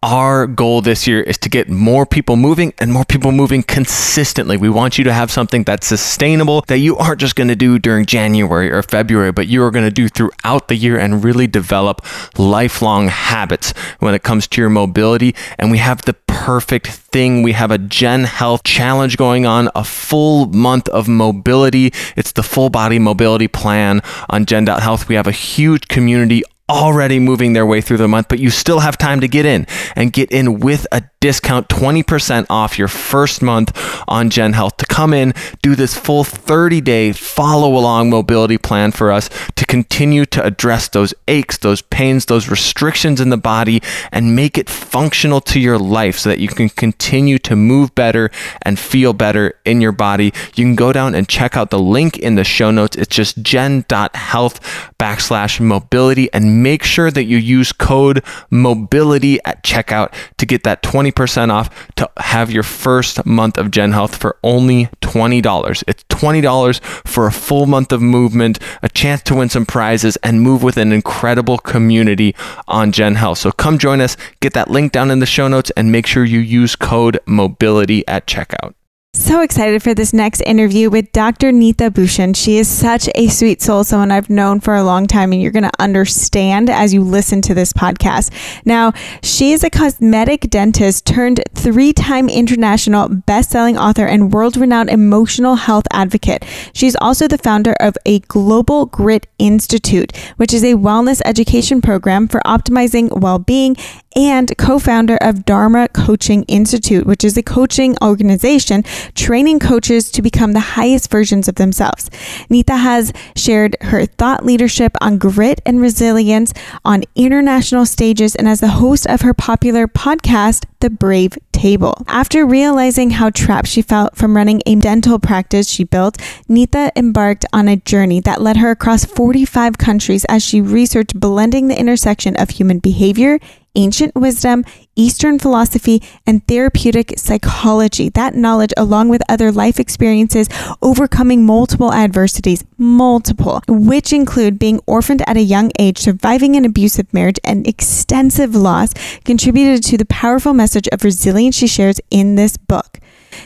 Our 0.00 0.46
goal 0.46 0.80
this 0.80 1.08
year 1.08 1.20
is 1.22 1.38
to 1.38 1.48
get 1.48 1.68
more 1.68 2.06
people 2.06 2.36
moving 2.36 2.72
and 2.78 2.92
more 2.92 3.04
people 3.04 3.32
moving 3.32 3.64
consistently. 3.64 4.56
We 4.56 4.68
want 4.68 4.96
you 4.96 5.02
to 5.02 5.12
have 5.12 5.28
something 5.28 5.64
that's 5.64 5.88
sustainable 5.88 6.62
that 6.68 6.78
you 6.78 6.96
aren't 6.96 7.18
just 7.18 7.34
going 7.34 7.48
to 7.48 7.56
do 7.56 7.80
during 7.80 8.06
January 8.06 8.70
or 8.70 8.80
February, 8.84 9.32
but 9.32 9.48
you 9.48 9.60
are 9.64 9.72
going 9.72 9.84
to 9.84 9.90
do 9.90 10.08
throughout 10.08 10.68
the 10.68 10.76
year 10.76 10.96
and 10.96 11.24
really 11.24 11.48
develop 11.48 12.06
lifelong 12.38 13.08
habits 13.08 13.72
when 13.98 14.14
it 14.14 14.22
comes 14.22 14.46
to 14.46 14.60
your 14.60 14.70
mobility. 14.70 15.34
And 15.58 15.68
we 15.72 15.78
have 15.78 16.02
the 16.02 16.14
perfect 16.28 16.86
thing. 16.86 17.42
We 17.42 17.50
have 17.54 17.72
a 17.72 17.78
Jen 17.78 18.22
Health 18.22 18.62
challenge 18.62 19.16
going 19.16 19.46
on, 19.46 19.68
a 19.74 19.82
full 19.82 20.46
month 20.46 20.88
of 20.90 21.08
mobility. 21.08 21.92
It's 22.14 22.30
the 22.30 22.44
full 22.44 22.70
body 22.70 23.00
mobility 23.00 23.48
plan 23.48 24.02
on 24.30 24.46
Jen.health. 24.46 25.08
We 25.08 25.16
have 25.16 25.26
a 25.26 25.32
huge 25.32 25.88
community 25.88 26.44
already 26.68 27.18
moving 27.18 27.52
their 27.52 27.66
way 27.66 27.80
through 27.80 27.96
the 27.96 28.08
month, 28.08 28.28
but 28.28 28.38
you 28.38 28.50
still 28.50 28.80
have 28.80 28.98
time 28.98 29.20
to 29.20 29.28
get 29.28 29.46
in 29.46 29.66
and 29.96 30.12
get 30.12 30.30
in 30.30 30.60
with 30.60 30.86
a 30.92 31.02
discount 31.20 31.68
20% 31.68 32.46
off 32.48 32.78
your 32.78 32.88
first 32.88 33.42
month 33.42 33.76
on 34.06 34.30
Jen 34.30 34.52
Health 34.52 34.76
to 34.78 34.86
come 34.86 35.12
in, 35.12 35.34
do 35.62 35.74
this 35.74 35.96
full 35.96 36.24
30 36.24 36.80
day 36.80 37.12
follow 37.12 37.76
along 37.76 38.10
mobility 38.10 38.58
plan 38.58 38.92
for 38.92 39.10
us 39.10 39.28
to 39.56 39.66
continue 39.66 40.24
to 40.26 40.44
address 40.44 40.88
those 40.88 41.12
aches, 41.26 41.58
those 41.58 41.82
pains, 41.82 42.26
those 42.26 42.48
restrictions 42.48 43.20
in 43.20 43.30
the 43.30 43.36
body, 43.36 43.82
and 44.12 44.36
make 44.36 44.56
it 44.56 44.68
functional 44.68 45.40
to 45.40 45.60
your 45.60 45.78
life 45.78 46.18
so 46.18 46.28
that 46.28 46.38
you 46.38 46.48
can 46.48 46.68
continue 46.68 47.38
to 47.38 47.56
move 47.56 47.94
better 47.94 48.30
and 48.62 48.78
feel 48.78 49.12
better 49.12 49.54
in 49.64 49.80
your 49.80 49.92
body. 49.92 50.32
You 50.54 50.64
can 50.64 50.76
go 50.76 50.92
down 50.92 51.14
and 51.14 51.28
check 51.28 51.56
out 51.56 51.70
the 51.70 51.78
link 51.78 52.18
in 52.18 52.34
the 52.36 52.44
show 52.44 52.70
notes. 52.70 52.96
It's 52.96 53.14
just 53.14 53.42
jen.health 53.42 54.60
backslash 54.98 55.60
mobility 55.60 56.32
and 56.32 56.62
make 56.62 56.82
sure 56.82 57.10
that 57.10 57.24
you 57.24 57.36
use 57.36 57.72
code 57.72 58.22
mobility 58.50 59.38
at 59.44 59.62
checkout 59.62 60.12
to 60.38 60.46
get 60.46 60.64
that 60.64 60.82
20% 60.82 61.07
off 61.50 61.94
to 61.96 62.10
have 62.18 62.50
your 62.50 62.62
first 62.62 63.24
month 63.26 63.58
of 63.58 63.70
Jen 63.70 63.92
Health 63.92 64.16
for 64.16 64.38
only 64.42 64.86
$20. 65.00 65.84
It's 65.86 66.04
$20 66.04 66.80
for 66.80 67.26
a 67.26 67.32
full 67.32 67.66
month 67.66 67.92
of 67.92 68.02
movement, 68.02 68.58
a 68.82 68.88
chance 68.88 69.22
to 69.22 69.34
win 69.34 69.48
some 69.48 69.66
prizes, 69.66 70.16
and 70.22 70.42
move 70.42 70.62
with 70.62 70.76
an 70.76 70.92
incredible 70.92 71.58
community 71.58 72.34
on 72.66 72.92
Jen 72.92 73.16
Health. 73.16 73.38
So 73.38 73.52
come 73.52 73.78
join 73.78 74.00
us, 74.00 74.16
get 74.40 74.54
that 74.54 74.70
link 74.70 74.92
down 74.92 75.10
in 75.10 75.18
the 75.18 75.26
show 75.26 75.48
notes, 75.48 75.70
and 75.76 75.92
make 75.92 76.06
sure 76.06 76.24
you 76.24 76.40
use 76.40 76.76
code 76.76 77.18
mobility 77.26 78.06
at 78.06 78.26
checkout. 78.26 78.74
So 79.18 79.40
excited 79.40 79.82
for 79.82 79.94
this 79.94 80.12
next 80.12 80.40
interview 80.42 80.90
with 80.90 81.10
Dr. 81.10 81.50
Neeta 81.50 81.92
Bhushan. 81.92 82.34
She 82.34 82.56
is 82.56 82.68
such 82.68 83.08
a 83.16 83.26
sweet 83.26 83.60
soul, 83.60 83.82
someone 83.82 84.12
I've 84.12 84.30
known 84.30 84.60
for 84.60 84.76
a 84.76 84.84
long 84.84 85.08
time, 85.08 85.32
and 85.32 85.42
you're 85.42 85.50
going 85.50 85.64
to 85.64 85.80
understand 85.80 86.70
as 86.70 86.94
you 86.94 87.02
listen 87.02 87.42
to 87.42 87.52
this 87.52 87.72
podcast. 87.72 88.32
Now, 88.64 88.92
she 89.20 89.50
is 89.50 89.64
a 89.64 89.70
cosmetic 89.70 90.42
dentist 90.42 91.04
turned 91.04 91.42
three 91.52 91.92
time 91.92 92.28
international 92.28 93.08
best 93.08 93.50
selling 93.50 93.76
author 93.76 94.06
and 94.06 94.32
world 94.32 94.56
renowned 94.56 94.88
emotional 94.88 95.56
health 95.56 95.88
advocate. 95.92 96.44
She's 96.72 96.94
also 96.94 97.26
the 97.26 97.38
founder 97.38 97.74
of 97.80 97.98
a 98.06 98.20
Global 98.20 98.86
Grit 98.86 99.26
Institute, 99.40 100.16
which 100.36 100.54
is 100.54 100.62
a 100.62 100.74
wellness 100.74 101.20
education 101.24 101.82
program 101.82 102.28
for 102.28 102.40
optimizing 102.46 103.20
well 103.20 103.40
being 103.40 103.76
and 104.18 104.52
co 104.58 104.80
founder 104.80 105.16
of 105.20 105.44
Dharma 105.44 105.86
Coaching 105.88 106.42
Institute, 106.44 107.06
which 107.06 107.22
is 107.22 107.36
a 107.36 107.42
coaching 107.42 107.96
organization 108.02 108.82
training 109.14 109.60
coaches 109.60 110.10
to 110.10 110.22
become 110.22 110.54
the 110.54 110.74
highest 110.74 111.08
versions 111.08 111.46
of 111.46 111.54
themselves. 111.54 112.10
Neeta 112.50 112.76
has 112.76 113.12
shared 113.36 113.76
her 113.80 114.06
thought 114.06 114.44
leadership 114.44 114.96
on 115.00 115.18
grit 115.18 115.60
and 115.64 115.80
resilience 115.80 116.52
on 116.84 117.04
international 117.14 117.86
stages 117.86 118.34
and 118.34 118.48
as 118.48 118.58
the 118.58 118.68
host 118.68 119.06
of 119.06 119.20
her 119.20 119.32
popular 119.32 119.86
podcast, 119.86 120.64
The 120.80 120.90
Brave 120.90 121.38
Table. 121.52 122.02
After 122.08 122.44
realizing 122.44 123.10
how 123.10 123.30
trapped 123.30 123.68
she 123.68 123.82
felt 123.82 124.16
from 124.16 124.34
running 124.34 124.62
a 124.66 124.74
dental 124.74 125.20
practice 125.20 125.68
she 125.68 125.84
built, 125.84 126.16
Neeta 126.48 126.90
embarked 126.96 127.44
on 127.52 127.68
a 127.68 127.76
journey 127.76 128.20
that 128.22 128.42
led 128.42 128.56
her 128.56 128.72
across 128.72 129.04
45 129.04 129.78
countries 129.78 130.24
as 130.24 130.42
she 130.42 130.60
researched 130.60 131.18
blending 131.18 131.68
the 131.68 131.78
intersection 131.78 132.34
of 132.36 132.50
human 132.50 132.80
behavior 132.80 133.38
ancient 133.78 134.14
wisdom, 134.14 134.64
Eastern 134.96 135.38
philosophy, 135.38 136.02
and 136.26 136.46
therapeutic 136.46 137.14
psychology. 137.16 138.08
That 138.10 138.34
knowledge, 138.34 138.74
along 138.76 139.08
with 139.08 139.22
other 139.28 139.50
life 139.52 139.78
experiences, 139.78 140.48
overcoming 140.82 141.46
multiple 141.46 141.92
adversities, 141.92 142.64
multiple, 142.76 143.62
which 143.68 144.12
include 144.12 144.58
being 144.58 144.80
orphaned 144.86 145.22
at 145.26 145.36
a 145.36 145.42
young 145.42 145.70
age, 145.78 145.98
surviving 145.98 146.56
an 146.56 146.64
abusive 146.64 147.12
marriage, 147.14 147.38
and 147.44 147.66
extensive 147.66 148.54
loss, 148.54 148.92
contributed 149.24 149.84
to 149.84 149.96
the 149.96 150.04
powerful 150.04 150.52
message 150.52 150.88
of 150.88 151.04
resilience 151.04 151.56
she 151.56 151.68
shares 151.68 152.00
in 152.10 152.34
this 152.34 152.56
book. 152.56 152.98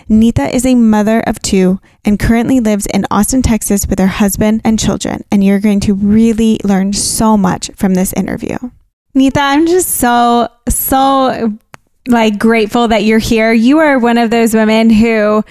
Neeta 0.08 0.50
is 0.52 0.64
a 0.64 0.74
mother 0.74 1.20
of 1.20 1.40
two 1.42 1.80
and 2.04 2.18
currently 2.18 2.60
lives 2.60 2.86
in 2.86 3.04
Austin, 3.10 3.42
Texas 3.42 3.86
with 3.86 3.98
her 3.98 4.06
husband 4.06 4.62
and 4.64 4.78
children. 4.78 5.22
And 5.30 5.44
you're 5.44 5.60
going 5.60 5.80
to 5.80 5.94
really 5.94 6.58
learn 6.64 6.94
so 6.94 7.36
much 7.36 7.70
from 7.76 7.94
this 7.94 8.12
interview. 8.14 8.56
Neeta, 9.14 9.38
I'm 9.38 9.66
just 9.66 9.90
so, 9.96 10.48
so 10.68 11.58
like 12.08 12.38
grateful 12.38 12.88
that 12.88 13.04
you're 13.04 13.18
here. 13.18 13.52
You 13.52 13.78
are 13.78 13.98
one 13.98 14.16
of 14.16 14.30
those 14.30 14.54
women 14.54 14.88
who 14.88 15.44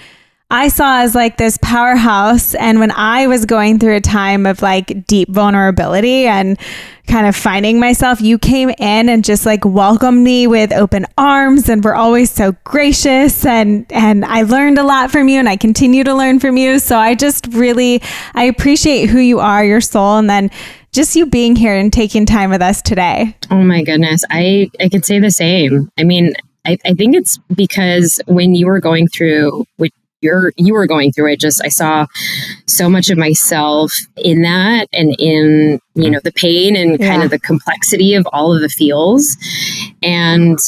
I 0.50 0.68
saw 0.68 1.00
as 1.00 1.14
like 1.14 1.38
this 1.38 1.58
powerhouse. 1.62 2.54
And 2.56 2.78
when 2.78 2.90
I 2.90 3.26
was 3.26 3.46
going 3.46 3.78
through 3.78 3.96
a 3.96 4.00
time 4.00 4.44
of 4.44 4.60
like 4.60 5.06
deep 5.06 5.30
vulnerability 5.30 6.26
and 6.26 6.58
kind 7.06 7.26
of 7.26 7.34
finding 7.34 7.80
myself, 7.80 8.20
you 8.20 8.36
came 8.36 8.68
in 8.68 9.08
and 9.08 9.24
just 9.24 9.46
like 9.46 9.64
welcomed 9.64 10.22
me 10.22 10.46
with 10.46 10.72
open 10.72 11.06
arms 11.16 11.70
and 11.70 11.82
were 11.82 11.94
always 11.94 12.30
so 12.30 12.52
gracious. 12.64 13.46
And, 13.46 13.86
and 13.90 14.24
I 14.26 14.42
learned 14.42 14.78
a 14.78 14.84
lot 14.84 15.10
from 15.10 15.28
you 15.28 15.38
and 15.38 15.48
I 15.48 15.56
continue 15.56 16.04
to 16.04 16.14
learn 16.14 16.38
from 16.38 16.58
you. 16.58 16.80
So 16.80 16.98
I 16.98 17.14
just 17.14 17.46
really, 17.52 18.02
I 18.34 18.44
appreciate 18.44 19.08
who 19.08 19.20
you 19.20 19.38
are, 19.38 19.64
your 19.64 19.80
soul. 19.80 20.18
And 20.18 20.28
then 20.28 20.50
just 20.92 21.16
you 21.16 21.26
being 21.26 21.56
here 21.56 21.74
and 21.74 21.92
taking 21.92 22.26
time 22.26 22.50
with 22.50 22.62
us 22.62 22.82
today. 22.82 23.36
Oh 23.50 23.62
my 23.62 23.82
goodness. 23.82 24.24
I, 24.30 24.70
I 24.78 24.88
could 24.88 25.04
say 25.04 25.18
the 25.18 25.30
same. 25.30 25.90
I 25.98 26.04
mean, 26.04 26.34
I, 26.66 26.78
I 26.84 26.94
think 26.94 27.16
it's 27.16 27.38
because 27.54 28.20
when 28.26 28.54
you 28.54 28.66
were 28.66 28.80
going 28.80 29.08
through 29.08 29.64
what 29.76 29.90
you're 30.20 30.52
you 30.56 30.72
were 30.74 30.86
going 30.86 31.10
through 31.10 31.32
it, 31.32 31.40
just 31.40 31.64
I 31.64 31.68
saw 31.68 32.06
so 32.66 32.88
much 32.88 33.10
of 33.10 33.18
myself 33.18 33.92
in 34.16 34.42
that 34.42 34.86
and 34.92 35.16
in, 35.18 35.80
you 35.94 36.10
know, 36.10 36.20
the 36.22 36.30
pain 36.30 36.76
and 36.76 37.00
yeah. 37.00 37.10
kind 37.10 37.22
of 37.24 37.30
the 37.30 37.40
complexity 37.40 38.14
of 38.14 38.26
all 38.32 38.54
of 38.54 38.60
the 38.60 38.68
feels. 38.68 39.36
And 40.02 40.58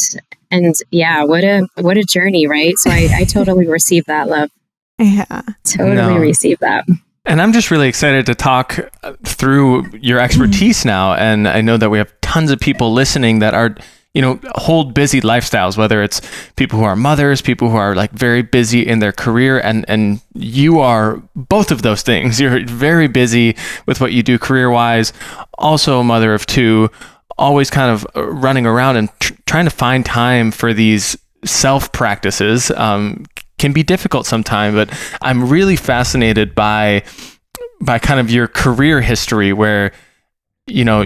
and 0.50 0.74
yeah, 0.90 1.22
what 1.22 1.44
a 1.44 1.68
what 1.76 1.96
a 1.96 2.02
journey, 2.02 2.48
right? 2.48 2.76
So 2.78 2.90
I, 2.90 3.08
I 3.14 3.24
totally 3.24 3.68
received 3.68 4.06
that 4.08 4.28
love. 4.28 4.50
Yeah. 4.96 5.42
Totally 5.64 5.96
no. 5.96 6.18
received 6.18 6.60
that. 6.60 6.84
And 7.26 7.40
I'm 7.40 7.52
just 7.52 7.70
really 7.70 7.88
excited 7.88 8.26
to 8.26 8.34
talk 8.34 8.78
uh, 9.02 9.14
through 9.24 9.90
your 9.96 10.18
expertise 10.20 10.84
now. 10.84 11.14
And 11.14 11.48
I 11.48 11.60
know 11.60 11.76
that 11.76 11.90
we 11.90 11.98
have 11.98 12.12
tons 12.20 12.50
of 12.50 12.60
people 12.60 12.92
listening 12.92 13.38
that 13.38 13.54
are, 13.54 13.74
you 14.12 14.20
know, 14.20 14.38
hold 14.56 14.92
busy 14.92 15.22
lifestyles, 15.22 15.78
whether 15.78 16.02
it's 16.02 16.20
people 16.56 16.78
who 16.78 16.84
are 16.84 16.96
mothers, 16.96 17.40
people 17.40 17.70
who 17.70 17.76
are 17.76 17.94
like 17.94 18.12
very 18.12 18.42
busy 18.42 18.86
in 18.86 18.98
their 18.98 19.12
career. 19.12 19.58
And, 19.58 19.86
and 19.88 20.20
you 20.34 20.80
are 20.80 21.22
both 21.34 21.70
of 21.70 21.80
those 21.82 22.02
things. 22.02 22.40
You're 22.40 22.66
very 22.66 23.08
busy 23.08 23.56
with 23.86 24.00
what 24.00 24.12
you 24.12 24.22
do 24.22 24.38
career 24.38 24.70
wise, 24.70 25.12
also 25.56 26.00
a 26.00 26.04
mother 26.04 26.34
of 26.34 26.44
two, 26.44 26.90
always 27.38 27.70
kind 27.70 27.90
of 27.90 28.06
uh, 28.14 28.26
running 28.26 28.66
around 28.66 28.96
and 28.96 29.08
tr- 29.20 29.34
trying 29.46 29.64
to 29.64 29.70
find 29.70 30.04
time 30.04 30.50
for 30.50 30.72
these 30.74 31.16
self 31.44 31.92
practices, 31.92 32.70
um, 32.72 33.24
can 33.58 33.72
be 33.72 33.82
difficult 33.82 34.26
sometimes, 34.26 34.74
but 34.74 35.16
I'm 35.22 35.48
really 35.48 35.76
fascinated 35.76 36.54
by 36.54 37.04
by 37.80 37.98
kind 37.98 38.20
of 38.20 38.30
your 38.30 38.48
career 38.48 39.00
history 39.00 39.52
where 39.52 39.92
you 40.66 40.84
know 40.84 41.04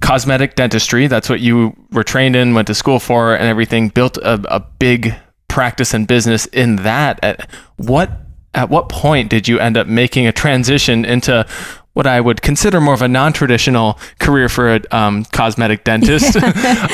cosmetic 0.00 0.54
dentistry 0.54 1.08
that's 1.08 1.28
what 1.28 1.40
you 1.40 1.74
were 1.90 2.04
trained 2.04 2.36
in 2.36 2.54
went 2.54 2.68
to 2.68 2.74
school 2.74 3.00
for 3.00 3.34
and 3.34 3.44
everything 3.44 3.88
built 3.88 4.16
a, 4.18 4.40
a 4.54 4.60
big 4.78 5.14
practice 5.50 5.92
and 5.92 6.06
business 6.06 6.46
in 6.46 6.76
that. 6.76 7.22
At 7.22 7.50
what 7.76 8.10
at 8.54 8.70
what 8.70 8.88
point 8.88 9.28
did 9.28 9.46
you 9.46 9.58
end 9.58 9.76
up 9.76 9.86
making 9.86 10.26
a 10.26 10.32
transition 10.32 11.04
into 11.04 11.46
what 11.92 12.06
I 12.06 12.20
would 12.20 12.40
consider 12.40 12.80
more 12.80 12.94
of 12.94 13.02
a 13.02 13.08
non-traditional 13.08 13.98
career 14.20 14.48
for 14.48 14.76
a 14.76 14.80
um, 14.90 15.24
cosmetic 15.26 15.84
dentist? 15.84 16.36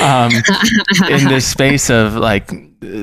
Um, 0.02 0.30
in 1.08 1.28
this 1.28 1.46
space 1.46 1.90
of 1.90 2.14
like 2.14 2.50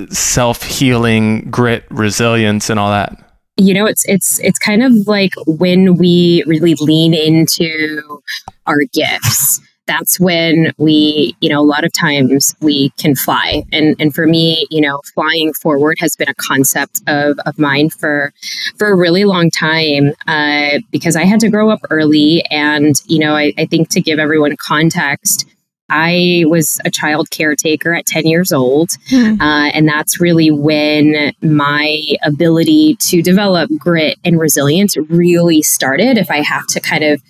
self 0.09 0.63
healing, 0.63 1.49
grit, 1.49 1.85
resilience, 1.89 2.69
and 2.69 2.79
all 2.79 2.91
that? 2.91 3.19
You 3.57 3.73
know, 3.73 3.85
it's 3.85 4.03
it's 4.07 4.39
it's 4.39 4.59
kind 4.59 4.83
of 4.83 4.93
like 5.07 5.33
when 5.45 5.95
we 5.95 6.43
really 6.47 6.75
lean 6.75 7.13
into 7.13 8.21
our 8.65 8.83
gifts 8.93 9.61
that's 9.85 10.19
when 10.19 10.71
we, 10.77 11.35
you 11.41 11.49
know, 11.49 11.59
a 11.59 11.65
lot 11.65 11.83
of 11.83 11.91
times 11.93 12.55
we 12.61 12.89
can 12.97 13.15
fly. 13.15 13.63
And 13.71 13.95
and 13.99 14.13
for 14.13 14.25
me, 14.25 14.65
you 14.69 14.81
know, 14.81 15.01
flying 15.13 15.53
forward 15.53 15.97
has 15.99 16.15
been 16.15 16.29
a 16.29 16.35
concept 16.35 17.01
of, 17.07 17.37
of 17.45 17.59
mine 17.59 17.89
for 17.89 18.33
for 18.77 18.91
a 18.91 18.95
really 18.95 19.25
long 19.25 19.49
time 19.49 20.13
uh, 20.27 20.79
because 20.91 21.15
I 21.15 21.25
had 21.25 21.39
to 21.41 21.49
grow 21.49 21.69
up 21.69 21.81
early. 21.89 22.43
And, 22.49 22.95
you 23.07 23.19
know, 23.19 23.35
I, 23.35 23.53
I 23.57 23.65
think 23.65 23.89
to 23.89 24.01
give 24.01 24.19
everyone 24.19 24.55
context, 24.57 25.45
I 25.93 26.43
was 26.47 26.81
a 26.85 26.89
child 26.89 27.29
caretaker 27.29 27.93
at 27.93 28.07
10 28.07 28.25
years 28.25 28.51
old. 28.51 28.91
Mm. 29.13 29.39
Uh, 29.39 29.69
and 29.75 29.87
that's 29.87 30.19
really 30.19 30.49
when 30.49 31.33
my 31.41 32.15
ability 32.23 32.95
to 32.95 33.21
develop 33.21 33.69
grit 33.77 34.17
and 34.25 34.39
resilience 34.39 34.97
really 34.97 35.61
started. 35.61 36.17
If 36.17 36.31
I 36.31 36.37
have 36.37 36.65
to 36.67 36.79
kind 36.79 37.03
of 37.03 37.21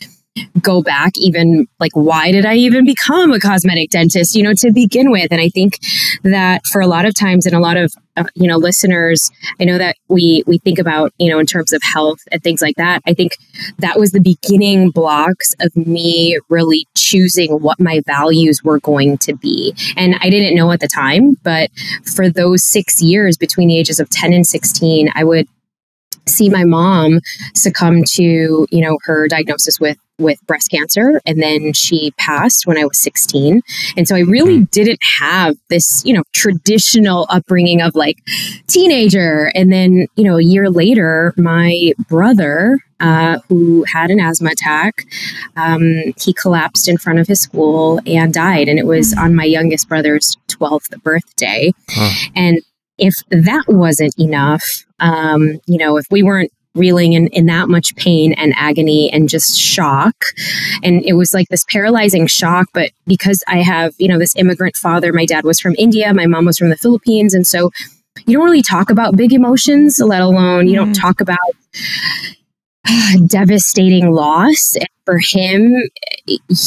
go 0.61 0.81
back 0.81 1.11
even 1.17 1.67
like 1.79 1.91
why 1.93 2.31
did 2.31 2.45
i 2.45 2.55
even 2.55 2.85
become 2.85 3.31
a 3.31 3.39
cosmetic 3.39 3.89
dentist 3.91 4.35
you 4.35 4.43
know 4.43 4.53
to 4.53 4.71
begin 4.71 5.11
with? 5.11 5.31
And 5.31 5.41
i 5.41 5.49
think 5.49 5.79
that 6.23 6.65
for 6.65 6.81
a 6.81 6.87
lot 6.87 7.05
of 7.05 7.13
times 7.13 7.45
and 7.45 7.55
a 7.55 7.59
lot 7.59 7.77
of 7.77 7.93
uh, 8.17 8.23
you 8.35 8.47
know 8.47 8.57
listeners 8.57 9.29
i 9.59 9.63
know 9.63 9.77
that 9.77 9.95
we 10.07 10.43
we 10.47 10.57
think 10.59 10.79
about 10.79 11.11
you 11.17 11.29
know 11.29 11.39
in 11.39 11.45
terms 11.45 11.71
of 11.73 11.81
health 11.83 12.19
and 12.31 12.41
things 12.43 12.61
like 12.61 12.75
that. 12.77 13.01
I 13.05 13.13
think 13.13 13.37
that 13.79 13.99
was 13.99 14.11
the 14.11 14.21
beginning 14.21 14.91
blocks 14.91 15.53
of 15.59 15.75
me 15.75 16.39
really 16.49 16.87
choosing 16.95 17.59
what 17.59 17.79
my 17.79 18.01
values 18.05 18.63
were 18.63 18.79
going 18.79 19.17
to 19.19 19.35
be. 19.35 19.75
And 19.97 20.15
i 20.21 20.29
didn't 20.29 20.55
know 20.55 20.71
at 20.71 20.79
the 20.79 20.87
time 20.87 21.35
but 21.43 21.69
for 22.15 22.29
those 22.29 22.63
6 22.63 23.01
years 23.01 23.37
between 23.37 23.67
the 23.67 23.77
ages 23.77 23.99
of 23.99 24.09
10 24.09 24.33
and 24.33 24.45
16 24.45 25.09
i 25.15 25.23
would 25.23 25.47
see 26.27 26.49
my 26.49 26.63
mom 26.63 27.19
succumb 27.55 28.03
to 28.03 28.67
you 28.71 28.81
know 28.81 28.97
her 29.03 29.27
diagnosis 29.27 29.79
with 29.79 29.97
with 30.19 30.39
breast 30.45 30.69
cancer 30.69 31.19
and 31.25 31.41
then 31.41 31.73
she 31.73 32.11
passed 32.17 32.67
when 32.67 32.77
i 32.77 32.85
was 32.85 32.99
16 32.99 33.61
and 33.97 34.07
so 34.07 34.15
i 34.15 34.19
really 34.19 34.59
mm. 34.59 34.71
didn't 34.71 34.99
have 35.01 35.55
this 35.69 36.03
you 36.05 36.13
know 36.13 36.23
traditional 36.43 37.25
upbringing 37.29 37.81
of 37.81 37.95
like 37.95 38.17
teenager. 38.67 39.51
And 39.55 39.71
then 39.71 40.07
you 40.15 40.23
know 40.23 40.37
a 40.37 40.43
year 40.43 40.69
later 40.69 41.33
my 41.37 41.93
brother 42.09 42.79
uh, 42.99 43.39
who 43.49 43.83
had 43.91 44.11
an 44.11 44.19
asthma 44.19 44.51
attack 44.51 45.05
um, 45.57 46.13
he 46.19 46.33
collapsed 46.33 46.87
in 46.87 46.97
front 46.97 47.19
of 47.19 47.27
his 47.27 47.41
school 47.41 47.99
and 48.05 48.33
died. 48.33 48.67
And 48.67 48.79
it 48.79 48.85
was 48.85 49.13
mm. 49.13 49.19
on 49.19 49.35
my 49.35 49.45
youngest 49.45 49.87
brother's 49.87 50.37
12th 50.49 51.01
birthday. 51.03 51.71
And 52.35 52.59
if 52.97 53.15
that 53.29 53.65
wasn't 53.67 54.13
enough 54.19 54.83
um, 55.03 55.59
you 55.67 55.77
know, 55.77 55.97
if 55.97 56.05
we 56.09 56.23
weren't 56.23 56.51
reeling 56.75 57.13
in, 57.13 57.27
in 57.27 57.45
that 57.45 57.69
much 57.69 57.95
pain 57.97 58.33
and 58.33 58.53
agony 58.55 59.11
and 59.11 59.29
just 59.29 59.59
shock. 59.59 60.15
And 60.81 61.03
it 61.05 61.13
was 61.13 61.33
like 61.33 61.47
this 61.49 61.65
paralyzing 61.69 62.25
shock. 62.25 62.67
But 62.73 62.91
because 63.05 63.43
I 63.47 63.57
have, 63.61 63.93
you 63.99 64.07
know, 64.07 64.17
this 64.17 64.35
immigrant 64.35 64.75
father, 64.75 65.13
my 65.13 65.25
dad 65.25 65.43
was 65.43 65.59
from 65.59 65.75
India, 65.77 66.13
my 66.13 66.25
mom 66.25 66.45
was 66.45 66.57
from 66.57 66.69
the 66.69 66.77
Philippines. 66.77 67.33
And 67.33 67.45
so 67.45 67.69
you 68.25 68.37
don't 68.37 68.45
really 68.45 68.63
talk 68.63 68.89
about 68.89 69.15
big 69.15 69.33
emotions, 69.33 69.99
let 69.99 70.21
alone 70.21 70.67
you 70.67 70.75
don't 70.75 70.93
mm. 70.93 71.01
talk 71.01 71.21
about 71.21 71.37
devastating 73.27 74.11
loss. 74.11 74.75
And 74.75 74.87
for 75.05 75.19
him, 75.19 75.75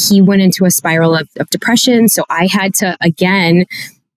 he 0.09 0.21
went 0.21 0.41
into 0.41 0.65
a 0.65 0.71
spiral 0.71 1.15
of, 1.15 1.27
of 1.39 1.49
depression. 1.49 2.07
So 2.07 2.23
I 2.29 2.47
had 2.47 2.73
to, 2.75 2.95
again, 3.01 3.65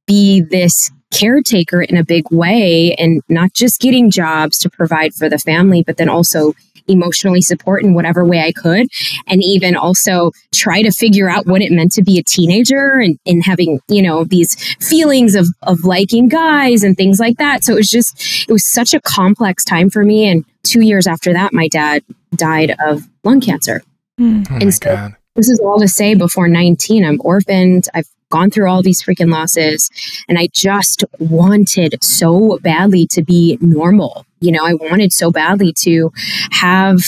be 0.07 0.41
this 0.41 0.91
caretaker 1.11 1.83
in 1.83 1.97
a 1.97 2.05
big 2.05 2.25
way 2.31 2.95
and 2.95 3.23
not 3.29 3.53
just 3.53 3.81
getting 3.81 4.11
jobs 4.11 4.59
to 4.59 4.71
provide 4.71 5.15
for 5.15 5.29
the 5.29 5.39
family, 5.39 5.83
but 5.83 5.97
then 5.97 6.09
also 6.09 6.55
emotionally 6.89 7.41
support 7.41 7.83
in 7.83 7.95
whatever 7.95 8.25
way 8.25 8.41
I 8.41 8.53
could. 8.53 8.89
And 9.27 9.43
even 9.43 9.77
also 9.77 10.33
try 10.53 10.83
to 10.83 10.91
figure 10.91 11.29
out 11.29 11.47
what 11.47 11.63
it 11.63 11.73
meant 11.73 11.93
to 11.93 12.03
be 12.03 12.19
a 12.19 12.23
teenager 12.23 12.95
and, 12.95 13.19
and 13.27 13.45
having, 13.45 13.81
you 13.89 14.03
know, 14.03 14.25
these 14.25 14.57
feelings 14.77 15.35
of, 15.35 15.47
of 15.63 15.85
liking 15.85 16.29
guys 16.29 16.83
and 16.83 16.97
things 16.97 17.21
like 17.21 17.37
that. 17.39 17.65
So 17.65 17.75
it 17.75 17.77
was 17.77 17.91
just, 17.91 18.49
it 18.49 18.53
was 18.53 18.65
such 18.65 18.95
a 18.95 19.01
complex 19.01 19.65
time 19.65 19.91
for 19.91 20.05
me. 20.05 20.29
And 20.29 20.45
two 20.63 20.81
years 20.81 21.07
after 21.07 21.33
that, 21.33 21.53
my 21.53 21.69
dad 21.69 22.03
died 22.35 22.75
of 22.85 23.09
lung 23.25 23.41
cancer. 23.41 23.83
Mm. 24.19 24.47
Oh 24.51 24.57
and 24.57 24.75
so 24.75 24.95
God. 24.95 25.17
this 25.35 25.49
is 25.49 25.61
all 25.61 25.79
to 25.79 25.89
say 25.89 26.15
before 26.15 26.49
19, 26.49 27.05
I'm 27.05 27.21
orphaned. 27.23 27.87
I've 27.95 28.09
gone 28.31 28.51
through 28.51 28.69
all 28.69 28.83
these 28.83 29.03
freaking 29.03 29.31
losses 29.31 29.91
and 30.29 30.39
I 30.39 30.49
just 30.53 31.05
wanted 31.19 32.03
so 32.03 32.59
badly 32.63 33.07
to 33.09 33.23
be 33.23 33.59
normal. 33.61 34.25
You 34.41 34.53
know, 34.53 34.65
I 34.65 34.75
wanted 34.75 35.13
so 35.13 35.31
badly 35.31 35.73
to 35.81 36.11
have 36.53 37.01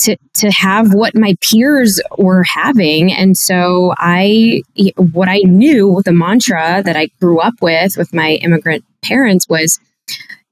to 0.00 0.16
to 0.34 0.50
have 0.50 0.94
what 0.94 1.14
my 1.14 1.34
peers 1.42 2.00
were 2.16 2.42
having 2.44 3.12
and 3.12 3.36
so 3.36 3.92
i 3.98 4.62
what 4.96 5.28
i 5.28 5.38
knew 5.44 6.00
the 6.06 6.12
mantra 6.12 6.82
that 6.82 6.96
i 6.96 7.08
grew 7.20 7.38
up 7.38 7.54
with 7.60 7.96
with 7.98 8.14
my 8.14 8.38
immigrant 8.42 8.82
parents 9.02 9.46
was 9.48 9.78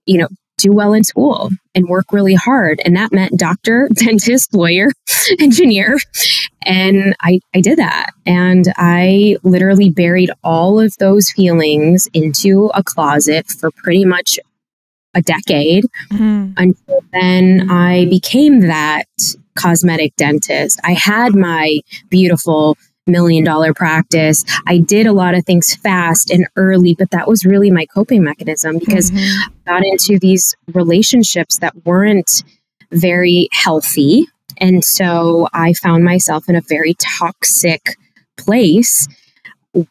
you 0.04 0.18
know 0.18 0.28
do 0.64 0.72
well 0.72 0.94
in 0.94 1.04
school 1.04 1.50
and 1.74 1.88
work 1.88 2.06
really 2.10 2.34
hard. 2.34 2.80
And 2.84 2.96
that 2.96 3.12
meant 3.12 3.38
doctor, 3.38 3.88
dentist, 3.94 4.54
lawyer, 4.54 4.88
engineer. 5.38 5.98
And 6.62 7.14
I, 7.20 7.40
I 7.54 7.60
did 7.60 7.78
that. 7.78 8.12
And 8.24 8.72
I 8.76 9.36
literally 9.42 9.90
buried 9.90 10.30
all 10.42 10.80
of 10.80 10.96
those 10.98 11.30
feelings 11.30 12.08
into 12.14 12.70
a 12.74 12.82
closet 12.82 13.46
for 13.46 13.70
pretty 13.70 14.04
much 14.04 14.38
a 15.16 15.22
decade 15.22 15.84
mm-hmm. 16.10 16.52
until 16.56 17.00
then 17.12 17.70
I 17.70 18.06
became 18.06 18.62
that 18.62 19.04
cosmetic 19.56 20.16
dentist. 20.16 20.80
I 20.82 20.94
had 20.94 21.36
my 21.36 21.78
beautiful 22.10 22.76
million 23.06 23.44
dollar 23.44 23.74
practice. 23.74 24.44
I 24.66 24.78
did 24.78 25.06
a 25.06 25.12
lot 25.12 25.34
of 25.34 25.44
things 25.44 25.74
fast 25.76 26.30
and 26.30 26.46
early, 26.56 26.94
but 26.94 27.10
that 27.10 27.28
was 27.28 27.44
really 27.44 27.70
my 27.70 27.86
coping 27.86 28.22
mechanism 28.22 28.78
because 28.78 29.10
mm-hmm. 29.10 29.50
I 29.68 29.72
got 29.72 29.84
into 29.84 30.18
these 30.18 30.56
relationships 30.72 31.58
that 31.58 31.84
weren't 31.84 32.42
very 32.90 33.48
healthy. 33.52 34.26
And 34.58 34.84
so 34.84 35.48
I 35.52 35.72
found 35.74 36.04
myself 36.04 36.48
in 36.48 36.56
a 36.56 36.60
very 36.60 36.94
toxic 36.94 37.96
place 38.36 39.08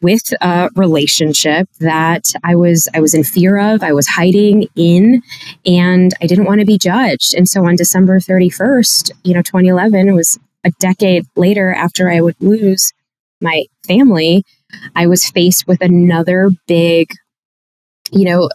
with 0.00 0.32
a 0.40 0.70
relationship 0.76 1.68
that 1.80 2.32
I 2.42 2.56
was 2.56 2.88
I 2.94 3.00
was 3.00 3.14
in 3.14 3.22
fear 3.22 3.58
of, 3.58 3.82
I 3.82 3.92
was 3.92 4.06
hiding 4.06 4.66
in, 4.74 5.22
and 5.66 6.12
I 6.22 6.26
didn't 6.26 6.46
want 6.46 6.60
to 6.60 6.66
be 6.66 6.78
judged. 6.78 7.34
And 7.34 7.48
so 7.48 7.66
on 7.66 7.76
December 7.76 8.18
31st, 8.18 9.10
you 9.24 9.34
know, 9.34 9.42
2011, 9.42 10.08
it 10.08 10.12
was 10.12 10.38
a 10.64 10.70
decade 10.80 11.26
later 11.36 11.72
after 11.72 12.10
I 12.10 12.22
would 12.22 12.36
lose 12.40 12.92
my 13.44 13.64
family, 13.86 14.44
I 14.96 15.06
was 15.06 15.30
faced 15.30 15.68
with 15.68 15.80
another 15.80 16.50
big, 16.66 17.10
you 18.10 18.24
know, 18.24 18.48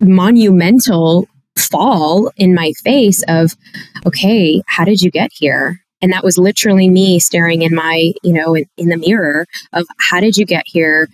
monumental 0.00 1.28
fall 1.58 2.30
in 2.36 2.54
my 2.54 2.72
face 2.84 3.22
of, 3.28 3.54
okay, 4.06 4.62
how 4.66 4.84
did 4.84 5.02
you 5.02 5.10
get 5.10 5.30
here? 5.34 5.80
And 6.00 6.12
that 6.12 6.24
was 6.24 6.38
literally 6.38 6.88
me 6.88 7.18
staring 7.18 7.62
in 7.62 7.74
my, 7.74 8.12
you 8.22 8.32
know, 8.32 8.54
in, 8.54 8.64
in 8.76 8.88
the 8.88 8.96
mirror 8.96 9.46
of 9.72 9.86
how 9.98 10.20
did 10.20 10.36
you 10.36 10.46
get 10.46 10.62
here? 10.66 11.08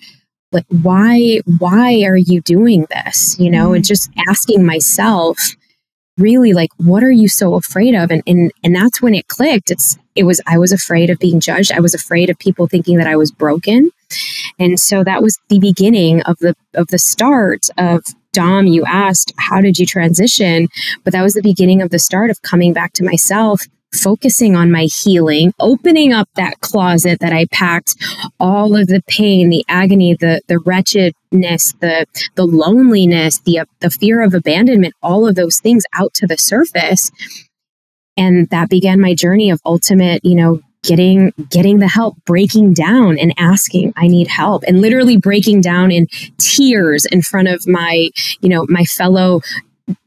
Like, 0.52 0.66
why, 0.68 1.40
why 1.58 2.02
are 2.04 2.18
you 2.18 2.40
doing 2.42 2.86
this? 2.90 3.38
You 3.38 3.50
know, 3.50 3.66
mm-hmm. 3.66 3.76
and 3.76 3.84
just 3.84 4.10
asking 4.28 4.64
myself, 4.64 5.38
really 6.18 6.52
like 6.52 6.70
what 6.76 7.02
are 7.02 7.10
you 7.10 7.28
so 7.28 7.54
afraid 7.54 7.94
of? 7.94 8.10
And 8.10 8.22
and 8.26 8.52
and 8.62 8.74
that's 8.74 9.02
when 9.02 9.14
it 9.14 9.28
clicked. 9.28 9.70
It's 9.70 9.98
it 10.14 10.24
was 10.24 10.40
i 10.46 10.58
was 10.58 10.72
afraid 10.72 11.10
of 11.10 11.18
being 11.18 11.40
judged. 11.40 11.72
I 11.72 11.80
was 11.80 11.94
afraid 11.94 12.30
of 12.30 12.38
people 12.38 12.66
thinking 12.66 12.98
that 12.98 13.06
i 13.06 13.16
was 13.16 13.30
broken. 13.30 13.90
And 14.58 14.78
so 14.78 15.02
that 15.04 15.22
was 15.22 15.38
the 15.48 15.58
beginning 15.58 16.22
of 16.22 16.38
the 16.38 16.54
of 16.74 16.88
the 16.88 16.98
start 16.98 17.66
of 17.78 18.04
dom 18.32 18.66
you 18.66 18.84
asked 18.84 19.32
how 19.38 19.60
did 19.60 19.78
you 19.78 19.86
transition? 19.86 20.68
But 21.02 21.12
that 21.12 21.22
was 21.22 21.34
the 21.34 21.42
beginning 21.42 21.82
of 21.82 21.90
the 21.90 21.98
start 21.98 22.30
of 22.30 22.42
coming 22.42 22.72
back 22.72 22.92
to 22.94 23.04
myself 23.04 23.66
focusing 23.94 24.56
on 24.56 24.70
my 24.70 24.84
healing, 24.84 25.52
opening 25.60 26.12
up 26.12 26.28
that 26.34 26.60
closet 26.60 27.20
that 27.20 27.32
I 27.32 27.46
packed 27.52 27.94
all 28.40 28.76
of 28.76 28.88
the 28.88 29.02
pain, 29.06 29.48
the 29.48 29.64
agony, 29.68 30.14
the 30.14 30.42
the 30.48 30.58
wretchedness, 30.58 31.74
the 31.80 32.06
the 32.34 32.44
loneliness, 32.44 33.38
the 33.40 33.62
the 33.80 33.90
fear 33.90 34.22
of 34.22 34.34
abandonment, 34.34 34.94
all 35.02 35.26
of 35.26 35.34
those 35.34 35.58
things 35.58 35.84
out 35.94 36.14
to 36.14 36.26
the 36.26 36.38
surface. 36.38 37.10
And 38.16 38.48
that 38.50 38.68
began 38.68 39.00
my 39.00 39.14
journey 39.14 39.50
of 39.50 39.60
ultimate, 39.64 40.24
you 40.24 40.36
know, 40.36 40.60
getting 40.84 41.32
getting 41.50 41.78
the 41.78 41.88
help 41.88 42.16
breaking 42.26 42.74
down 42.74 43.18
and 43.18 43.32
asking 43.38 43.92
i 43.96 44.06
need 44.06 44.28
help 44.28 44.62
and 44.66 44.82
literally 44.82 45.16
breaking 45.16 45.60
down 45.60 45.90
in 45.90 46.06
tears 46.38 47.06
in 47.06 47.22
front 47.22 47.48
of 47.48 47.66
my 47.66 48.10
you 48.40 48.50
know 48.50 48.66
my 48.68 48.84
fellow 48.84 49.40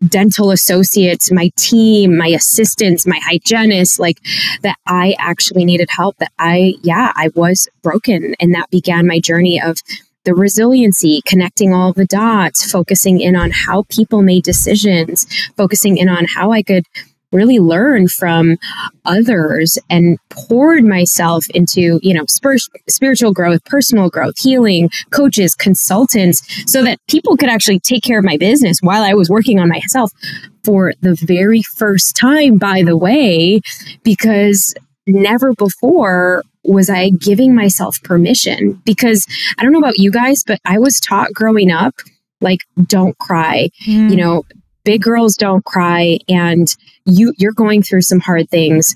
dental 0.08 0.52
associates, 0.52 1.32
my 1.32 1.52
team, 1.58 2.18
my 2.18 2.28
assistants, 2.28 3.06
my 3.06 3.20
hygienists, 3.24 4.00
like 4.00 4.20
that 4.64 4.78
I 4.88 5.16
actually 5.20 5.66
needed 5.66 5.90
help, 5.90 6.18
that 6.18 6.32
I, 6.40 6.76
yeah, 6.84 7.12
I 7.16 7.30
was 7.36 7.68
broken. 7.84 8.36
And 8.40 8.54
that 8.54 8.70
began 8.70 9.08
my 9.08 9.20
journey 9.20 9.62
of 9.62 9.78
the 10.26 10.36
resiliency, 10.36 11.22
connecting 11.26 11.74
all 11.74 11.94
the 11.94 12.06
dots, 12.06 12.70
focusing 12.70 13.22
in 13.22 13.36
on 13.36 13.52
how 13.52 13.84
people 13.90 14.22
made 14.22 14.44
decisions, 14.44 15.26
focusing 15.56 15.98
in 15.98 16.10
on 16.10 16.26
how 16.26 16.52
I 16.52 16.64
could 16.64 16.84
really 17.32 17.60
learn 17.60 18.08
from 18.08 18.58
others 19.06 19.78
and 19.90 20.18
poured 20.30 20.84
myself 20.84 21.46
into 21.54 22.00
you 22.02 22.14
know 22.14 22.26
spir- 22.28 22.58
spiritual 22.88 23.34
growth 23.34 23.64
personal 23.66 24.10
growth 24.10 24.38
healing 24.38 24.90
coaches 25.12 25.54
consultants 25.54 26.42
so 26.72 26.84
that 26.84 27.00
people 27.08 27.36
could 27.36 27.50
actually 27.50 27.80
take 27.80 28.04
care 28.04 28.20
of 28.20 28.26
my 28.26 28.38
business 28.38 28.80
while 28.82 29.04
i 29.04 29.14
was 29.14 29.30
working 29.30 29.60
on 29.60 29.68
myself 29.68 30.12
for 30.64 30.94
the 31.02 31.16
very 31.26 31.62
first 31.62 32.16
time 32.16 32.58
by 32.58 32.82
the 32.82 32.98
way 32.98 33.60
because 34.04 34.74
never 35.06 35.54
before 35.54 36.44
was 36.64 36.90
I 36.90 37.10
giving 37.12 37.56
myself 37.56 37.98
permission 38.04 38.82
because 38.86 39.26
I 39.58 39.64
don't 39.64 39.72
know 39.72 39.80
about 39.80 39.98
you 39.98 40.12
guys, 40.12 40.44
but 40.46 40.60
I 40.66 40.80
was 40.80 41.00
taught 41.00 41.34
growing 41.34 41.72
up 41.72 41.96
like 42.42 42.60
don't 42.86 43.18
cry. 43.18 43.70
Mm. 43.88 44.12
You 44.12 44.16
know, 44.18 44.44
big 44.88 45.02
girls 45.02 45.36
don't 45.36 45.66
cry 45.66 46.18
and 46.30 46.74
you 47.06 47.34
you're 47.38 47.52
going 47.52 47.84
through 47.84 48.02
some 48.02 48.22
hard 48.22 48.50
things. 48.50 48.96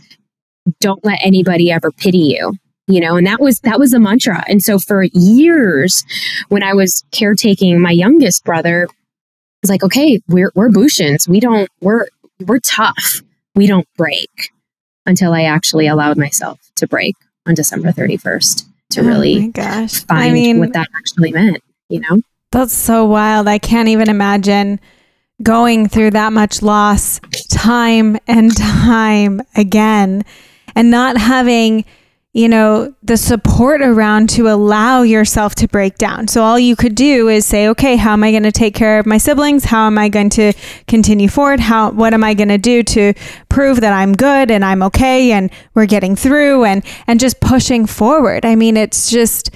Don't 0.79 1.03
let 1.03 1.19
anybody 1.21 1.69
ever 1.69 1.91
pity 1.91 2.17
you. 2.17 2.53
You 2.87 3.01
know, 3.01 3.17
and 3.17 3.27
that 3.27 3.41
was 3.41 3.59
that 3.59 3.77
was 3.77 3.93
a 3.93 3.99
mantra. 3.99 4.41
And 4.47 4.63
so 4.63 4.79
for 4.79 5.03
years 5.11 6.05
when 6.47 6.63
I 6.63 6.73
was 6.73 7.03
caretaking 7.11 7.79
my 7.81 7.91
youngest 7.91 8.45
brother, 8.45 8.87
it's 9.61 9.69
like, 9.69 9.83
okay, 9.83 10.21
we're 10.29 10.53
we're 10.55 10.69
Bhushan's. 10.69 11.27
We 11.27 11.41
don't 11.41 11.69
we're 11.81 12.07
we're 12.47 12.59
tough. 12.59 13.21
We 13.53 13.67
don't 13.67 13.87
break 13.97 14.29
until 15.05 15.33
I 15.33 15.43
actually 15.43 15.87
allowed 15.87 16.17
myself 16.17 16.57
to 16.75 16.87
break 16.87 17.15
on 17.45 17.53
December 17.53 17.91
31st 17.91 18.63
to 18.91 19.01
oh 19.01 19.03
really 19.03 19.49
gosh. 19.49 20.05
find 20.05 20.23
I 20.23 20.31
mean, 20.31 20.59
what 20.59 20.71
that 20.71 20.87
actually 20.95 21.33
meant, 21.33 21.61
you 21.89 21.99
know? 21.99 22.21
That's 22.51 22.73
so 22.73 23.05
wild. 23.05 23.47
I 23.47 23.57
can't 23.57 23.89
even 23.89 24.09
imagine 24.09 24.79
going 25.43 25.87
through 25.87 26.11
that 26.11 26.33
much 26.33 26.61
loss 26.61 27.19
time 27.49 28.17
and 28.27 28.55
time 28.55 29.41
again 29.55 30.23
and 30.75 30.91
not 30.91 31.17
having 31.17 31.85
you 32.33 32.47
know, 32.47 32.93
the 33.03 33.17
support 33.17 33.81
around 33.81 34.29
to 34.29 34.47
allow 34.47 35.01
yourself 35.01 35.53
to 35.53 35.67
break 35.67 35.97
down. 35.97 36.29
So 36.29 36.43
all 36.43 36.57
you 36.57 36.77
could 36.77 36.95
do 36.95 37.27
is 37.27 37.45
say, 37.45 37.67
okay, 37.69 37.97
how 37.97 38.13
am 38.13 38.23
I 38.23 38.31
going 38.31 38.43
to 38.43 38.53
take 38.53 38.73
care 38.73 38.99
of 38.99 39.05
my 39.05 39.17
siblings? 39.17 39.65
How 39.65 39.87
am 39.87 39.97
I 39.97 40.07
going 40.07 40.29
to 40.31 40.53
continue 40.87 41.27
forward? 41.27 41.59
How 41.59 41.91
what 41.91 42.13
am 42.13 42.23
I 42.23 42.33
going 42.33 42.47
to 42.47 42.57
do 42.57 42.83
to 42.83 43.13
prove 43.49 43.81
that 43.81 43.91
I'm 43.91 44.13
good 44.13 44.49
and 44.49 44.63
I'm 44.63 44.81
okay 44.83 45.33
and 45.33 45.51
we're 45.73 45.85
getting 45.85 46.15
through 46.15 46.63
and 46.63 46.85
and 47.05 47.19
just 47.19 47.41
pushing 47.41 47.85
forward. 47.85 48.45
I 48.45 48.55
mean, 48.55 48.77
it's 48.77 49.09
just 49.09 49.53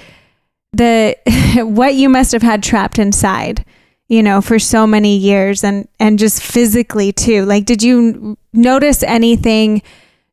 the 0.74 1.16
what 1.64 1.96
you 1.96 2.10
must 2.10 2.34
have 2.34 2.44
had 2.44 2.62
trapped 2.62 3.00
inside 3.00 3.64
you 4.08 4.22
know 4.22 4.42
for 4.42 4.60
so 4.60 4.86
many 4.86 5.18
years 5.18 5.64
and 5.64 5.88
and 6.00 6.20
just 6.20 6.42
physically 6.42 7.12
too 7.12 7.44
like 7.46 7.66
did 7.66 7.82
you 7.82 8.38
notice 8.54 9.02
anything 9.04 9.82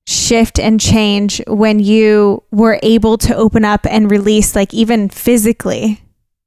shift 0.06 0.58
and 0.58 0.80
change 0.80 1.40
when 1.46 1.78
you 1.78 2.42
were 2.50 2.78
able 2.82 3.16
to 3.18 3.34
open 3.34 3.64
up 3.64 3.86
and 3.86 4.10
release, 4.10 4.54
like 4.56 4.74
even 4.74 5.08
physically? 5.08 6.00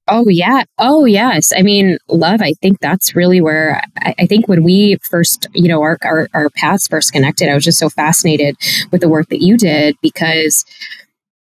Oh, 0.07 0.25
yeah. 0.27 0.63
Oh, 0.77 1.05
yes. 1.05 1.51
I 1.55 1.63
mean, 1.63 1.97
love, 2.07 2.41
I 2.41 2.53
think 2.61 2.79
that's 2.79 3.15
really 3.15 3.41
where 3.41 3.81
I, 3.97 4.13
I, 4.19 4.25
think 4.27 4.47
when 4.47 4.63
we 4.63 4.97
first, 5.09 5.47
you 5.55 5.67
know, 5.67 5.81
our, 5.81 5.97
our, 6.03 6.27
our 6.35 6.49
paths 6.51 6.87
first 6.87 7.11
connected, 7.11 7.49
I 7.49 7.55
was 7.55 7.63
just 7.63 7.79
so 7.79 7.89
fascinated 7.89 8.55
with 8.91 9.01
the 9.01 9.09
work 9.09 9.29
that 9.29 9.41
you 9.41 9.57
did 9.57 9.95
because. 10.01 10.65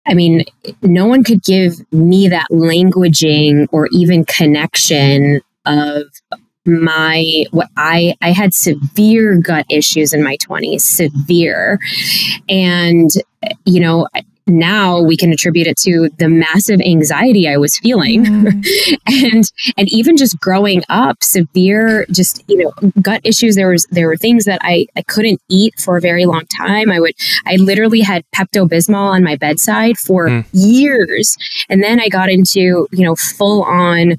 I 0.10 0.14
mean, 0.14 0.46
no 0.82 1.06
one 1.06 1.22
could 1.26 1.44
give 1.44 1.74
me 1.92 2.30
that 2.30 2.48
languaging 2.50 3.68
or 3.74 3.90
even 3.92 4.24
connection 4.24 5.42
of 5.68 6.06
my 6.66 7.46
what 7.52 7.70
I 7.78 8.16
I 8.22 8.32
had 8.32 8.54
severe 8.54 9.40
gut 9.40 9.66
issues 9.70 10.14
in 10.14 10.24
my 10.24 10.38
20s, 10.38 10.82
severe. 10.82 11.80
And 12.50 13.10
you 13.66 13.80
know, 13.80 14.08
now 14.48 15.02
we 15.02 15.18
can 15.18 15.32
attribute 15.32 15.68
it 15.68 15.78
to 15.78 16.10
the 16.18 16.30
massive 16.30 16.80
anxiety 16.82 17.48
I 17.48 17.58
was 17.58 17.78
feeling. 17.78 18.26
Mm. 18.26 18.98
and 19.08 19.44
and 19.78 19.90
even 19.90 20.18
just 20.18 20.40
growing 20.40 20.84
up, 20.90 21.22
severe 21.22 22.06
just, 22.12 22.44
you 22.48 22.58
know, 22.58 22.92
gut 23.02 23.22
issues. 23.24 23.56
There 23.56 23.70
was 23.70 23.86
there 23.92 24.08
were 24.08 24.18
things 24.18 24.46
that 24.46 24.60
I, 24.64 24.88
I 24.96 25.04
couldn't 25.04 25.42
eat 25.50 25.80
for 25.80 25.98
a 25.98 26.02
very 26.02 26.26
long 26.26 26.46
time. 26.58 26.92
I 26.92 27.00
would 27.00 27.14
I 27.46 27.58
literally 27.58 28.02
had 28.02 28.24
Pepto 28.36 28.68
Bismol 28.68 28.96
on 29.14 29.24
my 29.24 29.36
bedside 29.36 29.98
for 29.98 30.28
mm. 30.28 30.46
years. 30.52 31.36
And 31.70 31.84
then 31.84 32.00
I 32.00 32.10
got 32.10 32.30
into, 32.30 32.88
you 32.92 33.04
know, 33.04 33.16
full 33.16 33.64
on 33.64 34.18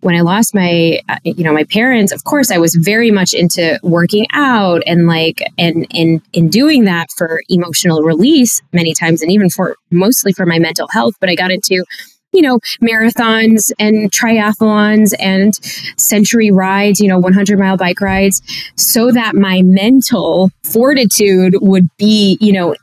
when 0.00 0.14
I 0.14 0.20
lost 0.20 0.54
my, 0.54 1.00
uh, 1.08 1.18
you 1.24 1.44
know, 1.44 1.52
my 1.52 1.64
parents, 1.64 2.12
of 2.12 2.24
course, 2.24 2.50
I 2.50 2.58
was 2.58 2.74
very 2.74 3.10
much 3.10 3.34
into 3.34 3.78
working 3.82 4.26
out 4.32 4.82
and 4.86 5.06
like, 5.06 5.42
and, 5.58 5.86
and 5.92 6.22
in 6.32 6.48
doing 6.48 6.84
that 6.84 7.08
for 7.16 7.42
emotional 7.48 8.02
release 8.02 8.62
many 8.72 8.94
times 8.94 9.22
and 9.22 9.30
even 9.30 9.50
for 9.50 9.76
mostly 9.90 10.32
for 10.32 10.46
my 10.46 10.58
mental 10.58 10.88
health. 10.88 11.14
But 11.20 11.28
I 11.28 11.34
got 11.34 11.50
into, 11.50 11.84
you 12.32 12.42
know, 12.42 12.60
marathons 12.82 13.72
and 13.78 14.10
triathlons 14.10 15.12
and 15.18 15.54
century 15.98 16.50
rides, 16.50 17.00
you 17.00 17.08
know, 17.08 17.18
100 17.18 17.58
mile 17.58 17.76
bike 17.76 18.00
rides 18.00 18.40
so 18.76 19.10
that 19.12 19.34
my 19.34 19.62
mental 19.62 20.50
fortitude 20.62 21.56
would 21.60 21.88
be, 21.98 22.38
you 22.40 22.52
know, 22.52 22.74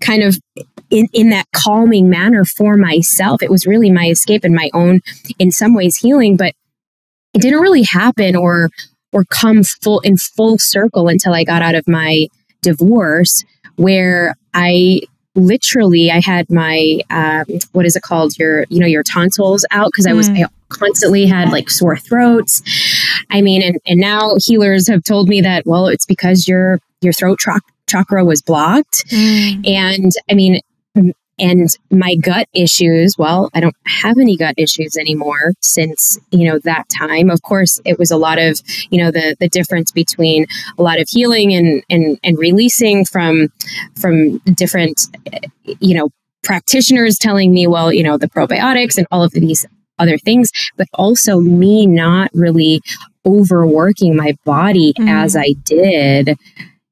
kind 0.00 0.22
of 0.22 0.38
in, 0.90 1.08
in 1.12 1.30
that 1.30 1.46
calming 1.54 2.10
manner 2.10 2.44
for 2.44 2.76
myself. 2.76 3.42
It 3.42 3.50
was 3.50 3.66
really 3.66 3.90
my 3.90 4.06
escape 4.06 4.44
and 4.44 4.54
my 4.54 4.70
own, 4.74 5.00
in 5.38 5.50
some 5.50 5.74
ways, 5.74 5.96
healing, 5.96 6.36
but 6.36 6.54
it 7.34 7.40
didn't 7.40 7.60
really 7.60 7.84
happen 7.84 8.36
or 8.36 8.70
or 9.12 9.24
come 9.24 9.64
full 9.64 10.00
in 10.00 10.16
full 10.16 10.58
circle 10.58 11.08
until 11.08 11.34
I 11.34 11.44
got 11.44 11.62
out 11.62 11.74
of 11.74 11.88
my 11.88 12.28
divorce, 12.62 13.44
where 13.76 14.34
I 14.54 15.00
literally 15.34 16.10
I 16.10 16.20
had 16.20 16.50
my 16.50 17.00
um, 17.10 17.44
what 17.72 17.86
is 17.86 17.96
it 17.96 18.02
called 18.02 18.38
your 18.38 18.66
you 18.68 18.80
know 18.80 18.86
your 18.86 19.02
tonsils 19.02 19.64
out 19.70 19.90
because 19.92 20.06
I 20.06 20.12
was 20.12 20.28
mm. 20.28 20.44
I 20.44 20.48
constantly 20.68 21.26
had 21.26 21.50
like 21.50 21.70
sore 21.70 21.96
throats. 21.96 22.62
I 23.30 23.42
mean, 23.42 23.62
and 23.62 23.78
and 23.86 24.00
now 24.00 24.36
healers 24.44 24.88
have 24.88 25.04
told 25.04 25.28
me 25.28 25.40
that 25.40 25.66
well, 25.66 25.86
it's 25.86 26.06
because 26.06 26.48
your 26.48 26.78
your 27.00 27.12
throat 27.12 27.38
tra- 27.38 27.60
chakra 27.88 28.24
was 28.24 28.42
blocked, 28.42 29.04
mm. 29.08 29.66
and 29.68 30.12
I 30.30 30.34
mean 30.34 30.60
and 31.40 31.76
my 31.90 32.14
gut 32.14 32.46
issues 32.52 33.16
well 33.18 33.50
i 33.54 33.60
don't 33.60 33.76
have 33.86 34.18
any 34.18 34.36
gut 34.36 34.54
issues 34.56 34.96
anymore 34.96 35.52
since 35.60 36.18
you 36.30 36.46
know 36.46 36.58
that 36.58 36.84
time 36.88 37.30
of 37.30 37.42
course 37.42 37.80
it 37.84 37.98
was 37.98 38.10
a 38.10 38.16
lot 38.16 38.38
of 38.38 38.60
you 38.90 39.02
know 39.02 39.10
the 39.10 39.34
the 39.40 39.48
difference 39.48 39.90
between 39.90 40.46
a 40.78 40.82
lot 40.82 41.00
of 41.00 41.08
healing 41.08 41.52
and 41.54 41.82
and 41.90 42.18
and 42.22 42.38
releasing 42.38 43.04
from 43.04 43.48
from 43.98 44.38
different 44.54 45.06
you 45.80 45.96
know 45.96 46.08
practitioners 46.42 47.18
telling 47.18 47.52
me 47.52 47.66
well 47.66 47.92
you 47.92 48.02
know 48.02 48.18
the 48.18 48.28
probiotics 48.28 48.96
and 48.96 49.06
all 49.10 49.22
of 49.24 49.32
these 49.32 49.66
other 49.98 50.18
things 50.18 50.50
but 50.76 50.86
also 50.94 51.40
me 51.40 51.86
not 51.86 52.30
really 52.32 52.80
overworking 53.26 54.16
my 54.16 54.36
body 54.44 54.92
mm. 54.98 55.08
as 55.08 55.36
i 55.36 55.54
did 55.64 56.36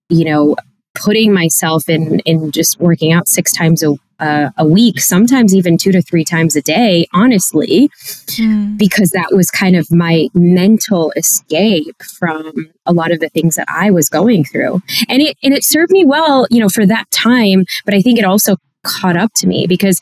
you 0.09 0.25
know 0.25 0.57
putting 0.95 1.33
myself 1.33 1.88
in 1.88 2.19
in 2.21 2.50
just 2.50 2.78
working 2.81 3.12
out 3.12 3.28
six 3.28 3.52
times 3.52 3.83
a 3.83 3.95
uh, 4.20 4.50
a 4.56 4.66
week, 4.66 5.00
sometimes 5.00 5.54
even 5.54 5.78
two 5.78 5.92
to 5.92 6.02
three 6.02 6.25
times 6.25 6.56
a 6.56 6.62
day, 6.62 7.06
honestly, 7.12 7.90
mm. 8.26 8.76
because 8.78 9.10
that 9.10 9.28
was 9.32 9.50
kind 9.50 9.76
of 9.76 9.90
my 9.90 10.28
mental 10.34 11.12
escape 11.16 12.02
from 12.18 12.52
a 12.87 12.92
lot 12.92 13.12
of 13.12 13.20
the 13.20 13.28
things 13.28 13.54
that 13.56 13.66
I 13.68 13.90
was 13.90 14.08
going 14.08 14.44
through. 14.44 14.80
And 15.08 15.22
it 15.22 15.37
and 15.42 15.54
it 15.54 15.64
served 15.64 15.90
me 15.90 16.04
well, 16.04 16.46
you 16.50 16.60
know, 16.60 16.68
for 16.68 16.87
that 16.87 17.10
time, 17.10 17.64
but 17.84 17.94
I 17.94 18.00
think 18.00 18.18
it 18.18 18.25
also 18.25 18.56
caught 18.84 19.16
up 19.16 19.32
to 19.34 19.46
me 19.46 19.66
because 19.66 20.00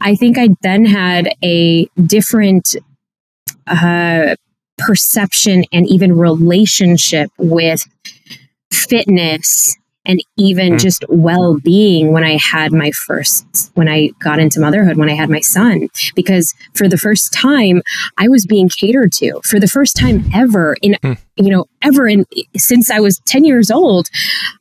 I 0.00 0.14
think 0.14 0.38
I 0.38 0.50
then 0.62 0.84
had 0.84 1.34
a 1.42 1.86
different 2.06 2.76
uh, 3.66 4.36
perception 4.78 5.64
and 5.72 5.86
even 5.88 6.16
relationship 6.16 7.30
with 7.38 7.86
fitness 8.72 9.76
and 10.04 10.20
even 10.36 10.74
mm. 10.74 10.80
just 10.80 11.04
well 11.08 11.58
being 11.58 12.12
when 12.12 12.24
I 12.24 12.36
had 12.36 12.72
my 12.72 12.90
first, 12.90 13.70
when 13.74 13.88
I 13.88 14.08
got 14.18 14.38
into 14.38 14.60
motherhood, 14.60 14.96
when 14.96 15.08
I 15.08 15.14
had 15.14 15.30
my 15.30 15.40
son. 15.40 15.88
Because 16.14 16.54
for 16.74 16.88
the 16.88 16.98
first 16.98 17.32
time, 17.32 17.82
I 18.18 18.28
was 18.28 18.46
being 18.46 18.68
catered 18.68 19.12
to 19.14 19.40
for 19.44 19.60
the 19.60 19.68
first 19.68 19.96
time 19.96 20.24
ever 20.34 20.76
in, 20.82 20.96
mm. 21.02 21.18
you 21.36 21.50
know, 21.50 21.66
ever 21.82 22.08
in, 22.08 22.26
since 22.56 22.90
I 22.90 23.00
was 23.00 23.20
10 23.26 23.44
years 23.44 23.70
old. 23.70 24.08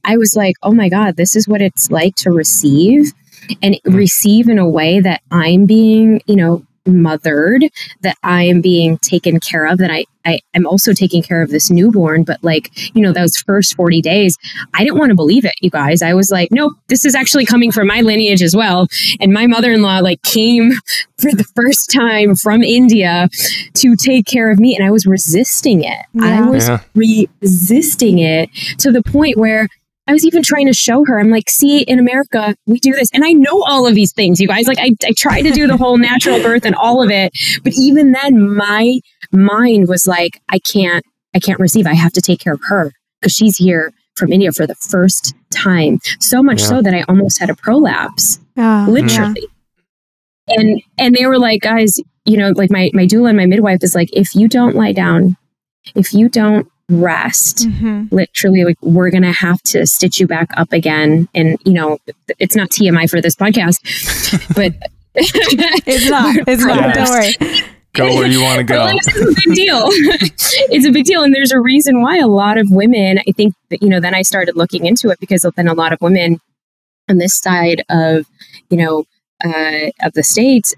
I 0.03 0.17
was 0.17 0.35
like, 0.35 0.55
oh 0.63 0.71
my 0.71 0.89
God, 0.89 1.17
this 1.17 1.35
is 1.35 1.47
what 1.47 1.61
it's 1.61 1.89
like 1.89 2.15
to 2.17 2.31
receive 2.31 3.11
and 3.61 3.75
mm. 3.75 3.95
receive 3.95 4.47
in 4.47 4.59
a 4.59 4.69
way 4.69 4.99
that 4.99 5.21
I'm 5.31 5.65
being, 5.65 6.21
you 6.27 6.35
know, 6.35 6.65
mothered, 6.85 7.63
that 8.01 8.17
I 8.23 8.43
am 8.43 8.61
being 8.61 8.97
taken 8.99 9.39
care 9.39 9.65
of, 9.65 9.77
that 9.79 9.91
I, 9.91 10.05
I 10.25 10.39
am 10.53 10.65
also 10.67 10.93
taking 10.93 11.23
care 11.23 11.41
of 11.41 11.49
this 11.49 11.69
newborn. 11.71 12.23
But 12.23 12.43
like, 12.43 12.69
you 12.95 13.01
know, 13.01 13.11
those 13.11 13.37
first 13.37 13.75
40 13.75 14.01
days, 14.01 14.37
I 14.73 14.83
didn't 14.83 14.99
want 14.99 15.09
to 15.09 15.15
believe 15.15 15.45
it, 15.45 15.53
you 15.61 15.69
guys. 15.69 16.01
I 16.01 16.13
was 16.13 16.31
like, 16.31 16.49
nope, 16.51 16.73
this 16.87 17.05
is 17.05 17.15
actually 17.15 17.45
coming 17.45 17.71
from 17.71 17.87
my 17.87 18.01
lineage 18.01 18.41
as 18.43 18.55
well. 18.55 18.87
And 19.19 19.33
my 19.33 19.47
mother-in-law 19.47 19.99
like 19.99 20.21
came 20.23 20.71
for 21.17 21.31
the 21.31 21.45
first 21.55 21.89
time 21.91 22.35
from 22.35 22.61
India 22.63 23.29
to 23.75 23.95
take 23.95 24.25
care 24.25 24.51
of 24.51 24.59
me. 24.59 24.75
And 24.75 24.85
I 24.85 24.91
was 24.91 25.05
resisting 25.05 25.83
it. 25.83 26.05
Yeah. 26.13 26.23
I 26.45 26.49
was 26.49 26.67
Yeah. 26.67 26.79
resisting 26.95 28.19
it 28.19 28.49
to 28.79 28.91
the 28.91 29.01
point 29.03 29.37
where 29.37 29.67
I 30.11 30.13
was 30.13 30.25
even 30.25 30.43
trying 30.43 30.67
to 30.67 30.73
show 30.73 31.05
her, 31.05 31.17
I'm 31.21 31.29
like, 31.29 31.49
see, 31.49 31.83
in 31.83 31.97
America, 31.97 32.53
we 32.65 32.79
do 32.79 32.91
this. 32.91 33.09
And 33.13 33.23
I 33.23 33.31
know 33.31 33.63
all 33.63 33.87
of 33.87 33.95
these 33.95 34.11
things, 34.11 34.41
you 34.41 34.47
guys. 34.49 34.67
Like, 34.67 34.77
I, 34.77 34.89
I 35.05 35.13
tried 35.17 35.43
to 35.43 35.51
do 35.51 35.67
the 35.67 35.77
whole 35.77 35.97
natural 35.97 36.41
birth 36.43 36.65
and 36.65 36.75
all 36.75 37.01
of 37.01 37.09
it. 37.09 37.31
But 37.63 37.71
even 37.77 38.11
then, 38.11 38.53
my 38.53 38.99
mind 39.31 39.87
was 39.87 40.07
like, 40.07 40.41
I 40.49 40.59
can't, 40.59 41.05
I 41.33 41.39
can't 41.39 41.61
receive. 41.61 41.87
I 41.87 41.93
have 41.93 42.11
to 42.13 42.21
take 42.21 42.41
care 42.41 42.53
of 42.53 42.61
her 42.65 42.91
because 43.21 43.31
she's 43.33 43.55
here 43.55 43.93
from 44.17 44.33
India 44.33 44.51
for 44.51 44.67
the 44.67 44.75
first 44.75 45.33
time. 45.49 45.99
So 46.19 46.43
much 46.43 46.59
Yeah. 46.59 46.67
so 46.67 46.81
that 46.81 46.93
I 46.93 47.03
almost 47.07 47.39
had 47.39 47.49
a 47.49 47.55
prolapse 47.55 48.39
ah, 48.57 48.85
Yeah. 48.85 48.91
literally. 48.91 49.47
And 50.49 50.81
and 50.97 51.15
they 51.15 51.25
were 51.25 51.39
like, 51.39 51.61
guys, 51.61 51.99
you 52.25 52.35
know, 52.37 52.49
like 52.49 52.69
my 52.71 52.89
my 52.93 53.05
doula 53.05 53.29
and 53.29 53.37
my 53.37 53.45
midwife 53.45 53.79
is 53.81 53.95
like, 53.95 54.09
if 54.11 54.35
you 54.35 54.49
don't 54.49 54.75
lie 54.75 54.91
down, 54.91 55.37
if 55.95 56.13
you 56.13 56.27
don't 56.27 56.67
rest, 56.91 57.67
Mhm. 57.67 58.11
literally, 58.11 58.63
like 58.65 58.77
we're 58.81 59.09
gonna 59.09 59.31
have 59.33 59.61
to 59.63 59.85
stitch 59.87 60.19
you 60.19 60.27
back 60.27 60.49
up 60.57 60.73
again. 60.73 61.27
And 61.33 61.57
you 61.65 61.73
know, 61.73 61.97
it's 62.39 62.55
not 62.55 62.69
TMI 62.69 63.07
for 63.09 63.21
this 63.21 63.35
podcast, 63.35 63.79
but 64.55 64.73
It's 65.15 66.09
not. 66.09 66.35
It's 66.47 66.63
not. 66.65 66.77
Yeah. 66.79 66.93
Don't 66.93 67.09
worry. 67.09 67.33
Go 67.93 68.05
where 68.15 68.27
you 68.27 68.41
want 68.41 68.59
to 68.59 68.63
go. 68.63 68.87
it's 68.93 69.07
a 69.09 69.25
big 69.45 69.55
deal. 69.55 69.81
it's 70.71 70.85
a 70.85 70.91
big 70.91 71.03
deal. 71.03 71.23
And 71.23 71.35
there's 71.35 71.51
a 71.51 71.59
reason 71.59 72.01
why 72.01 72.17
a 72.19 72.27
lot 72.27 72.57
of 72.57 72.67
women, 72.71 73.19
I 73.27 73.31
think 73.33 73.53
that, 73.69 73.83
you 73.83 73.89
know, 73.89 73.99
then 73.99 74.15
I 74.15 74.21
started 74.21 74.55
looking 74.55 74.85
into 74.85 75.09
it 75.09 75.19
because 75.19 75.45
then 75.57 75.67
a 75.67 75.73
lot 75.73 75.91
of 75.91 75.99
women 75.99 76.39
on 77.09 77.17
this 77.17 77.37
side 77.37 77.83
of, 77.89 78.25
you 78.69 78.77
know, 78.77 79.03
uh, 79.43 79.89
of 80.01 80.13
the 80.13 80.23
States, 80.23 80.73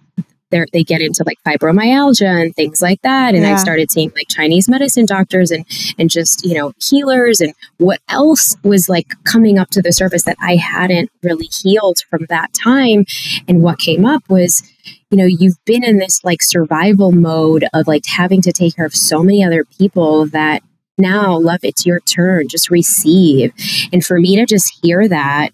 they 0.54 0.66
they 0.72 0.84
get 0.84 1.02
into 1.02 1.24
like 1.26 1.38
fibromyalgia 1.46 2.42
and 2.42 2.56
things 2.56 2.82
like 2.82 3.02
that. 3.02 3.36
And 3.36 3.46
I 3.46 3.56
started 3.56 3.92
seeing 3.92 4.12
like 4.16 4.28
Chinese 4.30 4.70
medicine 4.70 5.06
doctors 5.06 5.52
and, 5.52 5.66
and 5.98 6.10
just, 6.10 6.46
you 6.46 6.54
know, 6.54 6.74
healers 6.80 7.42
and 7.42 7.54
what 7.78 8.00
else 8.10 8.56
was 8.64 8.90
like 8.90 9.08
coming 9.24 9.58
up 9.58 9.70
to 9.72 9.82
the 9.82 9.92
surface 9.92 10.24
that 10.24 10.38
I 10.40 10.56
hadn't 10.56 11.10
really 11.22 11.50
healed 11.62 12.00
from 12.10 12.26
that 12.30 12.54
time. 12.54 13.06
And 13.48 13.62
what 13.62 13.80
came 13.80 14.06
up 14.06 14.24
was, 14.30 14.64
you 15.10 15.18
know, 15.18 15.26
you've 15.26 15.64
been 15.66 15.84
in 15.84 15.98
this 15.98 16.24
like 16.24 16.42
survival 16.42 17.12
mode 17.12 17.66
of 17.74 17.88
like 17.88 18.04
having 18.06 18.42
to 18.42 18.52
take 18.52 18.76
care 18.76 18.86
of 18.86 18.96
so 18.96 19.24
many 19.24 19.44
other 19.44 19.66
people 19.66 20.28
that 20.28 20.64
now, 20.98 21.38
love, 21.40 21.62
it's 21.64 21.86
your 21.86 22.02
turn. 22.02 22.48
Just 22.48 22.70
receive. 22.70 23.52
And 23.92 24.06
for 24.06 24.20
me 24.20 24.36
to 24.36 24.46
just 24.46 24.72
hear 24.84 25.08
that 25.08 25.54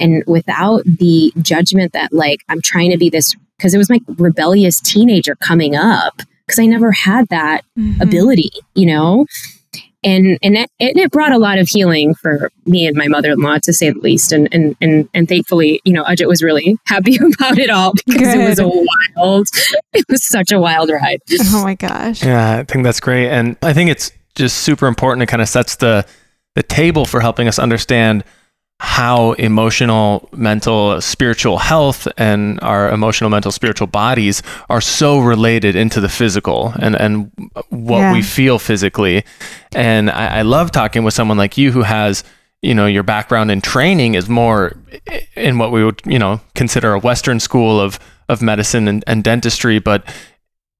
and 0.00 0.24
without 0.26 0.82
the 0.84 1.32
judgment 1.40 1.92
that 1.92 2.12
like 2.12 2.40
I'm 2.48 2.60
trying 2.60 2.90
to 2.90 2.98
be 2.98 3.08
this, 3.08 3.36
because 3.60 3.74
it 3.74 3.78
was 3.78 3.90
my 3.90 4.00
rebellious 4.16 4.80
teenager 4.80 5.34
coming 5.36 5.76
up, 5.76 6.22
because 6.46 6.58
I 6.58 6.64
never 6.64 6.90
had 6.92 7.28
that 7.28 7.62
Mhm. 7.78 8.00
ability, 8.00 8.50
you 8.74 8.86
know? 8.86 9.26
And 10.02 10.38
and 10.42 10.56
it, 10.56 10.70
and 10.80 10.96
it 10.96 11.10
brought 11.10 11.32
a 11.32 11.36
lot 11.38 11.58
of 11.58 11.68
healing 11.68 12.14
for 12.14 12.50
me 12.64 12.86
and 12.86 12.96
my 12.96 13.06
mother-in-law, 13.06 13.58
to 13.64 13.72
say 13.74 13.90
the 13.90 13.98
least. 14.00 14.32
And 14.32 14.48
and 14.50 14.74
and 14.80 15.06
and 15.12 15.28
thankfully, 15.28 15.82
you 15.84 15.92
know, 15.92 16.04
Ajit 16.04 16.26
was 16.26 16.42
really 16.42 16.78
happy 16.86 17.16
about 17.34 17.58
it 17.58 17.68
all 17.68 17.92
because 18.06 18.34
it 18.34 18.38
was 18.48 18.58
a 18.58 18.66
wild, 18.66 19.46
it 19.92 20.06
was 20.08 20.26
such 20.26 20.52
a 20.52 20.58
wild 20.58 20.88
ride. 20.88 21.20
Oh 21.52 21.62
my 21.62 21.74
gosh. 21.74 22.24
Yeah, 22.24 22.60
I 22.60 22.64
think 22.64 22.82
that's 22.84 22.98
great, 23.00 23.28
and 23.28 23.56
I 23.60 23.74
think 23.74 23.90
it's 23.90 24.10
just 24.34 24.58
super 24.58 24.86
important. 24.86 25.22
It 25.22 25.26
kind 25.26 25.42
of 25.42 25.48
sets 25.50 25.76
the 25.76 26.06
the 26.54 26.62
table 26.62 27.04
for 27.04 27.20
helping 27.20 27.46
us 27.46 27.58
understand 27.58 28.24
how 28.82 29.32
emotional, 29.32 30.26
mental, 30.32 31.00
spiritual 31.02 31.58
health 31.58 32.08
and 32.16 32.58
our 32.62 32.90
emotional, 32.90 33.28
mental, 33.28 33.52
spiritual 33.52 33.86
bodies 33.86 34.42
are 34.70 34.80
so 34.80 35.18
related 35.20 35.76
into 35.76 36.00
the 36.00 36.08
physical 36.08 36.72
and 36.80 36.96
and 36.98 37.30
what 37.68 37.98
Yeah. 37.98 38.12
we 38.12 38.22
feel 38.22 38.58
physically. 38.58 39.24
And 39.74 40.10
I, 40.10 40.38
I 40.38 40.42
love 40.42 40.70
talking 40.70 41.04
with 41.04 41.12
someone 41.12 41.36
like 41.36 41.58
you 41.58 41.72
who 41.72 41.82
has 41.82 42.24
you 42.62 42.74
know 42.74 42.86
your 42.86 43.02
background 43.02 43.50
in 43.50 43.60
training 43.60 44.14
is 44.14 44.28
more 44.28 44.76
in 45.36 45.58
what 45.58 45.70
we 45.72 45.84
would 45.84 46.00
you 46.06 46.18
know 46.18 46.40
consider 46.54 46.94
a 46.94 46.98
Western 46.98 47.38
school 47.38 47.78
of 47.78 47.98
of 48.30 48.40
medicine 48.40 48.88
and, 48.88 49.04
and 49.06 49.22
dentistry, 49.22 49.78
but 49.78 50.04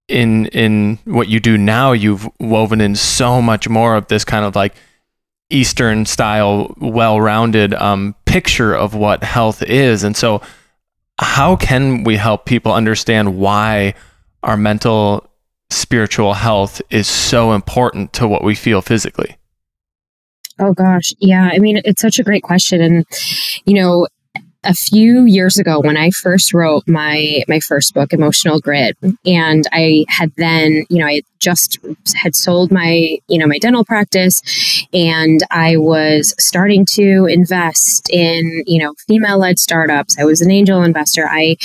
in 0.08 0.46
in 0.46 0.98
what 1.04 1.28
you 1.28 1.38
do 1.38 1.58
now, 1.58 1.92
you've 1.92 2.26
woven 2.40 2.80
in 2.80 2.96
so 2.96 3.42
much 3.42 3.68
more 3.68 3.94
of 3.94 4.06
this 4.08 4.24
kind 4.24 4.44
of 4.46 4.56
like 4.56 4.74
Eastern 5.50 6.06
style, 6.06 6.74
well-rounded 6.78 7.74
um, 7.74 8.14
picture 8.24 8.74
of 8.74 8.94
what 8.94 9.22
health 9.22 9.62
is. 9.62 10.04
And 10.04 10.16
so, 10.16 10.40
how 11.18 11.56
can 11.56 12.04
we 12.04 12.16
help 12.16 12.46
people 12.46 12.72
understand 12.72 13.36
why 13.36 13.94
our 14.42 14.56
mental, 14.56 15.28
spiritual 15.68 16.34
health 16.34 16.80
is 16.90 17.06
so 17.06 17.52
important 17.52 18.12
to 18.14 18.26
what 18.26 18.42
we 18.42 18.54
feel 18.54 18.80
physically? 18.80 19.36
Oh 20.58 20.72
gosh, 20.74 21.12
yeah. 21.18 21.50
I 21.52 21.58
mean, 21.58 21.80
it's 21.84 22.02
such 22.02 22.18
a 22.18 22.22
great 22.22 22.42
question, 22.42 22.80
and 22.80 23.06
you 23.64 23.74
know, 23.74 24.06
a 24.64 24.74
few 24.74 25.24
years 25.24 25.58
ago 25.58 25.80
when 25.80 25.96
I 25.96 26.10
first 26.10 26.52
wrote 26.52 26.86
my 26.86 27.42
my 27.48 27.60
first 27.60 27.94
book, 27.94 28.12
Emotional 28.12 28.60
Grit, 28.60 28.96
and 29.24 29.64
I 29.72 30.04
had 30.08 30.32
then, 30.36 30.84
you 30.90 30.98
know, 30.98 31.06
I 31.06 31.22
just 31.38 31.78
had 32.14 32.34
sold 32.36 32.70
my, 32.70 33.18
you 33.28 33.38
know, 33.38 33.46
my 33.46 33.58
dental 33.58 33.84
practice, 33.84 34.42
and 34.92 35.40
I 35.50 35.76
was 35.76 36.34
starting 36.38 36.84
to 36.92 37.26
invest 37.26 38.10
in, 38.10 38.62
you 38.66 38.78
know, 38.78 38.94
female 39.08 39.38
led 39.38 39.58
startups. 39.58 40.18
I 40.18 40.24
was 40.24 40.42
an 40.42 40.50
angel 40.50 40.82
investor. 40.82 41.26
I 41.28 41.56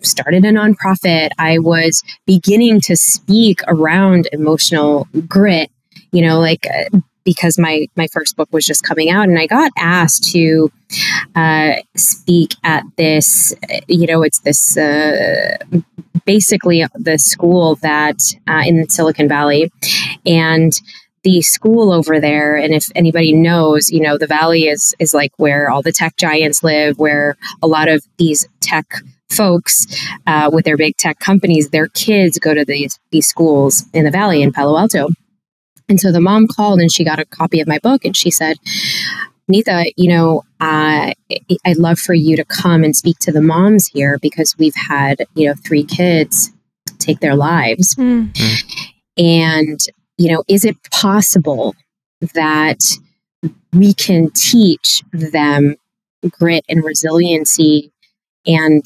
started 0.00 0.44
a 0.44 0.52
nonprofit. 0.52 1.30
I 1.38 1.58
was 1.58 2.02
beginning 2.26 2.80
to 2.82 2.96
speak 2.96 3.60
around 3.66 4.28
emotional 4.32 5.08
grit. 5.26 5.70
You 6.12 6.22
know, 6.22 6.38
like 6.38 6.66
uh, 6.66 6.98
because 7.24 7.58
my 7.58 7.86
my 7.96 8.06
first 8.06 8.36
book 8.36 8.48
was 8.52 8.64
just 8.64 8.82
coming 8.82 9.10
out 9.10 9.28
and 9.28 9.38
i 9.38 9.46
got 9.46 9.72
asked 9.78 10.30
to 10.32 10.70
uh, 11.34 11.74
speak 11.96 12.54
at 12.62 12.84
this 12.96 13.54
you 13.88 14.06
know 14.06 14.22
it's 14.22 14.40
this 14.40 14.76
uh, 14.76 15.56
basically 16.24 16.84
the 16.94 17.18
school 17.18 17.76
that 17.76 18.20
uh, 18.48 18.62
in 18.64 18.88
silicon 18.88 19.28
valley 19.28 19.70
and 20.24 20.72
the 21.24 21.40
school 21.40 21.90
over 21.90 22.20
there 22.20 22.54
and 22.54 22.74
if 22.74 22.90
anybody 22.94 23.32
knows 23.32 23.90
you 23.90 24.00
know 24.00 24.16
the 24.18 24.26
valley 24.26 24.68
is 24.68 24.94
is 24.98 25.14
like 25.14 25.32
where 25.38 25.70
all 25.70 25.82
the 25.82 25.92
tech 25.92 26.16
giants 26.16 26.62
live 26.62 26.98
where 26.98 27.36
a 27.62 27.66
lot 27.66 27.88
of 27.88 28.04
these 28.18 28.46
tech 28.60 29.02
folks 29.30 29.86
uh, 30.26 30.48
with 30.52 30.64
their 30.64 30.76
big 30.76 30.96
tech 30.96 31.18
companies 31.18 31.70
their 31.70 31.88
kids 31.88 32.38
go 32.38 32.54
to 32.54 32.64
these 32.64 33.00
these 33.10 33.26
schools 33.26 33.86
in 33.94 34.04
the 34.04 34.10
valley 34.10 34.42
in 34.42 34.52
palo 34.52 34.78
alto 34.78 35.08
and 35.88 36.00
so 36.00 36.12
the 36.12 36.20
mom 36.20 36.46
called 36.48 36.80
and 36.80 36.90
she 36.90 37.04
got 37.04 37.18
a 37.18 37.24
copy 37.24 37.60
of 37.60 37.68
my 37.68 37.78
book 37.78 38.04
and 38.04 38.16
she 38.16 38.30
said, 38.30 38.56
Neeta, 39.50 39.92
you 39.96 40.08
know, 40.08 40.44
uh, 40.60 41.12
I'd 41.66 41.76
love 41.76 41.98
for 41.98 42.14
you 42.14 42.36
to 42.36 42.44
come 42.44 42.82
and 42.82 42.96
speak 42.96 43.18
to 43.20 43.32
the 43.32 43.42
moms 43.42 43.86
here 43.86 44.18
because 44.18 44.56
we've 44.58 44.74
had, 44.74 45.26
you 45.34 45.48
know, 45.48 45.54
three 45.64 45.84
kids 45.84 46.50
take 46.98 47.20
their 47.20 47.36
lives. 47.36 47.94
Mm. 47.96 48.34
And, 49.18 49.78
you 50.16 50.32
know, 50.32 50.42
is 50.48 50.64
it 50.64 50.76
possible 50.90 51.74
that 52.34 52.80
we 53.72 53.92
can 53.92 54.30
teach 54.30 55.02
them 55.12 55.76
grit 56.30 56.64
and 56.68 56.82
resiliency 56.82 57.92
and 58.46 58.82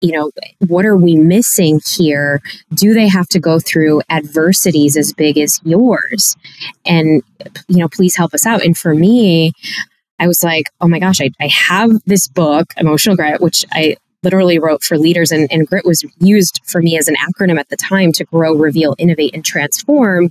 you 0.00 0.12
know 0.12 0.30
what 0.66 0.84
are 0.86 0.96
we 0.96 1.16
missing 1.16 1.80
here? 1.86 2.40
Do 2.74 2.94
they 2.94 3.08
have 3.08 3.28
to 3.28 3.40
go 3.40 3.60
through 3.60 4.02
adversities 4.08 4.96
as 4.96 5.12
big 5.12 5.38
as 5.38 5.60
yours? 5.64 6.36
And 6.84 7.22
you 7.68 7.78
know 7.78 7.88
please 7.88 8.16
help 8.16 8.34
us 8.34 8.46
out. 8.46 8.64
And 8.64 8.76
for 8.76 8.94
me 8.94 9.52
i 10.18 10.26
was 10.26 10.44
like 10.44 10.66
oh 10.80 10.88
my 10.88 10.98
gosh 10.98 11.20
i, 11.20 11.30
I 11.40 11.48
have 11.48 11.90
this 12.06 12.28
book 12.28 12.72
emotional 12.76 13.16
grit 13.16 13.40
which 13.40 13.64
i 13.72 13.96
literally 14.22 14.58
wrote 14.58 14.82
for 14.82 14.98
leaders 14.98 15.32
and, 15.32 15.50
and 15.50 15.66
grit 15.66 15.84
was 15.84 16.04
used 16.18 16.60
for 16.64 16.82
me 16.82 16.98
as 16.98 17.08
an 17.08 17.16
acronym 17.16 17.58
at 17.58 17.68
the 17.70 17.76
time 17.76 18.12
to 18.12 18.24
grow 18.24 18.54
reveal 18.54 18.94
innovate 18.98 19.34
and 19.34 19.44
transform 19.44 20.30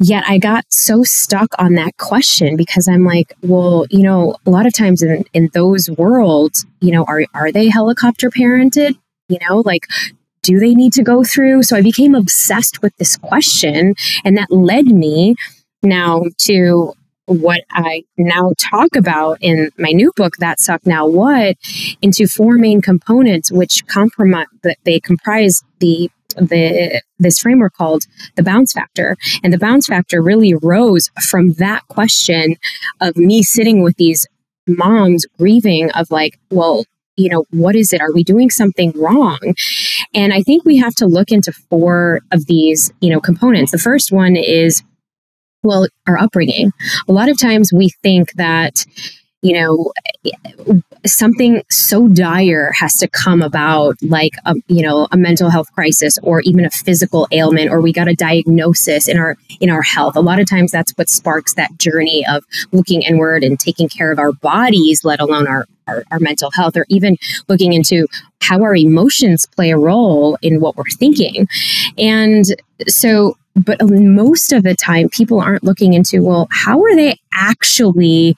Yet 0.00 0.24
I 0.28 0.38
got 0.38 0.64
so 0.68 1.02
stuck 1.02 1.54
on 1.58 1.74
that 1.74 1.96
question 1.96 2.56
because 2.56 2.86
I'm 2.86 3.04
like, 3.04 3.34
well, 3.42 3.84
you 3.90 4.02
know, 4.02 4.36
a 4.46 4.50
lot 4.50 4.66
of 4.66 4.72
times 4.72 5.02
in, 5.02 5.24
in 5.32 5.50
those 5.54 5.90
worlds, 5.90 6.66
you 6.80 6.92
know, 6.92 7.04
are 7.04 7.24
are 7.34 7.50
they 7.50 7.68
helicopter 7.68 8.30
parented? 8.30 8.96
You 9.28 9.38
know, 9.48 9.62
like 9.64 9.86
do 10.42 10.58
they 10.58 10.74
need 10.74 10.92
to 10.94 11.02
go 11.02 11.24
through? 11.24 11.64
So 11.64 11.76
I 11.76 11.82
became 11.82 12.14
obsessed 12.14 12.80
with 12.80 12.96
this 12.96 13.16
question 13.16 13.94
and 14.24 14.38
that 14.38 14.50
led 14.50 14.86
me 14.86 15.34
now 15.82 16.24
to 16.38 16.94
what 17.26 17.64
I 17.70 18.04
now 18.16 18.52
talk 18.56 18.96
about 18.96 19.38
in 19.40 19.70
my 19.78 19.90
new 19.90 20.12
book, 20.16 20.36
That 20.38 20.60
Suck 20.60 20.86
Now 20.86 21.06
What, 21.06 21.56
into 22.00 22.26
four 22.26 22.54
main 22.54 22.80
components, 22.80 23.52
which 23.52 23.86
compromise 23.86 24.46
that 24.62 24.78
they 24.84 24.98
comprise 24.98 25.62
the 25.80 26.10
the 26.36 27.02
this 27.18 27.38
framework 27.38 27.74
called 27.74 28.04
the 28.36 28.42
bounce 28.42 28.72
factor. 28.72 29.16
And 29.42 29.52
the 29.52 29.58
bounce 29.58 29.86
factor 29.86 30.22
really 30.22 30.54
rose 30.54 31.10
from 31.22 31.52
that 31.54 31.86
question 31.88 32.56
of 33.00 33.16
me 33.16 33.42
sitting 33.42 33.82
with 33.82 33.96
these 33.96 34.26
moms 34.66 35.24
grieving 35.38 35.90
of 35.92 36.10
like 36.10 36.38
well 36.50 36.84
you 37.16 37.28
know 37.28 37.44
what 37.50 37.74
is 37.74 37.92
it? 37.92 38.00
Are 38.00 38.12
we 38.12 38.22
doing 38.22 38.48
something 38.50 38.92
wrong? 38.94 39.40
And 40.14 40.32
i 40.32 40.42
think 40.42 40.64
we 40.64 40.76
have 40.76 40.94
to 40.96 41.06
look 41.06 41.32
into 41.32 41.52
four 41.52 42.20
of 42.32 42.46
these 42.46 42.92
you 43.00 43.10
know 43.10 43.20
components. 43.20 43.72
The 43.72 43.78
first 43.78 44.12
one 44.12 44.36
is 44.36 44.82
well 45.62 45.86
our 46.06 46.18
upbringing. 46.18 46.72
A 47.08 47.12
lot 47.12 47.28
of 47.28 47.38
times 47.38 47.72
we 47.72 47.90
think 48.02 48.32
that 48.34 48.84
you 49.42 49.52
know 49.52 49.92
something 51.06 51.62
so 51.70 52.08
dire 52.08 52.72
has 52.72 52.94
to 52.94 53.08
come 53.08 53.40
about 53.40 53.96
like 54.02 54.32
a 54.46 54.54
you 54.66 54.82
know 54.82 55.06
a 55.12 55.16
mental 55.16 55.48
health 55.48 55.72
crisis 55.72 56.18
or 56.22 56.40
even 56.40 56.64
a 56.64 56.70
physical 56.70 57.28
ailment 57.30 57.70
or 57.70 57.80
we 57.80 57.92
got 57.92 58.08
a 58.08 58.14
diagnosis 58.14 59.06
in 59.08 59.16
our 59.18 59.36
in 59.60 59.70
our 59.70 59.82
health. 59.82 60.16
A 60.16 60.20
lot 60.20 60.40
of 60.40 60.48
times 60.48 60.72
that's 60.72 60.92
what 60.92 61.08
sparks 61.08 61.54
that 61.54 61.78
journey 61.78 62.24
of 62.28 62.44
looking 62.72 63.02
inward 63.02 63.44
and 63.44 63.58
taking 63.58 63.88
care 63.88 64.10
of 64.10 64.18
our 64.18 64.32
bodies 64.32 65.04
let 65.04 65.20
alone 65.20 65.46
our 65.46 65.66
our, 65.86 66.04
our 66.10 66.18
mental 66.20 66.50
health 66.50 66.76
or 66.76 66.84
even 66.88 67.16
looking 67.48 67.72
into 67.72 68.06
how 68.42 68.60
our 68.62 68.76
emotions 68.76 69.46
play 69.46 69.70
a 69.70 69.78
role 69.78 70.36
in 70.42 70.60
what 70.60 70.76
we're 70.76 70.84
thinking. 70.98 71.46
And 71.96 72.44
so 72.88 73.36
but 73.56 73.78
most 73.82 74.52
of 74.52 74.62
the 74.62 74.74
time 74.74 75.08
people 75.08 75.40
aren't 75.40 75.64
looking 75.64 75.94
into 75.94 76.22
well 76.22 76.48
how 76.50 76.82
are 76.82 76.94
they 76.94 77.18
actually 77.32 78.36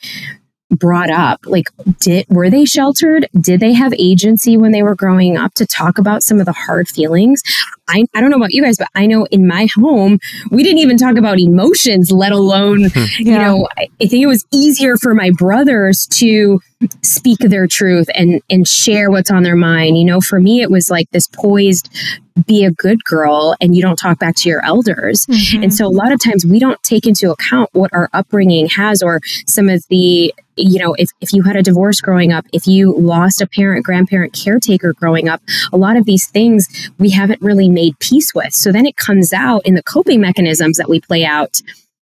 brought 0.70 1.10
up 1.10 1.40
like 1.46 1.68
did 2.00 2.26
were 2.28 2.50
they 2.50 2.64
sheltered? 2.64 3.28
Did 3.40 3.60
they 3.60 3.72
have 3.72 3.92
agency 3.94 4.56
when 4.56 4.72
they 4.72 4.82
were 4.82 4.94
growing 4.94 5.36
up 5.36 5.54
to 5.54 5.66
talk 5.66 5.98
about 5.98 6.22
some 6.22 6.40
of 6.40 6.46
the 6.46 6.52
hard 6.52 6.88
feelings? 6.88 7.42
I, 7.88 8.04
I 8.14 8.20
don't 8.20 8.30
know 8.30 8.36
about 8.36 8.52
you 8.52 8.62
guys 8.62 8.76
but 8.78 8.88
i 8.94 9.04
know 9.06 9.26
in 9.26 9.46
my 9.46 9.66
home 9.74 10.18
we 10.50 10.62
didn't 10.62 10.78
even 10.78 10.96
talk 10.96 11.16
about 11.16 11.38
emotions 11.38 12.10
let 12.12 12.30
alone 12.32 12.84
hmm. 12.84 12.98
yeah. 12.98 13.04
you 13.18 13.38
know 13.38 13.68
I, 13.76 13.88
I 14.00 14.06
think 14.06 14.22
it 14.22 14.26
was 14.26 14.46
easier 14.52 14.96
for 14.96 15.14
my 15.14 15.30
brothers 15.36 16.06
to 16.12 16.60
speak 17.02 17.38
their 17.40 17.66
truth 17.66 18.08
and 18.14 18.40
and 18.48 18.66
share 18.66 19.10
what's 19.10 19.30
on 19.30 19.42
their 19.42 19.56
mind. 19.56 19.98
You 19.98 20.04
know 20.04 20.20
for 20.20 20.40
me 20.40 20.62
it 20.62 20.70
was 20.70 20.90
like 20.90 21.10
this 21.10 21.26
poised 21.26 21.90
be 22.46 22.64
a 22.64 22.70
good 22.70 23.04
girl 23.04 23.54
and 23.60 23.76
you 23.76 23.82
don't 23.82 23.98
talk 23.98 24.18
back 24.18 24.34
to 24.36 24.48
your 24.48 24.64
elders. 24.64 25.26
Mm-hmm. 25.26 25.62
and 25.64 25.74
so 25.74 25.86
a 25.86 25.88
lot 25.88 26.12
of 26.12 26.22
times 26.22 26.46
we 26.46 26.58
don't 26.58 26.82
take 26.82 27.06
into 27.06 27.30
account 27.30 27.70
what 27.72 27.90
our 27.92 28.08
upbringing 28.12 28.68
has 28.68 29.02
or 29.02 29.20
some 29.46 29.68
of 29.68 29.84
the 29.88 30.32
you 30.56 30.78
know 30.78 30.94
if, 30.94 31.10
if 31.20 31.32
you 31.32 31.42
had 31.42 31.56
a 31.56 31.62
divorce 31.62 32.00
growing 32.00 32.32
up 32.32 32.46
if 32.52 32.66
you 32.66 32.94
lost 32.96 33.40
a 33.40 33.46
parent 33.46 33.84
grandparent 33.84 34.32
caretaker 34.32 34.92
growing 34.92 35.28
up 35.28 35.42
a 35.72 35.76
lot 35.76 35.96
of 35.96 36.04
these 36.04 36.26
things 36.26 36.90
we 36.98 37.10
haven't 37.10 37.40
really 37.42 37.68
made 37.68 37.98
peace 37.98 38.34
with. 38.34 38.52
So 38.52 38.72
then 38.72 38.86
it 38.86 38.96
comes 38.96 39.32
out 39.32 39.66
in 39.66 39.74
the 39.74 39.82
coping 39.82 40.20
mechanisms 40.20 40.76
that 40.78 40.88
we 40.88 41.00
play 41.00 41.24
out 41.24 41.60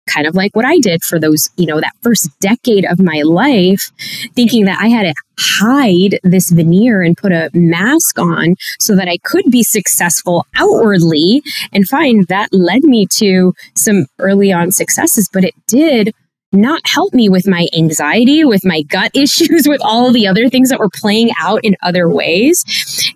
kind 0.08 0.28
of 0.28 0.36
like 0.36 0.56
what 0.56 0.66
I 0.66 0.80
did 0.80 1.04
for 1.04 1.20
those, 1.20 1.50
you 1.58 1.66
know, 1.66 1.80
that 1.80 1.94
first 2.02 2.30
decade 2.40 2.86
of 2.86 3.00
my 3.00 3.22
life, 3.24 3.92
thinking 4.36 4.66
that 4.66 4.80
I 4.80 4.88
had 4.88 5.04
to 5.04 5.14
hide 5.38 6.20
this 6.24 6.50
veneer 6.50 7.02
and 7.02 7.18
put 7.18 7.32
a 7.32 7.50
mask 7.54 8.20
on 8.20 8.56
so 8.80 8.96
that 8.96 9.08
I 9.08 9.18
could 9.18 9.46
be 9.52 9.64
successful 9.64 10.46
outwardly. 10.56 11.42
And 11.74 11.88
find 11.88 12.28
that 12.28 12.54
led 12.54 12.84
me 12.84 13.06
to 13.18 13.54
some 13.76 14.06
early 14.20 14.52
on 14.52 14.72
successes, 14.72 15.30
but 15.32 15.44
it 15.44 15.56
did 15.68 16.14
not 16.56 16.88
help 16.88 17.14
me 17.14 17.30
with 17.30 17.48
my 17.48 17.68
anxiety, 17.76 18.46
with 18.46 18.66
my 18.66 18.82
gut 18.84 19.12
issues, 19.16 19.68
with 19.68 19.82
all 19.84 20.12
the 20.12 20.28
other 20.28 20.50
things 20.50 20.70
that 20.70 20.80
were 20.80 20.90
playing 20.90 21.32
out 21.40 21.60
in 21.64 21.76
other 21.84 22.10
ways. 22.10 22.64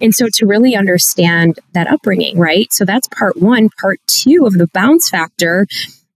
And 0.01 0.13
so 0.13 0.27
to 0.33 0.45
really 0.45 0.75
understand 0.75 1.59
that 1.73 1.87
upbringing, 1.87 2.37
right? 2.37 2.71
So 2.71 2.85
that's 2.85 3.07
part 3.07 3.37
one. 3.37 3.69
Part 3.81 3.99
two 4.07 4.45
of 4.45 4.53
the 4.53 4.67
bounce 4.67 5.09
factor 5.09 5.67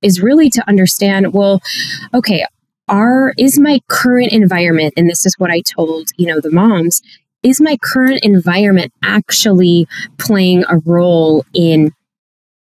is 0.03 0.21
really 0.21 0.49
to 0.49 0.67
understand 0.67 1.33
well 1.33 1.61
okay 2.13 2.45
are 2.89 3.33
is 3.37 3.59
my 3.59 3.79
current 3.87 4.31
environment 4.31 4.93
and 4.97 5.09
this 5.09 5.25
is 5.25 5.35
what 5.37 5.49
i 5.51 5.61
told 5.61 6.09
you 6.17 6.27
know 6.27 6.39
the 6.39 6.51
moms 6.51 7.01
is 7.43 7.59
my 7.59 7.77
current 7.81 8.23
environment 8.23 8.91
actually 9.03 9.87
playing 10.17 10.63
a 10.69 10.77
role 10.85 11.45
in 11.53 11.91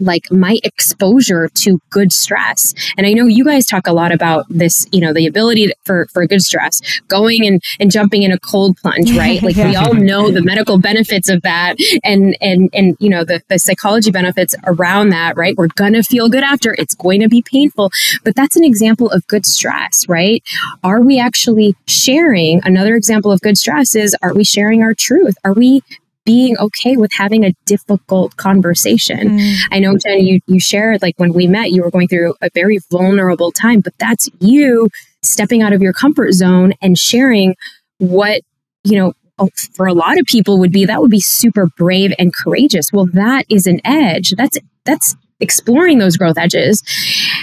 like 0.01 0.31
my 0.31 0.59
exposure 0.63 1.49
to 1.55 1.81
good 1.91 2.13
stress. 2.13 2.75
And 2.97 3.07
I 3.07 3.13
know 3.13 3.27
you 3.27 3.45
guys 3.45 3.67
talk 3.67 3.87
a 3.87 3.93
lot 3.93 4.13
about 4.13 4.47
this, 4.49 4.87
you 4.93 5.01
know, 5.01 5.13
the 5.13 5.27
ability 5.27 5.73
for, 5.85 6.07
for 6.13 6.27
good 6.27 6.43
stress, 6.43 6.81
going 7.09 7.47
and, 7.47 7.61
and 7.81 7.91
jumping 7.91 8.23
in 8.23 8.33
a 8.33 8.39
cold 8.39 8.77
plunge, 8.77 9.17
right? 9.17 9.43
Like 9.43 9.57
yeah. 9.57 9.69
we 9.69 9.77
all 9.77 9.95
know 9.95 10.31
the 10.31 10.43
medical 10.43 10.79
benefits 10.79 11.29
of 11.29 11.43
that 11.43 11.77
and, 12.05 12.37
and, 12.41 12.71
and, 12.73 12.97
you 13.01 13.09
know, 13.09 13.25
the, 13.25 13.43
the 13.49 13.59
psychology 13.59 14.11
benefits 14.11 14.55
around 14.65 15.11
that, 15.11 15.37
right? 15.37 15.57
We're 15.57 15.69
going 15.69 15.95
to 15.95 16.03
feel 16.03 16.29
good 16.29 16.45
after 16.45 16.75
it's 16.79 16.95
going 16.95 17.21
to 17.21 17.29
be 17.29 17.43
painful, 17.43 17.91
but 18.25 18.35
that's 18.35 18.57
an 18.57 18.65
example 18.65 19.11
of 19.11 19.27
good 19.27 19.47
stress, 19.47 20.09
right? 20.09 20.43
Are 20.85 21.01
we 21.01 21.19
actually 21.19 21.77
sharing? 21.87 22.61
Another 22.65 22.95
example 22.95 23.33
of 23.33 23.41
good 23.41 23.59
stress 23.59 23.95
is, 23.95 24.17
are 24.23 24.35
we 24.35 24.45
sharing 24.45 24.83
our 24.83 24.95
truth? 24.95 25.37
Are 25.45 25.53
we 25.53 25.83
being 26.29 26.59
okay 26.59 26.95
with 26.95 27.11
having 27.11 27.43
a 27.43 27.55
difficult 27.65 28.37
conversation. 28.37 29.39
Mm. 29.39 29.57
I 29.73 29.79
know, 29.79 29.97
Jen, 29.97 30.21
you, 30.21 30.41
you 30.47 30.61
shared 30.61 31.01
like 31.01 31.15
when 31.17 31.33
we 31.33 31.47
met, 31.47 31.71
you 31.71 31.83
were 31.83 31.91
going 31.91 32.07
through 32.07 32.35
a 32.43 32.51
very 32.53 32.81
vulnerable 32.91 33.51
time, 33.51 33.81
but 33.81 33.95
that's 33.99 34.29
you 34.39 34.91
stepping 35.23 35.63
out 35.63 35.73
of 35.73 35.81
your 35.81 35.95
comfort 35.95 36.33
zone 36.33 36.75
and 36.83 36.99
sharing 36.99 37.55
what, 37.97 38.43
you 38.85 38.99
know, 38.99 39.15
oh, 39.39 39.49
for 39.73 39.87
a 39.87 39.95
lot 39.95 40.19
of 40.19 40.27
people 40.27 40.59
would 40.59 40.71
be 40.71 40.85
that 40.85 41.01
would 41.01 41.11
be 41.11 41.19
super 41.19 41.67
brave 41.79 42.13
and 42.19 42.35
courageous. 42.35 42.93
Well, 42.93 43.07
that 43.15 43.47
is 43.49 43.67
an 43.67 43.81
edge. 43.83 44.33
That's 44.37 44.59
that's 44.85 45.17
exploring 45.41 45.99
those 45.99 46.17
growth 46.17 46.39
edges. 46.39 46.83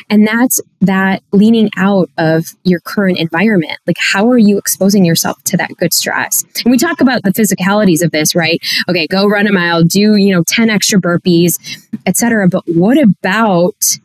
And 0.10 0.28
that's 0.28 0.62
that 0.82 1.24
leaning 1.32 1.70
out 1.78 2.10
of 2.18 2.46
your 2.64 2.80
current 2.82 3.18
environment. 3.18 3.80
Like, 3.88 3.98
how 4.00 4.30
are 4.30 4.38
you 4.38 4.58
exposing 4.58 5.06
yourself 5.06 5.42
to 5.44 5.58
that 5.58 5.76
good 5.78 5.94
stress? 5.94 6.44
And 6.64 6.72
we 6.72 6.78
talk 6.78 7.02
about 7.02 7.24
the 7.24 7.32
physicalities 7.32 8.04
of 8.04 8.12
this, 8.12 8.36
right? 8.36 8.60
Okay, 8.90 9.08
go 9.08 9.26
run 9.28 9.48
a 9.48 9.52
mile, 9.54 9.84
do, 9.84 10.16
you 10.18 10.34
know, 10.34 10.44
10 10.48 10.70
extra 10.70 11.00
burpees, 11.00 11.60
etc. 12.06 12.48
But 12.48 12.64
what 12.68 12.98
about, 12.98 13.98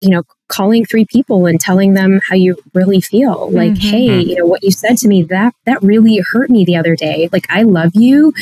you 0.00 0.10
know, 0.10 0.22
calling 0.48 0.84
three 0.84 1.06
people 1.06 1.46
and 1.46 1.58
telling 1.58 1.94
them 1.94 2.20
how 2.28 2.34
you 2.34 2.56
really 2.74 3.00
feel 3.00 3.50
like 3.52 3.72
mm-hmm. 3.72 3.88
hey 3.88 4.20
you 4.20 4.36
know 4.36 4.44
what 4.44 4.62
you 4.62 4.70
said 4.70 4.98
to 4.98 5.08
me 5.08 5.22
that 5.22 5.54
that 5.64 5.82
really 5.82 6.22
hurt 6.30 6.50
me 6.50 6.62
the 6.62 6.76
other 6.76 6.94
day 6.94 7.26
like 7.32 7.46
i 7.48 7.62
love 7.62 7.90
you 7.94 8.34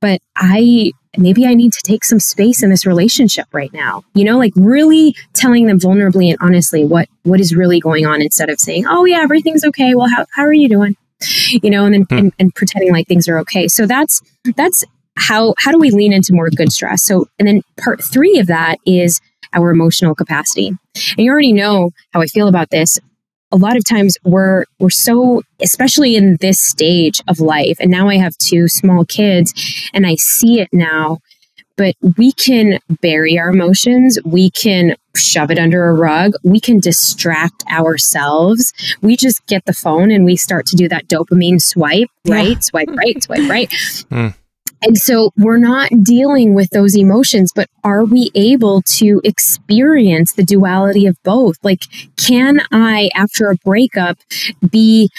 but 0.00 0.20
i 0.36 0.90
maybe 1.18 1.46
I 1.46 1.54
need 1.54 1.72
to 1.72 1.82
take 1.82 2.04
some 2.04 2.20
space 2.20 2.62
in 2.62 2.70
this 2.70 2.86
relationship 2.86 3.46
right 3.52 3.72
now. 3.72 4.04
You 4.14 4.24
know, 4.24 4.38
like 4.38 4.52
really 4.56 5.14
telling 5.34 5.66
them 5.66 5.78
vulnerably 5.78 6.28
and 6.30 6.38
honestly 6.40 6.84
what 6.84 7.08
what 7.24 7.40
is 7.40 7.54
really 7.54 7.80
going 7.80 8.06
on 8.06 8.22
instead 8.22 8.50
of 8.50 8.60
saying, 8.60 8.86
"Oh 8.86 9.04
yeah, 9.04 9.20
everything's 9.22 9.64
okay. 9.64 9.94
Well, 9.94 10.08
how 10.08 10.26
how 10.34 10.42
are 10.42 10.52
you 10.52 10.68
doing?" 10.68 10.96
You 11.50 11.70
know, 11.70 11.84
and 11.84 11.94
then 11.94 12.02
hmm. 12.02 12.18
and, 12.18 12.32
and 12.38 12.54
pretending 12.54 12.92
like 12.92 13.08
things 13.08 13.28
are 13.28 13.38
okay. 13.40 13.68
So 13.68 13.86
that's 13.86 14.20
that's 14.56 14.84
how 15.16 15.54
how 15.58 15.72
do 15.72 15.78
we 15.78 15.90
lean 15.90 16.12
into 16.12 16.34
more 16.34 16.50
good 16.50 16.72
stress? 16.72 17.02
So 17.02 17.28
and 17.38 17.48
then 17.48 17.62
part 17.78 18.02
3 18.02 18.38
of 18.38 18.46
that 18.48 18.78
is 18.84 19.20
our 19.52 19.70
emotional 19.70 20.14
capacity. 20.14 20.68
And 20.68 21.24
you 21.24 21.30
already 21.30 21.52
know 21.52 21.90
how 22.12 22.20
I 22.20 22.26
feel 22.26 22.48
about 22.48 22.70
this 22.70 22.98
a 23.52 23.56
lot 23.56 23.76
of 23.76 23.84
times 23.88 24.16
we're 24.24 24.64
we're 24.78 24.90
so 24.90 25.42
especially 25.60 26.16
in 26.16 26.36
this 26.40 26.60
stage 26.60 27.20
of 27.28 27.40
life 27.40 27.76
and 27.80 27.90
now 27.90 28.08
I 28.08 28.16
have 28.16 28.36
two 28.38 28.68
small 28.68 29.04
kids 29.04 29.54
and 29.92 30.06
I 30.06 30.16
see 30.16 30.60
it 30.60 30.68
now 30.72 31.18
but 31.76 31.94
we 32.16 32.32
can 32.32 32.78
bury 33.02 33.38
our 33.38 33.50
emotions 33.50 34.18
we 34.24 34.50
can 34.50 34.96
shove 35.14 35.50
it 35.50 35.58
under 35.58 35.88
a 35.88 35.94
rug 35.94 36.32
we 36.44 36.60
can 36.60 36.80
distract 36.80 37.64
ourselves 37.70 38.72
we 39.00 39.16
just 39.16 39.46
get 39.46 39.64
the 39.64 39.72
phone 39.72 40.10
and 40.10 40.24
we 40.24 40.36
start 40.36 40.66
to 40.66 40.76
do 40.76 40.88
that 40.88 41.06
dopamine 41.08 41.60
swipe 41.60 42.08
right 42.26 42.48
yeah. 42.48 42.60
swipe 42.60 42.88
right 42.88 43.22
swipe 43.22 43.48
right 43.48 43.70
mm. 44.10 44.34
And 44.82 44.96
so 44.96 45.30
we're 45.36 45.56
not 45.56 45.90
dealing 46.02 46.54
with 46.54 46.70
those 46.70 46.96
emotions, 46.96 47.52
but 47.54 47.68
are 47.82 48.04
we 48.04 48.30
able 48.34 48.82
to 48.96 49.20
experience 49.24 50.32
the 50.32 50.44
duality 50.44 51.06
of 51.06 51.16
both? 51.22 51.56
Like, 51.62 51.82
can 52.16 52.60
I, 52.72 53.10
after 53.14 53.50
a 53.50 53.56
breakup, 53.56 54.18
be, 54.68 55.10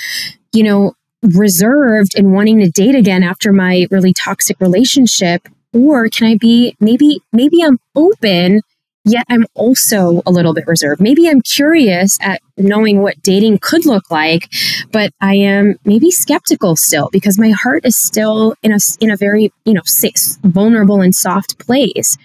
you 0.54 0.63
know, 0.63 0.93
reserved 1.22 2.13
and 2.15 2.34
wanting 2.34 2.60
to 2.60 2.70
date 2.70 2.96
again 2.96 3.24
after 3.24 3.52
my 3.52 3.88
really 3.91 4.13
toxic 4.13 4.60
relationship? 4.60 5.48
Or 5.74 6.08
can 6.10 6.28
I 6.28 6.38
be 6.38 6.76
maybe, 6.80 7.20
maybe 7.34 7.62
I'm 7.63 7.80
open 7.96 8.62
yet 9.08 9.26
I'm 9.30 9.46
also 9.54 10.22
a 10.26 10.32
little 10.32 10.54
bit 10.54 10.67
reserved. 10.67 11.02
Maybe 11.02 11.28
I'm 11.28 11.41
curious 11.41 12.17
at 12.22 12.41
knowing 12.58 13.02
what 13.02 13.22
dating 13.22 13.60
could 13.60 13.86
look 13.86 14.10
like, 14.12 14.50
but 14.91 15.12
I 15.22 15.36
am 15.36 15.76
maybe 15.86 16.12
skeptical 16.12 16.76
still 16.76 17.10
because 17.12 17.39
my 17.39 17.52
heart 17.52 17.86
is 17.86 17.96
still 17.96 18.56
in 18.63 18.72
a 18.72 18.78
in 19.00 19.12
a 19.12 19.17
very, 19.17 19.52
you 19.65 19.74
know, 19.74 19.82
vulnerable 20.43 21.02
and 21.02 21.15
soft 21.15 21.60
place. 21.60 22.17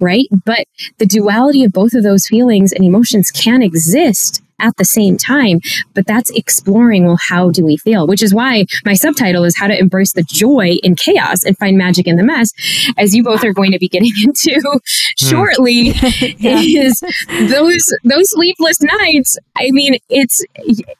Right? 0.00 0.26
But 0.44 0.66
the 0.98 1.06
duality 1.06 1.62
of 1.62 1.72
both 1.72 1.92
of 1.92 2.02
those 2.02 2.26
feelings 2.26 2.72
and 2.72 2.82
emotions 2.82 3.30
can 3.30 3.62
exist 3.62 4.42
at 4.58 4.76
the 4.76 4.84
same 4.84 5.16
time. 5.16 5.60
But 5.94 6.06
that's 6.06 6.30
exploring, 6.30 7.06
well, 7.06 7.18
how 7.28 7.50
do 7.50 7.64
we 7.64 7.76
feel? 7.76 8.06
Which 8.06 8.22
is 8.22 8.34
why 8.34 8.66
my 8.84 8.94
subtitle 8.94 9.44
is 9.44 9.56
How 9.56 9.66
to 9.66 9.78
Embrace 9.78 10.12
the 10.12 10.22
Joy 10.22 10.76
in 10.82 10.96
Chaos 10.96 11.44
and 11.44 11.56
Find 11.58 11.76
Magic 11.76 12.06
in 12.06 12.16
the 12.16 12.22
Mess, 12.22 12.52
as 12.96 13.14
you 13.14 13.22
both 13.22 13.44
are 13.44 13.52
going 13.52 13.72
to 13.72 13.78
be 13.78 13.88
getting 13.88 14.12
into 14.24 14.60
hmm. 14.60 14.78
shortly, 15.16 15.88
is 16.40 17.00
those 17.48 17.94
those 18.04 18.30
sleepless 18.30 18.80
nights. 18.80 19.38
I 19.56 19.70
mean, 19.70 19.98
it's 20.08 20.44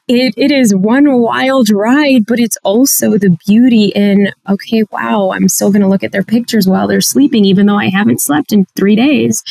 it, 0.07 0.33
it 0.37 0.51
is 0.51 0.75
one 0.75 1.19
wild 1.19 1.69
ride, 1.69 2.25
but 2.27 2.39
it's 2.39 2.57
also 2.63 3.17
the 3.17 3.37
beauty 3.45 3.91
in, 3.95 4.31
okay, 4.49 4.83
wow, 4.91 5.31
I'm 5.31 5.47
still 5.47 5.71
gonna 5.71 5.89
look 5.89 6.03
at 6.03 6.11
their 6.11 6.23
pictures 6.23 6.67
while 6.67 6.87
they're 6.87 7.01
sleeping, 7.01 7.45
even 7.45 7.65
though 7.65 7.77
I 7.77 7.89
haven't 7.89 8.21
slept 8.21 8.53
in 8.53 8.65
three 8.75 8.95
days 8.95 9.43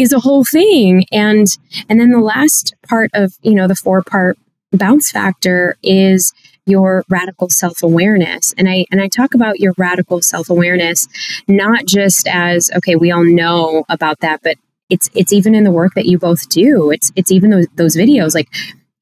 is 0.00 0.12
a 0.12 0.20
whole 0.20 0.44
thing. 0.44 1.04
And 1.12 1.46
and 1.88 2.00
then 2.00 2.10
the 2.10 2.20
last 2.20 2.74
part 2.88 3.10
of, 3.14 3.34
you 3.42 3.54
know, 3.54 3.68
the 3.68 3.76
four 3.76 4.02
part 4.02 4.38
bounce 4.72 5.10
factor 5.10 5.76
is 5.82 6.32
your 6.66 7.04
radical 7.08 7.48
self-awareness. 7.50 8.54
And 8.56 8.68
i 8.68 8.86
and 8.90 9.00
i 9.00 9.08
talk 9.08 9.34
about 9.34 9.60
your 9.60 9.74
radical 9.76 10.22
self-awareness 10.22 11.08
not 11.48 11.86
just 11.86 12.28
as 12.28 12.70
okay 12.76 12.96
we 12.96 13.10
all 13.10 13.24
know 13.24 13.84
about 13.88 14.20
that 14.20 14.40
but 14.42 14.56
it's 14.88 15.08
it's 15.14 15.32
even 15.32 15.54
in 15.54 15.64
the 15.64 15.70
work 15.70 15.94
that 15.94 16.06
you 16.06 16.18
both 16.18 16.48
do. 16.48 16.90
It's 16.90 17.12
it's 17.16 17.30
even 17.30 17.50
those, 17.50 17.66
those 17.74 17.96
videos. 17.96 18.34
Like 18.34 18.48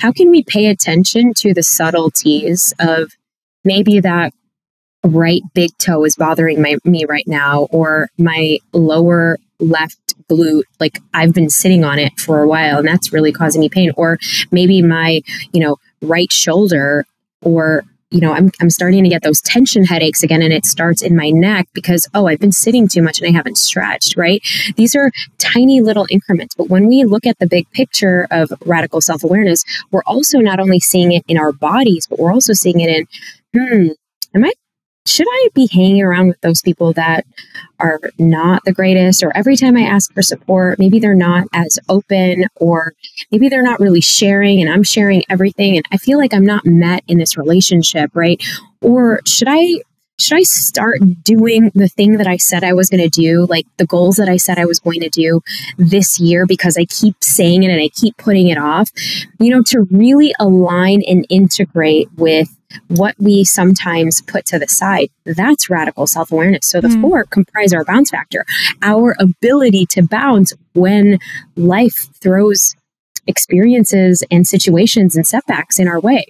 how 0.00 0.12
can 0.12 0.30
we 0.30 0.42
pay 0.42 0.66
attention 0.66 1.32
to 1.38 1.52
the 1.54 1.62
subtleties 1.62 2.72
of 2.78 3.12
maybe 3.64 4.00
that 4.00 4.32
right 5.04 5.42
big 5.54 5.70
toe 5.78 6.04
is 6.04 6.16
bothering 6.16 6.60
my, 6.60 6.76
me 6.84 7.04
right 7.04 7.26
now 7.26 7.68
or 7.70 8.08
my 8.18 8.58
lower 8.72 9.38
left 9.60 10.07
glute 10.30 10.64
like 10.80 11.00
i've 11.14 11.32
been 11.32 11.50
sitting 11.50 11.84
on 11.84 11.98
it 11.98 12.18
for 12.18 12.42
a 12.42 12.48
while 12.48 12.78
and 12.78 12.88
that's 12.88 13.12
really 13.12 13.32
causing 13.32 13.60
me 13.60 13.68
pain. 13.68 13.92
Or 13.96 14.18
maybe 14.50 14.82
my 14.82 15.22
you 15.52 15.60
know 15.60 15.76
right 16.02 16.30
shoulder 16.30 17.06
or 17.42 17.84
you 18.10 18.20
know 18.20 18.32
I'm, 18.32 18.50
I'm 18.60 18.70
starting 18.70 19.02
to 19.04 19.10
get 19.10 19.22
those 19.22 19.40
tension 19.40 19.84
headaches 19.84 20.22
again 20.22 20.42
and 20.42 20.52
it 20.52 20.64
starts 20.64 21.02
in 21.02 21.16
my 21.16 21.30
neck 21.30 21.68
because 21.72 22.08
oh 22.14 22.26
i've 22.26 22.40
been 22.40 22.52
sitting 22.52 22.88
too 22.88 23.02
much 23.02 23.20
and 23.20 23.28
i 23.28 23.32
haven't 23.36 23.58
stretched 23.58 24.16
right? 24.16 24.40
These 24.76 24.94
are 24.96 25.10
tiny 25.38 25.80
little 25.80 26.06
increments 26.10 26.54
but 26.54 26.68
when 26.68 26.86
we 26.86 27.04
look 27.04 27.26
at 27.26 27.38
the 27.38 27.46
big 27.46 27.70
picture 27.72 28.26
of 28.30 28.52
radical 28.64 29.00
self-awareness 29.00 29.64
we're 29.90 30.02
also 30.06 30.38
not 30.38 30.60
only 30.60 30.80
seeing 30.80 31.12
it 31.12 31.24
in 31.28 31.38
our 31.38 31.52
bodies 31.52 32.06
but 32.08 32.18
we're 32.18 32.32
also 32.32 32.52
seeing 32.52 32.80
it 32.80 32.88
in 32.88 33.06
hmm 33.54 33.88
am 34.34 34.44
i 34.44 34.52
should 35.08 35.26
I 35.28 35.48
be 35.54 35.68
hanging 35.72 36.02
around 36.02 36.28
with 36.28 36.40
those 36.40 36.62
people 36.62 36.92
that 36.94 37.26
are 37.80 38.00
not 38.18 38.64
the 38.64 38.72
greatest? 38.72 39.22
Or 39.22 39.36
every 39.36 39.56
time 39.56 39.76
I 39.76 39.82
ask 39.82 40.12
for 40.12 40.22
support, 40.22 40.78
maybe 40.78 40.98
they're 40.98 41.14
not 41.14 41.48
as 41.52 41.78
open, 41.88 42.46
or 42.56 42.94
maybe 43.30 43.48
they're 43.48 43.62
not 43.62 43.80
really 43.80 44.00
sharing 44.00 44.60
and 44.60 44.70
I'm 44.70 44.82
sharing 44.82 45.22
everything. 45.28 45.76
And 45.76 45.86
I 45.90 45.96
feel 45.96 46.18
like 46.18 46.34
I'm 46.34 46.46
not 46.46 46.66
met 46.66 47.04
in 47.08 47.18
this 47.18 47.36
relationship, 47.36 48.10
right? 48.14 48.42
Or 48.80 49.20
should 49.26 49.48
I 49.48 49.82
should 50.20 50.36
I 50.36 50.42
start 50.42 50.98
doing 51.22 51.70
the 51.74 51.88
thing 51.88 52.16
that 52.16 52.26
I 52.26 52.38
said 52.38 52.64
I 52.64 52.72
was 52.72 52.90
going 52.90 53.02
to 53.02 53.08
do, 53.08 53.46
like 53.46 53.66
the 53.76 53.86
goals 53.86 54.16
that 54.16 54.28
I 54.28 54.36
said 54.36 54.58
I 54.58 54.64
was 54.64 54.80
going 54.80 55.00
to 55.00 55.08
do 55.08 55.40
this 55.76 56.18
year 56.18 56.44
because 56.44 56.76
I 56.76 56.86
keep 56.86 57.22
saying 57.22 57.62
it 57.62 57.70
and 57.70 57.80
I 57.80 57.88
keep 57.88 58.16
putting 58.16 58.48
it 58.48 58.58
off, 58.58 58.90
you 59.38 59.50
know, 59.50 59.62
to 59.68 59.82
really 59.92 60.34
align 60.40 61.02
and 61.06 61.24
integrate 61.28 62.08
with 62.16 62.48
what 62.88 63.14
we 63.18 63.44
sometimes 63.44 64.20
put 64.22 64.44
to 64.46 64.58
the 64.58 64.68
side. 64.68 65.10
That's 65.24 65.70
radical 65.70 66.06
self 66.06 66.32
awareness. 66.32 66.66
So 66.66 66.80
the 66.80 66.88
mm. 66.88 67.00
four 67.00 67.24
comprise 67.24 67.72
our 67.72 67.84
bounce 67.84 68.10
factor, 68.10 68.44
our 68.82 69.16
ability 69.18 69.86
to 69.86 70.02
bounce 70.02 70.52
when 70.74 71.18
life 71.56 72.08
throws 72.20 72.74
experiences 73.26 74.22
and 74.30 74.46
situations 74.46 75.16
and 75.16 75.26
setbacks 75.26 75.78
in 75.78 75.88
our 75.88 76.00
way. 76.00 76.26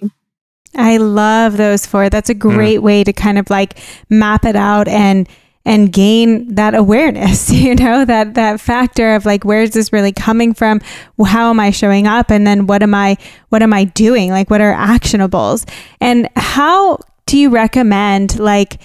I 0.75 0.97
love 0.97 1.57
those 1.57 1.85
four. 1.85 2.09
That's 2.09 2.29
a 2.29 2.35
mm. 2.35 2.39
great 2.39 2.79
mm. 2.79 2.83
way 2.83 3.03
to 3.03 3.13
kind 3.13 3.37
of 3.37 3.49
like 3.49 3.79
map 4.09 4.45
it 4.45 4.55
out 4.55 4.87
and 4.87 5.27
and 5.65 5.91
gain 5.91 6.55
that 6.55 6.73
awareness 6.73 7.51
you 7.51 7.75
know 7.75 8.05
that 8.05 8.33
that 8.35 8.59
factor 8.59 9.15
of 9.15 9.25
like 9.25 9.43
where's 9.43 9.71
this 9.71 9.93
really 9.93 10.11
coming 10.11 10.53
from? 10.53 10.81
How 11.23 11.49
am 11.49 11.59
i 11.59 11.71
showing 11.71 12.07
up? 12.07 12.31
And 12.31 12.45
then 12.45 12.67
what 12.67 12.83
am 12.83 12.93
i 12.93 13.17
what 13.49 13.61
am 13.61 13.73
i 13.73 13.83
doing? 13.83 14.29
Like 14.31 14.49
what 14.49 14.61
are 14.61 14.73
actionables? 14.73 15.69
And 15.99 16.29
how 16.35 16.99
do 17.25 17.37
you 17.37 17.49
recommend 17.49 18.39
like 18.39 18.81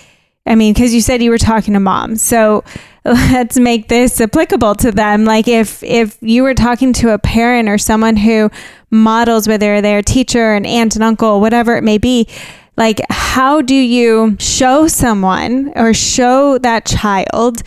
i 0.47 0.55
mean 0.55 0.75
because 0.75 0.93
you 0.93 1.01
said 1.01 1.23
you 1.23 1.31
were 1.31 1.39
talking 1.39 1.73
to 1.73 1.81
moms 1.81 2.21
so 2.21 2.63
let's 3.05 3.59
make 3.59 3.89
this 3.89 4.19
applicable 4.19 4.75
to 4.77 4.91
them. 4.91 5.27
Like 5.27 5.47
if 5.47 5.83
if 5.83 6.17
you 6.23 6.43
were 6.43 6.55
talking 6.55 6.95
to 6.95 7.11
a 7.11 7.19
parent 7.19 7.69
or 7.69 7.77
someone 7.77 8.17
who 8.17 8.51
models 8.91 9.47
whether 9.47 9.83
they're 9.83 9.99
a 9.99 10.03
teacher 10.03 10.55
an 10.55 10.65
aunt 10.65 10.97
an 10.97 11.03
uncle 11.03 11.41
whatever 11.41 11.77
it 11.77 11.83
may 11.83 11.99
be 11.99 12.27
like, 12.77 13.01
how 13.11 13.61
do 13.61 13.75
you 13.75 14.37
show 14.39 14.87
someone 14.89 15.73
or 15.77 15.95
show 15.95 16.59
that 16.59 16.87
child, 16.87 17.63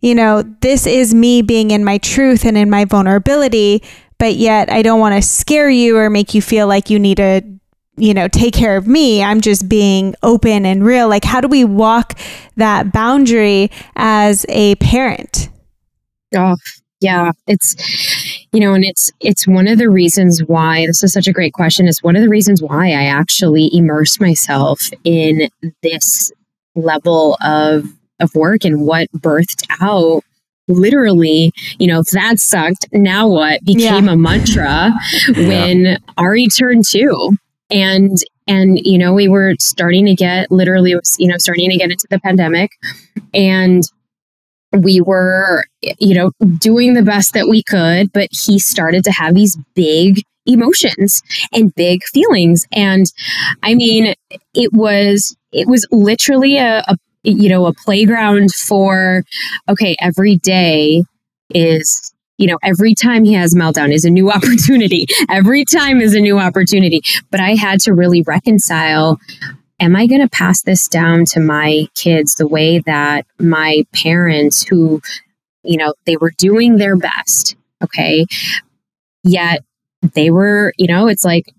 you 0.00 0.14
know, 0.14 0.42
this 0.60 0.86
is 0.86 1.14
me 1.14 1.42
being 1.42 1.70
in 1.70 1.84
my 1.84 1.98
truth 1.98 2.44
and 2.44 2.56
in 2.56 2.70
my 2.70 2.84
vulnerability, 2.84 3.82
but 4.18 4.34
yet 4.34 4.70
I 4.70 4.82
don't 4.82 5.00
want 5.00 5.14
to 5.14 5.22
scare 5.22 5.70
you 5.70 5.96
or 5.96 6.10
make 6.10 6.34
you 6.34 6.42
feel 6.42 6.66
like 6.66 6.90
you 6.90 6.98
need 6.98 7.16
to, 7.16 7.42
you 7.96 8.14
know, 8.14 8.28
take 8.28 8.54
care 8.54 8.76
of 8.76 8.86
me. 8.86 9.22
I'm 9.22 9.40
just 9.40 9.68
being 9.68 10.14
open 10.22 10.66
and 10.66 10.84
real. 10.84 11.08
Like, 11.08 11.24
how 11.24 11.40
do 11.40 11.48
we 11.48 11.64
walk 11.64 12.18
that 12.56 12.92
boundary 12.92 13.70
as 13.96 14.46
a 14.48 14.74
parent? 14.76 15.48
Oh, 16.34 16.56
yeah. 17.00 17.32
It's, 17.46 17.76
you 18.52 18.60
know 18.60 18.74
and 18.74 18.84
it's 18.84 19.12
it's 19.20 19.46
one 19.46 19.68
of 19.68 19.78
the 19.78 19.88
reasons 19.88 20.42
why 20.44 20.84
this 20.86 21.04
is 21.04 21.12
such 21.12 21.28
a 21.28 21.32
great 21.32 21.52
question 21.52 21.86
it's 21.86 22.02
one 22.02 22.16
of 22.16 22.22
the 22.22 22.28
reasons 22.28 22.60
why 22.60 22.88
i 22.88 23.04
actually 23.04 23.70
immerse 23.72 24.18
myself 24.18 24.80
in 25.04 25.48
this 25.84 26.32
level 26.74 27.36
of 27.44 27.86
of 28.18 28.34
work 28.34 28.64
and 28.64 28.84
what 28.84 29.08
birthed 29.12 29.64
out 29.80 30.24
literally, 30.68 31.52
you 31.78 31.86
know, 31.86 32.02
that 32.12 32.38
sucked. 32.38 32.86
Now 32.92 33.28
what 33.28 33.64
became 33.64 34.06
yeah. 34.06 34.12
a 34.12 34.16
mantra 34.16 34.92
when 35.34 35.80
yeah. 35.80 35.96
Ari 36.16 36.48
turned 36.48 36.84
two. 36.88 37.32
And 37.70 38.16
and 38.46 38.78
you 38.78 38.98
know, 38.98 39.12
we 39.12 39.28
were 39.28 39.54
starting 39.58 40.06
to 40.06 40.14
get 40.14 40.50
literally 40.50 40.94
was, 40.94 41.16
you 41.18 41.28
know, 41.28 41.38
starting 41.38 41.70
to 41.70 41.76
get 41.76 41.90
into 41.90 42.06
the 42.10 42.20
pandemic. 42.20 42.70
And 43.34 43.82
we 44.72 45.00
were, 45.00 45.64
you 45.98 46.14
know, 46.14 46.30
doing 46.58 46.94
the 46.94 47.02
best 47.02 47.34
that 47.34 47.48
we 47.48 47.62
could, 47.62 48.12
but 48.12 48.28
he 48.30 48.58
started 48.58 49.04
to 49.04 49.12
have 49.12 49.34
these 49.34 49.58
big 49.74 50.22
emotions 50.46 51.22
and 51.52 51.74
big 51.74 52.02
feelings. 52.04 52.66
And 52.72 53.06
I 53.62 53.74
mean, 53.74 54.14
it 54.54 54.72
was, 54.72 55.36
it 55.52 55.66
was 55.66 55.86
literally 55.90 56.56
a, 56.58 56.84
a 56.86 56.96
you 57.22 57.50
know, 57.50 57.66
a 57.66 57.74
playground 57.74 58.54
for, 58.54 59.24
okay, 59.68 59.94
every 60.00 60.36
day 60.36 61.04
is 61.50 62.14
you 62.40 62.46
know, 62.46 62.58
every 62.62 62.94
time 62.94 63.24
he 63.24 63.34
has 63.34 63.54
meltdown 63.54 63.92
is 63.92 64.06
a 64.06 64.10
new 64.10 64.30
opportunity. 64.32 65.06
Every 65.28 65.66
time 65.66 66.00
is 66.00 66.14
a 66.14 66.20
new 66.20 66.38
opportunity. 66.38 67.02
But 67.30 67.38
I 67.38 67.54
had 67.54 67.80
to 67.80 67.92
really 67.92 68.22
reconcile 68.22 69.20
am 69.80 69.96
I 69.96 70.06
going 70.06 70.20
to 70.20 70.28
pass 70.28 70.62
this 70.62 70.86
down 70.86 71.24
to 71.26 71.40
my 71.40 71.86
kids 71.94 72.34
the 72.34 72.46
way 72.46 72.78
that 72.80 73.26
my 73.38 73.84
parents, 73.92 74.62
who, 74.62 75.00
you 75.62 75.78
know, 75.78 75.94
they 76.06 76.16
were 76.16 76.32
doing 76.36 76.76
their 76.76 76.96
best, 76.96 77.56
okay, 77.82 78.26
yet 79.24 79.64
they 80.14 80.30
were, 80.30 80.72
you 80.78 80.86
know, 80.86 81.08
it's 81.08 81.24
like, 81.24 81.52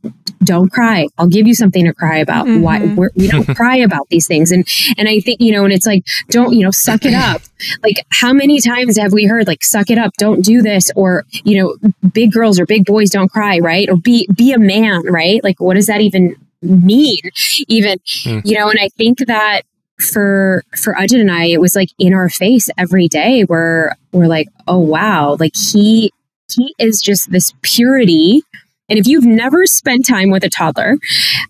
don't 0.43 0.71
cry. 0.71 1.07
I'll 1.17 1.27
give 1.27 1.47
you 1.47 1.53
something 1.53 1.86
to 1.86 1.93
cry 1.93 2.17
about. 2.17 2.47
Mm-hmm. 2.47 2.62
Why 2.62 2.86
we're, 2.95 3.12
we 3.15 3.27
do 3.27 3.43
not 3.45 3.55
cry 3.55 3.77
about 3.77 4.10
these 4.10 4.25
things? 4.25 4.51
And 4.51 4.67
and 4.97 5.07
I 5.07 5.19
think 5.19 5.39
you 5.39 5.51
know, 5.51 5.63
and 5.63 5.71
it's 5.71 5.86
like, 5.86 6.03
don't 6.29 6.53
you 6.53 6.63
know, 6.63 6.71
suck 6.71 7.05
it 7.05 7.13
up. 7.13 7.41
Like, 7.84 8.03
how 8.10 8.34
many 8.34 8.60
times 8.60 8.97
have 8.97 9.13
we 9.13 9.25
heard 9.25 9.45
like, 9.47 9.63
suck 9.63 9.91
it 9.91 9.99
up, 9.99 10.13
don't 10.17 10.43
do 10.43 10.63
this, 10.63 10.91
or 10.95 11.25
you 11.43 11.62
know, 11.62 11.91
big 12.12 12.31
girls 12.31 12.60
or 12.60 12.65
big 12.65 12.86
boys 12.86 13.12
don't 13.12 13.31
cry, 13.31 13.60
right? 13.60 13.88
Or 13.89 13.97
be 13.97 14.27
be 14.36 14.51
a 14.53 14.60
man, 14.60 15.03
right? 15.05 15.43
Like, 15.43 15.60
what 15.60 15.75
does 15.75 15.86
that 15.86 16.01
even 16.01 16.36
mean 16.62 17.19
even 17.67 17.97
mm. 18.24 18.41
you 18.45 18.58
know 18.58 18.69
and 18.69 18.80
i 18.80 18.89
think 18.89 19.17
that 19.28 19.62
for 20.02 20.63
for 20.76 20.93
Ajit 20.93 21.21
and 21.21 21.32
I, 21.32 21.45
it 21.45 21.62
was 21.62 21.76
like 21.76 21.89
in 22.00 22.13
our 22.13 22.30
face 22.30 22.69
every 22.78 23.08
day 23.08 23.43
where 23.43 23.95
we're 24.12 24.28
like, 24.28 24.47
oh 24.67 24.80
wow, 24.80 25.38
like 25.39 25.56
he 25.56 26.12
he 26.54 26.74
is 26.80 27.02
just 27.02 27.32
this 27.32 27.54
purity. 27.62 28.41
And 28.89 29.00
if 29.00 29.08
you've 29.08 29.26
never 29.26 29.65
spent 29.65 30.06
time 30.06 30.32
with 30.32 30.43
a 30.43 30.50
toddler, 30.50 30.97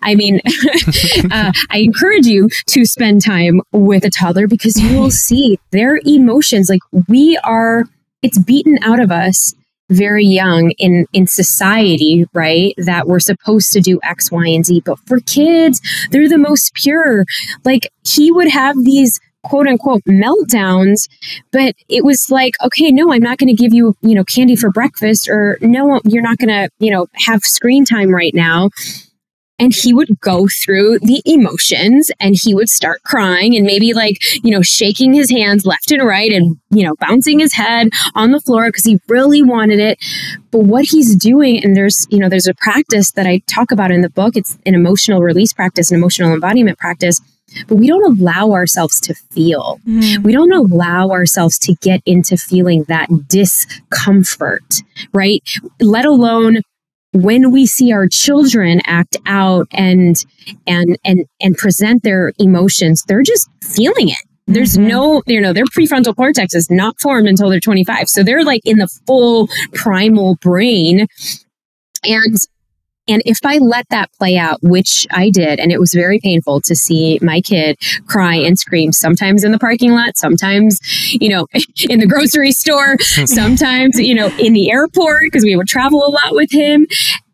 I 0.04 0.13
mean, 0.13 0.41
uh, 1.32 1.52
I 1.71 1.80
encourage 1.80 2.28
you 2.28 2.50
to 2.67 2.86
spend 2.86 3.26
time 3.26 3.62
with 3.71 4.06
a 4.06 4.12
toddler 4.12 4.47
because 4.47 4.80
you 4.80 5.00
will 5.00 5.10
see 5.28 5.58
their 5.71 6.00
emotions. 6.06 6.69
Like 6.69 6.82
we 7.08 7.39
are, 7.43 7.86
it's 8.21 8.38
beaten 8.38 8.78
out 8.84 9.00
of 9.00 9.10
us 9.10 9.56
very 9.91 10.25
young 10.25 10.71
in 10.77 11.06
in 11.13 11.27
society 11.27 12.25
right 12.34 12.73
that 12.77 13.08
we're 13.08 13.19
supposed 13.19 13.71
to 13.73 13.82
do 13.82 13.99
x 14.04 14.32
y 14.32 14.47
and 14.47 14.65
z. 14.65 14.82
But 14.86 14.99
for 15.08 15.19
kids 15.21 15.82
they're 16.12 16.30
the 16.30 16.38
most 16.38 16.73
pure. 16.73 17.25
Like 17.65 17.91
he 18.06 18.32
would 18.32 18.49
have 18.49 18.75
these 18.84 19.19
quote 19.43 19.67
unquote 19.67 20.04
meltdowns 20.04 21.08
but 21.51 21.73
it 21.89 22.06
was 22.06 22.30
like 22.30 22.54
okay 22.63 22.91
no 22.91 23.12
i'm 23.12 23.23
not 23.23 23.39
going 23.39 23.47
to 23.47 23.60
give 23.60 23.73
you 23.73 23.95
you 24.01 24.13
know 24.13 24.23
candy 24.23 24.56
for 24.56 24.69
breakfast 24.69 25.27
or 25.27 25.58
no 25.62 25.99
you're 26.06 26.21
not 26.21 26.38
going 26.38 26.47
to 26.47 26.69
you 26.77 26.91
know 26.91 27.08
have 27.13 27.41
screen 27.43 27.84
time 27.84 28.12
right 28.12 28.36
now 28.36 28.69
and 29.62 29.74
he 29.74 29.93
would 29.93 30.19
go 30.19 30.47
through 30.47 30.97
the 31.00 31.21
emotions 31.24 32.12
and 32.19 32.36
he 32.41 32.56
would 32.56 32.67
start 32.67 33.04
crying 33.04 33.56
and 33.56 33.65
maybe 33.65 33.93
like 33.93 34.17
you 34.43 34.52
know 34.52 34.62
shaking 34.62 35.13
his 35.13 35.30
hands 35.30 35.65
left 35.65 35.91
and 35.91 36.06
right 36.06 36.34
and 36.34 36.58
you 36.71 36.84
know 36.84 36.95
bouncing 37.00 37.39
his 37.39 37.54
head 37.54 37.89
on 38.15 38.32
the 38.32 38.41
floor 38.41 38.67
because 38.69 38.84
he 38.84 39.00
really 39.08 39.43
wanted 39.43 39.80
it 39.80 40.00
but 40.50 40.63
what 40.63 40.86
he's 40.86 41.15
doing 41.15 41.63
and 41.63 41.78
there's 41.78 42.08
you 42.10 42.17
know 42.17 42.28
there's 42.28 42.47
a 42.47 42.56
practice 42.56 43.12
that 43.12 43.28
i 43.28 43.38
talk 43.47 43.71
about 43.71 43.91
in 43.91 44.02
the 44.02 44.10
book 44.10 44.36
it's 44.36 44.58
an 44.65 44.74
emotional 44.74 45.21
release 45.21 45.54
practice 45.54 45.91
an 45.91 45.97
emotional 45.97 46.34
embodiment 46.34 46.78
practice 46.80 47.21
but 47.67 47.76
we 47.76 47.88
don't 47.88 48.17
allow 48.17 48.52
ourselves 48.52 49.02
to 49.02 49.13
feel. 49.13 49.82
Mm. 49.86 50.24
We 50.24 50.32
don't 50.32 50.54
allow 50.54 51.10
ourselves 51.10 51.60
to 51.60 51.76
get 51.82 52.02
into 52.06 52.38
feeling 52.38 52.86
that 52.88 53.10
discomfort, 53.28 54.84
right? 55.13 55.43
Let 55.82 56.06
alone 56.06 56.62
when 57.13 57.52
we 57.52 57.65
see 57.65 57.91
our 57.91 58.08
children 58.08 58.82
act 58.86 59.17
out 59.26 59.67
and 59.71 60.15
and 60.67 60.97
and 61.04 61.26
and 61.41 61.58
present 61.58 62.04
their 62.04 62.34
emotions 62.39 63.04
they're 63.08 63.24
just 63.24 63.50
feeling 63.63 64.10
it. 64.10 64.17
There's 64.47 64.78
mm-hmm. 64.78 64.88
no 64.88 65.24
you 65.28 65.41
know 65.41 65.54
their 65.54 65.65
prefrontal 65.65 66.15
cortex 66.15 66.56
is 66.56 66.69
not 66.69 67.00
formed 67.00 67.28
until 67.28 67.50
they're 67.50 67.60
25 67.60 68.10
so 68.10 68.24
they're 68.24 68.43
like 68.43 68.62
in 68.65 68.78
the 68.78 68.88
full 69.06 69.47
primal 69.74 70.36
brain. 70.36 71.08
And 72.04 72.38
and 73.12 73.21
if 73.26 73.39
I 73.43 73.58
let 73.58 73.89
that 73.89 74.12
play 74.13 74.38
out, 74.38 74.60
which 74.62 75.06
I 75.12 75.30
did, 75.30 75.60
and 75.60 75.71
it 75.71 75.80
was 75.80 75.93
very 75.93 76.19
painful 76.19 76.62
to 76.62 76.76
see 76.76 77.19
my 77.21 77.41
kid 77.41 77.78
cry 78.08 78.36
and 78.36 78.58
scream, 78.58 78.93
sometimes 78.93 79.43
in 79.43 79.52
the 79.52 79.60
parking 79.60 79.91
lot, 79.91 80.17
sometimes, 80.17 80.80
you 81.13 81.30
know, 81.30 81.45
in 81.89 82.00
the 82.00 82.08
grocery 82.08 82.54
store, 82.54 82.97
sometimes, 83.26 84.00
you 84.00 84.15
know, 84.15 84.28
in 84.39 84.54
the 84.54 84.71
airport, 84.71 85.24
because 85.24 85.43
we 85.43 85.56
would 85.56 85.67
travel 85.67 86.06
a 86.06 86.10
lot 86.10 86.34
with 86.34 86.52
him. 86.52 86.88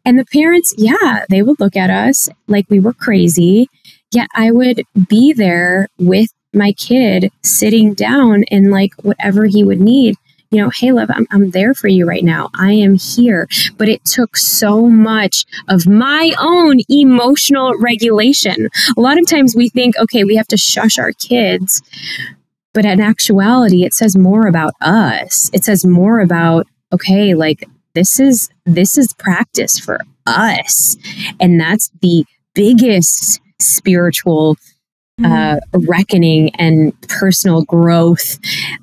And 0.03 0.17
the 0.17 0.25
parents, 0.25 0.73
yeah, 0.77 1.25
they 1.29 1.43
would 1.43 1.59
look 1.59 1.75
at 1.75 1.89
us 1.89 2.29
like 2.47 2.65
we 2.69 2.79
were 2.79 2.93
crazy. 2.93 3.69
Yet 4.11 4.29
I 4.33 4.51
would 4.51 4.83
be 5.07 5.33
there 5.33 5.89
with 5.99 6.29
my 6.53 6.71
kid 6.71 7.29
sitting 7.43 7.93
down 7.93 8.45
and 8.49 8.71
like 8.71 8.93
whatever 9.03 9.45
he 9.45 9.63
would 9.63 9.81
need 9.81 10.15
you 10.49 10.61
know, 10.61 10.69
hey, 10.69 10.91
love, 10.91 11.09
I'm, 11.11 11.27
I'm 11.31 11.51
there 11.51 11.73
for 11.73 11.87
you 11.87 12.07
right 12.07 12.23
now. 12.23 12.49
I 12.55 12.71
am 12.73 12.95
here. 12.95 13.47
But 13.77 13.89
it 13.89 14.03
took 14.05 14.37
so 14.37 14.87
much 14.87 15.45
of 15.67 15.87
my 15.87 16.33
own 16.39 16.79
emotional 16.89 17.73
regulation. 17.79 18.69
A 18.97 19.01
lot 19.01 19.19
of 19.19 19.27
times 19.27 19.55
we 19.55 19.69
think, 19.69 19.97
okay, 19.97 20.23
we 20.23 20.35
have 20.35 20.47
to 20.47 20.57
shush 20.57 20.97
our 20.97 21.11
kids. 21.13 21.81
But 22.73 22.85
in 22.85 23.01
actuality, 23.01 23.83
it 23.83 23.93
says 23.93 24.15
more 24.15 24.47
about 24.47 24.73
us. 24.81 25.49
It 25.53 25.63
says 25.63 25.85
more 25.85 26.19
about, 26.19 26.67
okay, 26.93 27.33
like 27.33 27.67
this 27.95 28.19
is 28.19 28.49
this 28.65 28.97
is 28.97 29.13
practice 29.13 29.79
for 29.79 29.99
us. 30.27 30.95
And 31.39 31.59
that's 31.59 31.89
the 32.01 32.25
biggest 32.53 33.41
spiritual 33.59 34.57
uh, 35.23 35.57
reckoning 35.73 36.51
and 36.55 36.99
personal 37.07 37.63
growth 37.63 38.37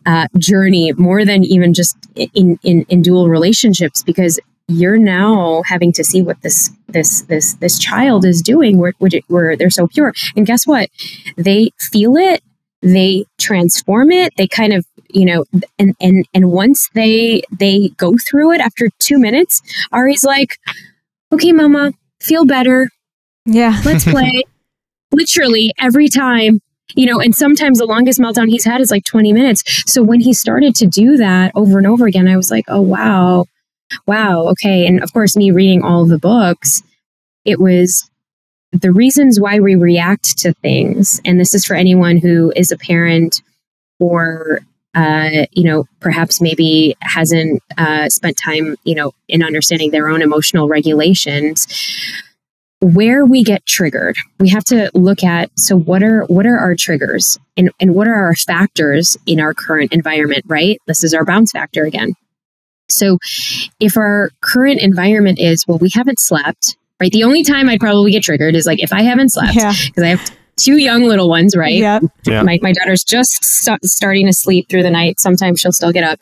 uh, 0.06 0.26
journey 0.38 0.92
more 0.94 1.24
than 1.24 1.44
even 1.44 1.72
just 1.72 1.96
in, 2.16 2.58
in 2.62 2.84
in 2.88 3.02
dual 3.02 3.28
relationships 3.28 4.02
because 4.02 4.40
you're 4.66 4.98
now 4.98 5.62
having 5.66 5.92
to 5.92 6.02
see 6.02 6.22
what 6.22 6.40
this 6.42 6.70
this 6.88 7.22
this 7.22 7.54
this 7.54 7.78
child 7.78 8.24
is 8.24 8.40
doing 8.42 8.78
where, 8.78 8.92
where 9.28 9.56
they're 9.56 9.70
so 9.70 9.86
pure. 9.86 10.12
And 10.36 10.46
guess 10.46 10.66
what? 10.66 10.88
They 11.36 11.70
feel 11.78 12.16
it 12.16 12.42
they 12.82 13.24
transform 13.38 14.12
it 14.12 14.30
they 14.36 14.46
kind 14.46 14.74
of 14.74 14.84
you 15.08 15.24
know 15.24 15.46
and 15.78 15.96
and 16.02 16.28
and 16.34 16.50
once 16.52 16.90
they 16.94 17.42
they 17.50 17.88
go 17.96 18.14
through 18.28 18.52
it 18.52 18.60
after 18.60 18.90
two 18.98 19.18
minutes 19.18 19.62
ari's 19.90 20.22
like 20.22 20.58
okay 21.32 21.50
mama 21.50 21.92
feel 22.24 22.44
better. 22.44 22.88
Yeah. 23.46 23.80
Let's 23.84 24.04
play 24.10 24.44
literally 25.14 25.72
every 25.78 26.08
time 26.08 26.60
you 26.94 27.06
know 27.06 27.20
and 27.20 27.34
sometimes 27.34 27.78
the 27.78 27.86
longest 27.86 28.20
meltdown 28.20 28.48
he's 28.48 28.64
had 28.64 28.80
is 28.80 28.90
like 28.90 29.04
20 29.04 29.32
minutes. 29.32 29.62
So 29.86 30.02
when 30.02 30.20
he 30.20 30.32
started 30.32 30.74
to 30.76 30.86
do 30.86 31.16
that 31.16 31.52
over 31.54 31.78
and 31.78 31.86
over 31.86 32.06
again 32.06 32.28
i 32.28 32.36
was 32.36 32.50
like 32.50 32.64
oh 32.68 32.82
wow. 32.82 33.46
Wow. 34.06 34.48
Okay. 34.48 34.86
And 34.86 35.02
of 35.02 35.12
course 35.12 35.36
me 35.36 35.50
reading 35.50 35.82
all 35.82 36.06
the 36.06 36.18
books 36.18 36.82
it 37.44 37.60
was 37.60 38.08
the 38.72 38.92
reasons 38.92 39.38
why 39.38 39.60
we 39.60 39.76
react 39.76 40.36
to 40.38 40.52
things. 40.54 41.20
And 41.24 41.38
this 41.38 41.54
is 41.54 41.64
for 41.64 41.74
anyone 41.74 42.16
who 42.16 42.52
is 42.56 42.72
a 42.72 42.76
parent 42.76 43.40
or 44.00 44.60
uh, 44.94 45.46
you 45.52 45.64
know 45.64 45.84
perhaps 46.00 46.40
maybe 46.40 46.96
hasn't 47.00 47.62
uh, 47.78 48.08
spent 48.08 48.36
time 48.36 48.76
you 48.84 48.94
know 48.94 49.12
in 49.28 49.42
understanding 49.42 49.90
their 49.90 50.08
own 50.08 50.22
emotional 50.22 50.68
regulations 50.68 51.66
where 52.84 53.24
we 53.24 53.42
get 53.42 53.64
triggered 53.66 54.16
we 54.38 54.48
have 54.48 54.64
to 54.64 54.90
look 54.94 55.24
at 55.24 55.50
so 55.58 55.76
what 55.76 56.02
are 56.02 56.24
what 56.24 56.46
are 56.46 56.58
our 56.58 56.74
triggers? 56.74 57.38
And, 57.56 57.70
and 57.80 57.94
what 57.94 58.08
are 58.08 58.14
our 58.14 58.34
factors 58.34 59.16
in 59.26 59.40
our 59.40 59.54
current 59.54 59.92
environment 59.92 60.44
right? 60.46 60.78
This 60.86 61.04
is 61.04 61.14
our 61.14 61.24
bounce 61.24 61.52
factor 61.52 61.84
again. 61.84 62.14
So 62.88 63.18
if 63.80 63.96
our 63.96 64.30
current 64.40 64.80
environment 64.80 65.38
is 65.38 65.64
well 65.66 65.78
we 65.78 65.90
haven't 65.94 66.18
slept 66.18 66.76
right? 67.00 67.10
The 67.10 67.24
only 67.24 67.42
time 67.42 67.68
i'd 67.68 67.80
probably 67.80 68.12
get 68.12 68.22
triggered 68.22 68.54
is 68.54 68.66
like 68.66 68.82
if 68.82 68.92
i 68.92 69.02
haven't 69.02 69.30
slept 69.30 69.54
because 69.54 69.90
yeah. 69.96 70.04
i 70.04 70.08
have 70.08 70.30
two 70.56 70.76
young 70.78 71.04
little 71.04 71.28
ones, 71.28 71.56
right? 71.56 71.74
Yep. 71.74 72.02
Yeah. 72.26 72.42
My, 72.42 72.58
my 72.62 72.72
daughter's 72.72 73.04
just 73.04 73.44
st- 73.44 73.84
starting 73.84 74.26
to 74.26 74.32
sleep 74.32 74.68
through 74.68 74.82
the 74.82 74.90
night. 74.90 75.20
Sometimes 75.20 75.60
she'll 75.60 75.72
still 75.72 75.92
get 75.92 76.04
up. 76.04 76.20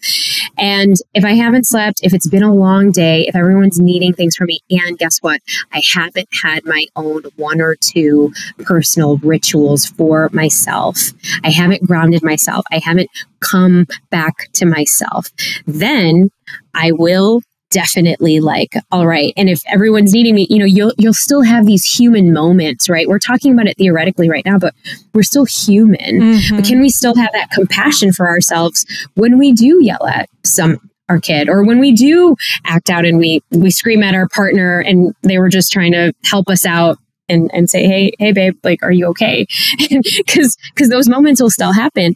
And 0.58 0.96
if 1.14 1.24
I 1.24 1.32
haven't 1.32 1.66
slept, 1.66 2.00
if 2.02 2.12
it's 2.12 2.28
been 2.28 2.42
a 2.42 2.52
long 2.54 2.90
day, 2.92 3.26
if 3.26 3.36
everyone's 3.36 3.78
needing 3.78 4.12
things 4.12 4.36
from 4.36 4.46
me, 4.46 4.60
and 4.70 4.98
guess 4.98 5.18
what? 5.20 5.40
I 5.72 5.82
haven't 5.94 6.28
had 6.42 6.64
my 6.64 6.86
own 6.96 7.22
one 7.36 7.60
or 7.60 7.76
two 7.76 8.32
personal 8.60 9.18
rituals 9.18 9.86
for 9.86 10.28
myself. 10.32 10.98
I 11.44 11.50
haven't 11.50 11.84
grounded 11.86 12.22
myself. 12.22 12.64
I 12.70 12.80
haven't 12.82 13.10
come 13.40 13.86
back 14.10 14.48
to 14.54 14.66
myself. 14.66 15.30
Then 15.66 16.30
I 16.74 16.92
will 16.92 17.42
definitely 17.72 18.40
like 18.40 18.74
all 18.90 19.06
right 19.06 19.32
and 19.36 19.48
if 19.48 19.60
everyone's 19.66 20.12
needing 20.12 20.34
me 20.34 20.46
you 20.50 20.58
know 20.58 20.64
you'll 20.64 20.92
you'll 20.98 21.14
still 21.14 21.42
have 21.42 21.66
these 21.66 21.84
human 21.84 22.32
moments 22.32 22.88
right? 22.88 23.08
We're 23.08 23.18
talking 23.18 23.52
about 23.52 23.66
it 23.66 23.76
theoretically 23.76 24.28
right 24.28 24.44
now 24.44 24.58
but 24.58 24.74
we're 25.14 25.22
still 25.22 25.44
human. 25.44 26.20
Mm-hmm. 26.20 26.56
but 26.56 26.64
can 26.64 26.80
we 26.80 26.88
still 26.88 27.14
have 27.16 27.30
that 27.32 27.50
compassion 27.50 28.12
for 28.12 28.28
ourselves 28.28 28.84
when 29.14 29.38
we 29.38 29.52
do 29.52 29.82
yell 29.82 30.06
at 30.06 30.28
some 30.44 30.78
our 31.08 31.18
kid 31.20 31.48
or 31.48 31.64
when 31.64 31.78
we 31.78 31.92
do 31.92 32.36
act 32.64 32.88
out 32.88 33.04
and 33.04 33.18
we 33.18 33.42
we 33.50 33.70
scream 33.70 34.02
at 34.02 34.14
our 34.14 34.28
partner 34.28 34.80
and 34.80 35.14
they 35.22 35.38
were 35.38 35.48
just 35.48 35.72
trying 35.72 35.92
to 35.92 36.12
help 36.24 36.48
us 36.48 36.64
out 36.64 36.98
and 37.28 37.50
and 37.52 37.68
say 37.68 37.86
hey 37.86 38.12
hey 38.18 38.32
babe 38.32 38.56
like 38.64 38.82
are 38.82 38.92
you 38.92 39.06
okay? 39.06 39.46
Because 39.88 40.56
because 40.74 40.88
those 40.88 41.08
moments 41.08 41.40
will 41.40 41.50
still 41.50 41.72
happen. 41.72 42.14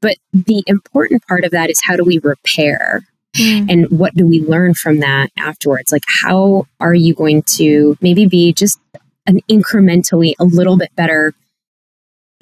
But 0.00 0.16
the 0.32 0.62
important 0.66 1.26
part 1.26 1.44
of 1.44 1.50
that 1.52 1.70
is 1.70 1.80
how 1.86 1.96
do 1.96 2.04
we 2.04 2.18
repair 2.22 3.02
Mm. 3.36 3.70
And 3.70 3.98
what 3.98 4.14
do 4.14 4.26
we 4.26 4.40
learn 4.40 4.74
from 4.74 5.00
that 5.00 5.30
afterwards? 5.38 5.92
Like, 5.92 6.04
how 6.22 6.66
are 6.80 6.94
you 6.94 7.14
going 7.14 7.42
to 7.56 7.96
maybe 8.00 8.26
be 8.26 8.52
just 8.52 8.78
an 9.26 9.40
incrementally 9.50 10.34
a 10.38 10.44
little 10.44 10.76
bit 10.76 10.94
better 10.94 11.34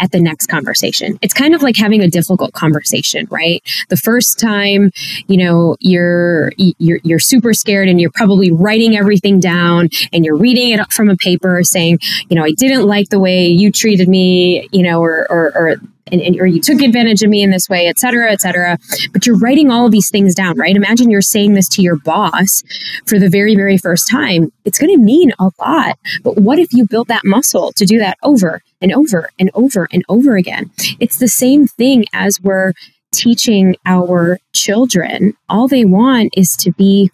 at 0.00 0.10
the 0.10 0.20
next 0.20 0.46
conversation. 0.46 1.18
It's 1.22 1.34
kind 1.34 1.54
of 1.54 1.62
like 1.62 1.76
having 1.76 2.02
a 2.02 2.08
difficult 2.08 2.52
conversation, 2.52 3.28
right? 3.30 3.62
The 3.88 3.96
first 3.96 4.38
time, 4.38 4.90
you 5.28 5.36
know, 5.36 5.76
you're 5.80 6.52
you're 6.56 6.98
you're 7.02 7.18
super 7.18 7.54
scared 7.54 7.88
and 7.88 8.00
you're 8.00 8.10
probably 8.10 8.50
writing 8.50 8.96
everything 8.96 9.38
down 9.38 9.88
and 10.12 10.24
you're 10.24 10.36
reading 10.36 10.70
it 10.70 10.92
from 10.92 11.08
a 11.08 11.16
paper 11.16 11.62
saying, 11.62 12.00
you 12.28 12.36
know, 12.36 12.44
I 12.44 12.52
didn't 12.52 12.86
like 12.86 13.10
the 13.10 13.20
way 13.20 13.46
you 13.46 13.70
treated 13.70 14.08
me, 14.08 14.68
you 14.72 14.82
know, 14.82 15.00
or 15.00 15.30
or, 15.30 15.56
or 15.56 15.76
and, 16.10 16.20
and, 16.20 16.40
or 16.40 16.46
you 16.46 16.60
took 16.60 16.80
advantage 16.82 17.22
of 17.22 17.30
me 17.30 17.42
in 17.42 17.50
this 17.50 17.68
way, 17.68 17.86
et 17.86 17.98
cetera, 17.98 18.30
et 18.30 18.40
cetera. 18.40 18.78
But 19.12 19.26
you're 19.26 19.38
writing 19.38 19.70
all 19.70 19.86
of 19.86 19.92
these 19.92 20.10
things 20.10 20.34
down, 20.34 20.56
right? 20.58 20.76
Imagine 20.76 21.10
you're 21.10 21.22
saying 21.22 21.54
this 21.54 21.68
to 21.70 21.82
your 21.82 21.96
boss 21.96 22.62
for 23.06 23.18
the 23.18 23.28
very, 23.28 23.54
very 23.56 23.78
first 23.78 24.08
time. 24.10 24.52
It's 24.64 24.78
going 24.78 24.92
to 24.92 25.02
mean 25.02 25.32
a 25.38 25.50
lot. 25.60 25.98
But 26.22 26.38
what 26.38 26.58
if 26.58 26.72
you 26.72 26.86
built 26.86 27.08
that 27.08 27.24
muscle 27.24 27.72
to 27.76 27.84
do 27.84 27.98
that 27.98 28.18
over 28.22 28.62
and 28.80 28.92
over 28.92 29.30
and 29.38 29.50
over 29.54 29.88
and 29.92 30.04
over 30.08 30.36
again? 30.36 30.70
It's 31.00 31.18
the 31.18 31.28
same 31.28 31.66
thing 31.66 32.04
as 32.12 32.40
we're 32.42 32.72
teaching 33.12 33.76
our 33.86 34.38
children. 34.52 35.34
All 35.48 35.68
they 35.68 35.84
want 35.84 36.32
is 36.36 36.56
to 36.56 36.72
be 36.72 37.10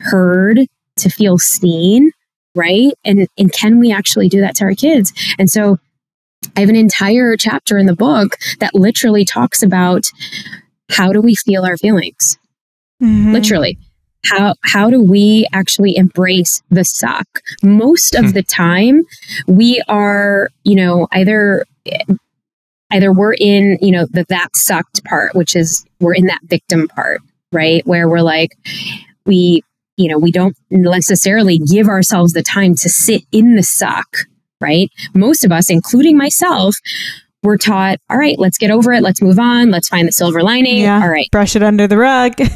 heard, 0.00 0.60
to 0.96 1.08
feel 1.08 1.38
seen, 1.38 2.12
right? 2.54 2.92
And 3.04 3.28
and 3.38 3.52
can 3.52 3.78
we 3.78 3.92
actually 3.92 4.28
do 4.28 4.40
that 4.40 4.56
to 4.56 4.64
our 4.64 4.74
kids? 4.74 5.12
And 5.38 5.48
so 5.48 5.78
I 6.56 6.60
have 6.60 6.68
an 6.68 6.76
entire 6.76 7.36
chapter 7.36 7.78
in 7.78 7.86
the 7.86 7.96
book 7.96 8.36
that 8.60 8.74
literally 8.74 9.24
talks 9.24 9.62
about 9.62 10.10
how 10.90 11.12
do 11.12 11.20
we 11.20 11.34
feel 11.34 11.64
our 11.64 11.76
feelings? 11.76 12.38
Mm-hmm. 13.02 13.32
Literally. 13.32 13.78
How 14.24 14.54
how 14.62 14.88
do 14.88 15.02
we 15.02 15.48
actually 15.52 15.96
embrace 15.96 16.62
the 16.70 16.84
suck? 16.84 17.26
Most 17.62 18.14
of 18.14 18.26
hmm. 18.26 18.30
the 18.30 18.44
time 18.44 19.02
we 19.48 19.82
are, 19.88 20.48
you 20.62 20.76
know, 20.76 21.08
either 21.10 21.64
either 22.92 23.12
we're 23.12 23.34
in, 23.34 23.78
you 23.80 23.90
know, 23.90 24.06
the 24.12 24.24
that 24.28 24.54
sucked 24.54 25.04
part, 25.04 25.34
which 25.34 25.56
is 25.56 25.84
we're 26.00 26.14
in 26.14 26.26
that 26.26 26.40
victim 26.44 26.86
part, 26.88 27.20
right? 27.50 27.84
Where 27.86 28.08
we're 28.08 28.20
like, 28.20 28.56
we, 29.26 29.62
you 29.96 30.08
know, 30.08 30.18
we 30.18 30.30
don't 30.30 30.56
necessarily 30.70 31.58
give 31.58 31.88
ourselves 31.88 32.32
the 32.32 32.42
time 32.42 32.74
to 32.76 32.88
sit 32.88 33.22
in 33.32 33.56
the 33.56 33.62
suck, 33.62 34.18
right? 34.62 34.90
Most 35.14 35.44
of 35.44 35.52
us, 35.52 35.68
including 35.68 36.16
myself, 36.16 36.76
we're 37.42 37.56
taught, 37.56 37.98
all 38.08 38.16
right, 38.16 38.38
let's 38.38 38.56
get 38.56 38.70
over 38.70 38.92
it. 38.92 39.02
Let's 39.02 39.20
move 39.20 39.38
on. 39.38 39.72
Let's 39.72 39.88
find 39.88 40.06
the 40.06 40.12
silver 40.12 40.42
lining. 40.42 40.82
Yeah. 40.82 41.02
All 41.02 41.08
right. 41.08 41.28
Brush 41.32 41.56
it 41.56 41.62
under 41.62 41.86
the 41.86 41.98
rug. 41.98 42.34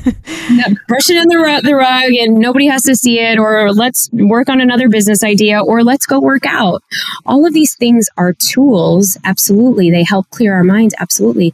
Yeah, 0.48 0.68
brush 0.86 1.10
it 1.10 1.16
under 1.16 1.38
the, 1.38 1.60
the 1.64 1.74
rug 1.74 2.12
and 2.12 2.38
nobody 2.38 2.66
has 2.68 2.82
to 2.82 2.94
see 2.94 3.18
it, 3.18 3.36
or 3.36 3.72
let's 3.72 4.08
work 4.12 4.48
on 4.48 4.60
another 4.60 4.88
business 4.88 5.24
idea, 5.24 5.60
or 5.60 5.82
let's 5.82 6.06
go 6.06 6.20
work 6.20 6.46
out. 6.46 6.84
All 7.26 7.44
of 7.44 7.52
these 7.52 7.74
things 7.74 8.08
are 8.16 8.32
tools. 8.32 9.18
Absolutely. 9.24 9.90
They 9.90 10.04
help 10.04 10.30
clear 10.30 10.54
our 10.54 10.62
minds. 10.62 10.94
Absolutely. 11.00 11.52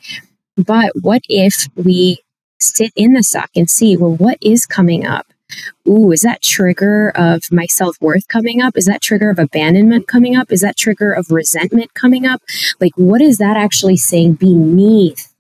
But 0.59 0.93
what 1.01 1.23
if 1.31 1.69
we 1.75 2.19
sit 2.61 2.93
in 2.95 3.15
the 3.15 3.23
suck 3.23 3.49
and 3.57 3.71
see, 3.71 3.97
well, 3.97 4.15
what 4.15 4.37
is 4.43 4.67
coming 4.67 5.07
up? 5.07 5.32
Ooh, 5.89 6.13
is 6.13 6.23
that 6.23 6.43
trigger 6.43 7.11
of 7.15 7.43
my 7.51 7.67
self 7.67 8.01
worth 8.01 8.29
coming 8.29 8.61
up? 8.61 8.77
Is 8.77 8.87
that 8.87 9.03
trigger 9.03 9.31
of 9.31 9.39
abandonment 9.39 10.07
coming 10.07 10.37
up? 10.37 10.53
Is 10.53 10.61
that 10.61 10.77
trigger 10.77 11.13
of 11.13 11.31
resentment 11.31 11.95
coming 11.95 12.27
up? 12.27 12.43
Like, 12.81 12.93
what 12.97 13.21
is 13.21 13.39
that 13.39 13.57
actually 13.57 13.97
saying 13.97 14.35
beneath 14.35 15.33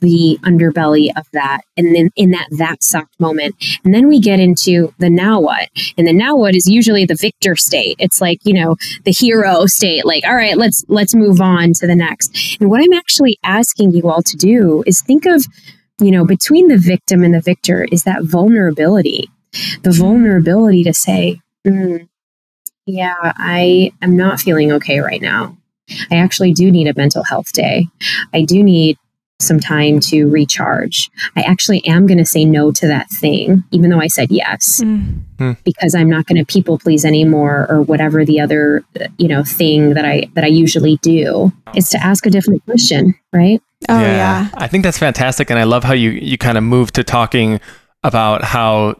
the 0.00 0.38
underbelly 0.42 1.08
of 1.16 1.26
that? 1.32 1.62
And 1.76 1.94
then 1.94 2.10
in 2.16 2.30
that 2.30 2.48
that 2.52 2.82
sucked 2.82 3.18
moment. 3.18 3.56
And 3.84 3.92
then 3.92 4.06
we 4.06 4.20
get 4.20 4.40
into 4.40 4.94
the 4.98 5.10
now 5.10 5.40
what. 5.40 5.68
And 5.98 6.06
the 6.06 6.12
now 6.12 6.36
what 6.36 6.54
is 6.54 6.68
usually 6.68 7.04
the 7.04 7.18
victor 7.20 7.56
state. 7.56 7.96
It's 7.98 8.20
like, 8.20 8.38
you 8.44 8.54
know, 8.54 8.76
the 9.04 9.12
hero 9.12 9.66
state. 9.66 10.04
Like, 10.04 10.24
all 10.24 10.36
right, 10.36 10.56
let's 10.56 10.84
let's 10.88 11.14
move 11.14 11.40
on 11.40 11.72
to 11.74 11.86
the 11.86 11.96
next. 11.96 12.58
And 12.60 12.70
what 12.70 12.80
I'm 12.80 12.92
actually 12.92 13.38
asking 13.42 13.92
you 13.92 14.08
all 14.08 14.22
to 14.22 14.36
do 14.36 14.84
is 14.86 15.02
think 15.02 15.26
of 15.26 15.44
you 16.00 16.10
know, 16.10 16.24
between 16.24 16.68
the 16.68 16.76
victim 16.76 17.22
and 17.22 17.34
the 17.34 17.40
victor 17.40 17.86
is 17.92 18.02
that 18.02 18.24
vulnerability 18.24 19.30
the 19.82 19.92
vulnerability 19.92 20.84
to 20.84 20.94
say, 20.94 21.40
mm, 21.66 22.08
yeah, 22.86 23.14
I 23.36 23.92
am 24.02 24.16
not 24.16 24.40
feeling 24.40 24.72
okay 24.72 25.00
right 25.00 25.22
now. 25.22 25.56
I 26.10 26.16
actually 26.16 26.52
do 26.52 26.70
need 26.70 26.88
a 26.88 26.94
mental 26.96 27.24
health 27.24 27.52
day. 27.52 27.86
I 28.32 28.42
do 28.42 28.62
need 28.62 28.96
some 29.40 29.58
time 29.60 29.98
to 30.00 30.26
recharge. 30.30 31.10
I 31.36 31.42
actually 31.42 31.84
am 31.86 32.06
going 32.06 32.18
to 32.18 32.24
say 32.24 32.44
no 32.44 32.70
to 32.72 32.86
that 32.86 33.08
thing, 33.20 33.64
even 33.72 33.90
though 33.90 34.00
I 34.00 34.06
said 34.06 34.30
yes, 34.30 34.80
Mm. 34.82 35.56
because 35.64 35.94
I'm 35.94 36.08
not 36.08 36.26
going 36.26 36.38
to 36.38 36.44
people 36.44 36.78
please 36.78 37.04
anymore 37.04 37.66
or 37.68 37.82
whatever 37.82 38.24
the 38.24 38.40
other, 38.40 38.84
you 39.18 39.26
know, 39.26 39.42
thing 39.42 39.94
that 39.94 40.04
I, 40.04 40.28
that 40.34 40.44
I 40.44 40.46
usually 40.46 40.96
do 40.98 41.52
is 41.74 41.90
to 41.90 41.98
ask 42.02 42.24
a 42.24 42.30
different 42.30 42.64
question, 42.64 43.14
right? 43.32 43.60
Oh 43.88 44.00
yeah. 44.00 44.48
I 44.54 44.68
think 44.68 44.84
that's 44.84 44.98
fantastic. 44.98 45.50
And 45.50 45.58
I 45.58 45.64
love 45.64 45.82
how 45.82 45.92
you, 45.94 46.10
you 46.10 46.38
kind 46.38 46.56
of 46.56 46.62
move 46.62 46.92
to 46.92 47.02
talking 47.02 47.60
about 48.04 48.44
how 48.44 48.94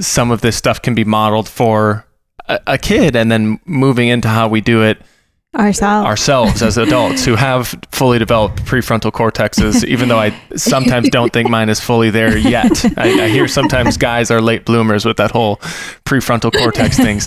some 0.00 0.30
of 0.30 0.40
this 0.40 0.56
stuff 0.56 0.80
can 0.82 0.94
be 0.94 1.04
modeled 1.04 1.48
for 1.48 2.06
a, 2.48 2.60
a 2.66 2.78
kid 2.78 3.16
and 3.16 3.30
then 3.30 3.58
moving 3.64 4.08
into 4.08 4.28
how 4.28 4.48
we 4.48 4.60
do 4.60 4.82
it 4.82 4.98
Ourselves. 5.54 6.06
ourselves 6.06 6.62
as 6.62 6.76
adults 6.76 7.24
who 7.24 7.34
have 7.34 7.74
fully 7.90 8.18
developed 8.18 8.62
prefrontal 8.66 9.10
cortexes, 9.10 9.84
even 9.88 10.10
though 10.10 10.18
I 10.18 10.38
sometimes 10.54 11.08
don't 11.08 11.32
think 11.32 11.48
mine 11.48 11.70
is 11.70 11.80
fully 11.80 12.10
there 12.10 12.36
yet. 12.36 12.84
I, 12.98 13.24
I 13.24 13.28
hear 13.28 13.48
sometimes 13.48 13.96
guys 13.96 14.30
are 14.30 14.42
late 14.42 14.66
bloomers 14.66 15.06
with 15.06 15.16
that 15.16 15.30
whole 15.30 15.56
prefrontal 16.04 16.52
cortex 16.52 16.98
things. 16.98 17.26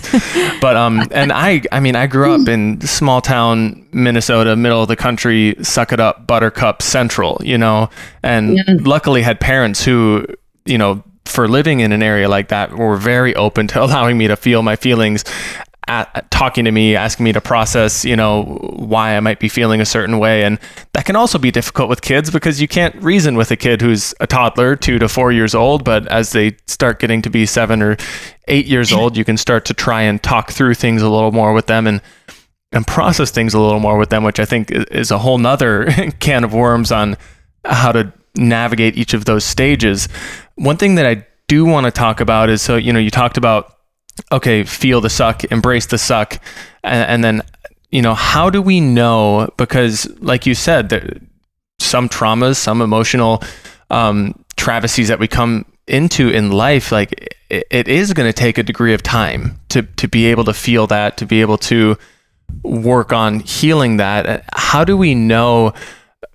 But 0.60 0.76
um, 0.76 1.08
and 1.10 1.32
I, 1.32 1.62
I 1.72 1.80
mean, 1.80 1.96
I 1.96 2.06
grew 2.06 2.32
up 2.40 2.46
in 2.46 2.80
small 2.82 3.20
town 3.20 3.84
Minnesota, 3.92 4.54
middle 4.54 4.80
of 4.82 4.86
the 4.86 4.94
country, 4.96 5.56
suck 5.62 5.92
it 5.92 5.98
up, 5.98 6.28
Buttercup 6.28 6.82
Central, 6.82 7.40
you 7.42 7.58
know, 7.58 7.90
and 8.22 8.58
Yeah. 8.58 8.76
luckily 8.82 9.22
had 9.22 9.40
parents 9.40 9.84
who, 9.84 10.24
you 10.66 10.78
know, 10.78 11.02
for 11.24 11.48
living 11.48 11.80
in 11.80 11.92
an 11.92 12.02
area 12.02 12.28
like 12.28 12.48
that 12.48 12.76
were 12.76 12.96
very 12.96 13.34
open 13.34 13.66
to 13.68 13.82
allowing 13.84 14.18
me 14.18 14.28
to 14.28 14.36
feel 14.36 14.62
my 14.62 14.76
feelings 14.76 15.24
at, 15.90 16.30
talking 16.30 16.64
to 16.64 16.70
me, 16.70 16.94
asking 16.94 17.24
me 17.24 17.32
to 17.32 17.40
process, 17.40 18.04
you 18.04 18.14
know, 18.14 18.44
why 18.76 19.16
I 19.16 19.20
might 19.20 19.40
be 19.40 19.48
feeling 19.48 19.80
a 19.80 19.84
certain 19.84 20.18
way. 20.18 20.44
And 20.44 20.58
that 20.92 21.04
can 21.04 21.16
also 21.16 21.38
be 21.38 21.50
difficult 21.50 21.88
with 21.88 22.00
kids 22.00 22.30
because 22.30 22.60
you 22.60 22.68
can't 22.68 22.94
reason 23.02 23.36
with 23.36 23.50
a 23.50 23.56
kid 23.56 23.82
who's 23.82 24.14
a 24.20 24.26
toddler, 24.26 24.76
two 24.76 24.98
to 25.00 25.08
four 25.08 25.32
years 25.32 25.54
old. 25.54 25.84
But 25.84 26.06
as 26.06 26.30
they 26.30 26.56
start 26.66 27.00
getting 27.00 27.22
to 27.22 27.30
be 27.30 27.44
seven 27.44 27.82
or 27.82 27.96
eight 28.46 28.66
years 28.66 28.92
old, 28.92 29.16
you 29.16 29.24
can 29.24 29.36
start 29.36 29.64
to 29.66 29.74
try 29.74 30.02
and 30.02 30.22
talk 30.22 30.52
through 30.52 30.74
things 30.74 31.02
a 31.02 31.10
little 31.10 31.32
more 31.32 31.52
with 31.52 31.66
them 31.66 31.86
and 31.86 32.00
and 32.72 32.86
process 32.86 33.32
things 33.32 33.52
a 33.52 33.58
little 33.58 33.80
more 33.80 33.98
with 33.98 34.10
them, 34.10 34.22
which 34.22 34.38
I 34.38 34.44
think 34.44 34.70
is 34.70 35.10
a 35.10 35.18
whole 35.18 35.38
nother 35.38 35.86
can 36.20 36.44
of 36.44 36.54
worms 36.54 36.92
on 36.92 37.16
how 37.64 37.90
to 37.90 38.12
navigate 38.36 38.96
each 38.96 39.12
of 39.12 39.24
those 39.24 39.44
stages. 39.44 40.08
One 40.60 40.76
thing 40.76 40.96
that 40.96 41.06
I 41.06 41.26
do 41.48 41.64
want 41.64 41.86
to 41.86 41.90
talk 41.90 42.20
about 42.20 42.50
is 42.50 42.60
so, 42.60 42.76
you 42.76 42.92
know, 42.92 42.98
you 42.98 43.10
talked 43.10 43.38
about 43.38 43.76
okay, 44.30 44.64
feel 44.64 45.00
the 45.00 45.08
suck, 45.08 45.44
embrace 45.44 45.86
the 45.86 45.96
suck, 45.96 46.38
and, 46.84 47.08
and 47.08 47.24
then 47.24 47.42
you 47.90 48.02
know 48.02 48.14
how 48.14 48.50
do 48.50 48.60
we 48.60 48.78
know? 48.80 49.48
Because 49.56 50.06
like 50.20 50.44
you 50.44 50.54
said, 50.54 50.90
there, 50.90 51.16
some 51.78 52.08
traumas, 52.08 52.56
some 52.56 52.82
emotional 52.82 53.42
um, 53.88 54.44
travesties 54.56 55.08
that 55.08 55.18
we 55.18 55.26
come 55.26 55.64
into 55.86 56.28
in 56.28 56.52
life, 56.52 56.92
like 56.92 57.36
it, 57.48 57.66
it 57.70 57.88
is 57.88 58.12
going 58.12 58.28
to 58.28 58.32
take 58.32 58.58
a 58.58 58.62
degree 58.62 58.92
of 58.92 59.02
time 59.02 59.58
to 59.70 59.82
to 59.82 60.08
be 60.08 60.26
able 60.26 60.44
to 60.44 60.52
feel 60.52 60.86
that, 60.88 61.16
to 61.16 61.26
be 61.26 61.40
able 61.40 61.56
to 61.56 61.96
work 62.62 63.14
on 63.14 63.40
healing 63.40 63.96
that. 63.96 64.44
How 64.52 64.84
do 64.84 64.94
we 64.96 65.14
know 65.14 65.72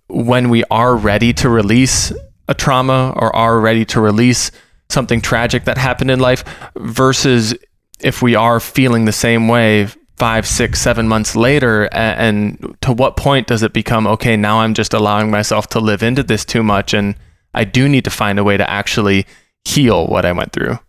when 0.07 0.49
we 0.49 0.63
are 0.71 0.95
ready 0.95 1.31
to 1.33 1.47
release 1.49 2.11
a 2.47 2.53
trauma 2.53 3.13
or 3.15 3.35
are 3.35 3.59
ready 3.59 3.85
to 3.85 3.99
release 3.99 4.51
something 4.89 5.21
tragic 5.21 5.65
that 5.65 5.77
happened 5.77 6.11
in 6.11 6.19
life 6.19 6.43
versus 6.77 7.55
if 7.99 8.21
we 8.21 8.35
are 8.35 8.59
feeling 8.59 9.05
the 9.05 9.11
same 9.11 9.47
way 9.47 9.87
five, 10.17 10.47
six, 10.47 10.79
seven 10.79 11.07
months 11.07 11.35
later, 11.35 11.89
and 11.93 12.77
to 12.81 12.93
what 12.93 13.17
point 13.17 13.47
does 13.47 13.63
it 13.63 13.73
become 13.73 14.07
okay? 14.07 14.37
Now 14.37 14.59
I'm 14.59 14.73
just 14.73 14.93
allowing 14.93 15.29
myself 15.29 15.67
to 15.69 15.79
live 15.79 16.03
into 16.03 16.23
this 16.23 16.45
too 16.45 16.63
much, 16.63 16.93
and 16.93 17.15
I 17.53 17.65
do 17.65 17.89
need 17.89 18.05
to 18.05 18.09
find 18.09 18.39
a 18.39 18.43
way 18.43 18.57
to 18.57 18.69
actually 18.69 19.25
heal 19.65 20.07
what 20.07 20.25
I 20.25 20.31
went 20.31 20.53
through. 20.53 20.79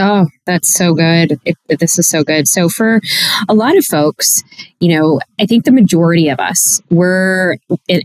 Oh, 0.00 0.26
that's 0.46 0.72
so 0.72 0.94
good. 0.94 1.38
It, 1.44 1.56
this 1.78 1.98
is 1.98 2.08
so 2.08 2.24
good. 2.24 2.48
So, 2.48 2.68
for 2.68 3.00
a 3.48 3.54
lot 3.54 3.76
of 3.76 3.84
folks, 3.84 4.42
you 4.80 4.96
know, 4.98 5.20
I 5.38 5.46
think 5.46 5.64
the 5.64 5.72
majority 5.72 6.28
of 6.28 6.40
us, 6.40 6.80
we're, 6.90 7.58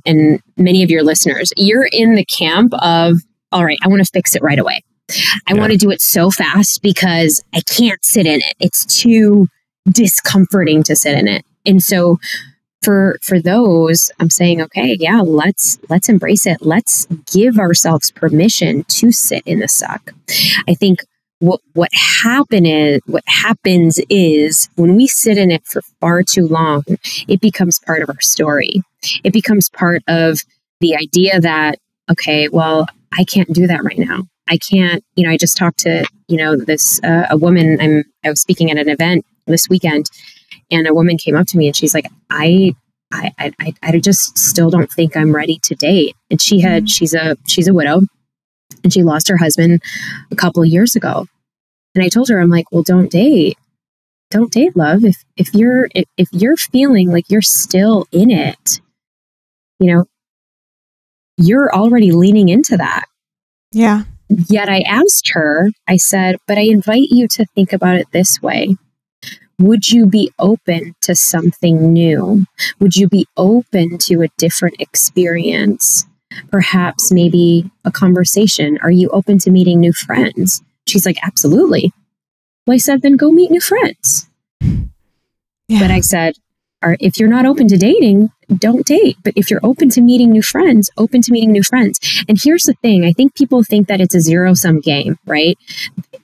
and- 0.05 0.41
many 0.57 0.83
of 0.83 0.89
your 0.89 1.03
listeners, 1.03 1.51
you're 1.57 1.87
in 1.91 2.15
the 2.15 2.25
camp 2.25 2.73
of, 2.79 3.15
all 3.51 3.63
right, 3.65 3.77
I 3.83 3.87
want 3.87 4.03
to 4.05 4.11
fix 4.11 4.35
it 4.35 4.41
right 4.41 4.59
away. 4.59 4.81
I 5.47 5.53
Yeah. 5.53 5.59
want 5.59 5.71
to 5.71 5.77
do 5.77 5.91
it 5.91 6.01
so 6.01 6.31
fast 6.31 6.81
because 6.81 7.41
I 7.53 7.61
can't 7.61 8.03
sit 8.03 8.25
in 8.25 8.41
it. 8.41 8.55
It's 8.59 8.85
too 8.85 9.47
discomforting 9.89 10.83
to 10.83 10.95
sit 10.95 11.17
in 11.17 11.27
it. 11.27 11.45
And 11.65 11.81
so, 11.81 12.17
for 12.83 13.17
for 13.23 13.39
those 13.39 14.11
i'm 14.19 14.29
saying 14.29 14.61
okay 14.61 14.95
yeah 14.99 15.19
let's 15.19 15.79
let's 15.89 16.07
embrace 16.07 16.45
it 16.45 16.57
let's 16.61 17.07
give 17.33 17.57
ourselves 17.57 18.11
permission 18.11 18.83
to 18.83 19.11
sit 19.11 19.41
in 19.47 19.57
the 19.59 19.67
suck 19.67 20.11
i 20.67 20.73
think 20.75 20.99
what 21.45 21.61
what 21.73 21.89
happen 21.93 22.65
is 22.65 23.01
what 23.05 23.23
happens 23.27 23.99
is 24.09 24.69
when 24.75 24.95
we 24.95 25.07
sit 25.07 25.37
in 25.37 25.51
it 25.51 25.65
for 25.65 25.81
far 25.99 26.23
too 26.23 26.47
long 26.47 26.83
it 27.27 27.41
becomes 27.41 27.79
part 27.79 28.01
of 28.01 28.09
our 28.09 28.21
story 28.21 28.81
it 29.23 29.33
becomes 29.33 29.69
part 29.69 30.01
of 30.07 30.39
the 30.79 30.95
idea 30.95 31.39
that 31.39 31.77
okay 32.09 32.47
well 32.49 32.87
i 33.17 33.23
can't 33.23 33.53
do 33.53 33.67
that 33.67 33.83
right 33.83 33.99
now 33.99 34.23
i 34.49 34.57
can't 34.57 35.03
you 35.15 35.25
know 35.25 35.31
i 35.31 35.37
just 35.37 35.57
talked 35.57 35.79
to 35.79 36.05
you 36.27 36.37
know 36.37 36.55
this 36.55 37.01
uh, 37.03 37.27
a 37.29 37.37
woman 37.37 37.79
i'm 37.81 38.03
i 38.23 38.29
was 38.29 38.41
speaking 38.41 38.71
at 38.71 38.77
an 38.77 38.89
event 38.89 39.25
this 39.47 39.67
weekend 39.69 40.05
and 40.71 40.87
a 40.87 40.93
woman 40.93 41.17
came 41.17 41.35
up 41.35 41.47
to 41.47 41.57
me 41.57 41.67
and 41.67 41.75
she's 41.75 41.93
like 41.93 42.07
i 42.29 42.73
I, 43.11 43.31
I, 43.59 43.73
I 43.81 43.99
just 43.99 44.37
still 44.37 44.69
don't 44.69 44.91
think 44.91 45.15
I'm 45.15 45.33
ready 45.33 45.59
to 45.63 45.75
date. 45.75 46.15
And 46.29 46.41
she 46.41 46.59
had, 46.59 46.89
she's 46.89 47.13
a, 47.13 47.37
she's 47.47 47.67
a 47.67 47.73
widow 47.73 48.01
and 48.83 48.93
she 48.93 49.03
lost 49.03 49.27
her 49.29 49.37
husband 49.37 49.81
a 50.31 50.35
couple 50.35 50.63
of 50.63 50.69
years 50.69 50.95
ago. 50.95 51.27
And 51.95 52.03
I 52.03 52.09
told 52.09 52.29
her, 52.29 52.39
I'm 52.39 52.49
like, 52.49 52.71
well, 52.71 52.83
don't 52.83 53.09
date. 53.09 53.57
Don't 54.29 54.51
date 54.51 54.75
love. 54.75 55.05
If, 55.05 55.23
if 55.37 55.53
you're, 55.53 55.87
if, 55.95 56.05
if 56.17 56.27
you're 56.31 56.57
feeling 56.57 57.09
like 57.09 57.29
you're 57.29 57.41
still 57.41 58.05
in 58.11 58.29
it, 58.29 58.81
you 59.79 59.93
know, 59.93 60.05
you're 61.37 61.73
already 61.73 62.11
leaning 62.11 62.49
into 62.49 62.77
that. 62.77 63.05
Yeah. 63.71 64.03
Yet 64.29 64.69
I 64.69 64.81
asked 64.81 65.29
her, 65.33 65.69
I 65.87 65.97
said, 65.97 66.37
but 66.47 66.57
I 66.57 66.61
invite 66.61 67.09
you 67.11 67.27
to 67.29 67.45
think 67.55 67.71
about 67.71 67.95
it 67.95 68.07
this 68.11 68.41
way. 68.41 68.75
Would 69.59 69.87
you 69.87 70.05
be 70.05 70.31
open 70.37 70.95
to 71.03 71.15
something 71.15 71.93
new? 71.93 72.45
Would 72.79 72.95
you 72.95 73.07
be 73.07 73.25
open 73.37 73.97
to 73.99 74.21
a 74.21 74.27
different 74.37 74.75
experience? 74.79 76.05
Perhaps 76.51 77.11
maybe 77.11 77.71
a 77.85 77.91
conversation? 77.91 78.77
Are 78.81 78.91
you 78.91 79.09
open 79.09 79.37
to 79.39 79.51
meeting 79.51 79.79
new 79.79 79.93
friends? 79.93 80.61
She's 80.88 81.05
like, 81.05 81.17
absolutely. 81.23 81.91
Well, 82.65 82.75
I 82.75 82.77
said, 82.77 83.01
then 83.01 83.15
go 83.15 83.31
meet 83.31 83.51
new 83.51 83.61
friends. 83.61 84.27
Yeah. 84.61 85.79
But 85.79 85.91
I 85.91 86.01
said, 86.01 86.36
if 86.99 87.17
you're 87.17 87.29
not 87.29 87.45
open 87.45 87.67
to 87.69 87.77
dating, 87.77 88.29
don't 88.57 88.86
date. 88.86 89.17
But 89.23 89.33
if 89.36 89.49
you're 89.49 89.59
open 89.63 89.89
to 89.89 90.01
meeting 90.01 90.31
new 90.31 90.43
friends, 90.43 90.91
open 90.97 91.21
to 91.21 91.31
meeting 91.31 91.51
new 91.51 91.63
friends. 91.63 91.99
And 92.27 92.38
here's 92.41 92.63
the 92.63 92.75
thing 92.81 93.03
I 93.03 93.13
think 93.13 93.33
people 93.33 93.63
think 93.63 93.88
that 93.88 94.01
it's 94.01 94.13
a 94.13 94.21
zero 94.21 94.53
sum 94.53 94.79
game, 94.81 95.17
right? 95.25 95.57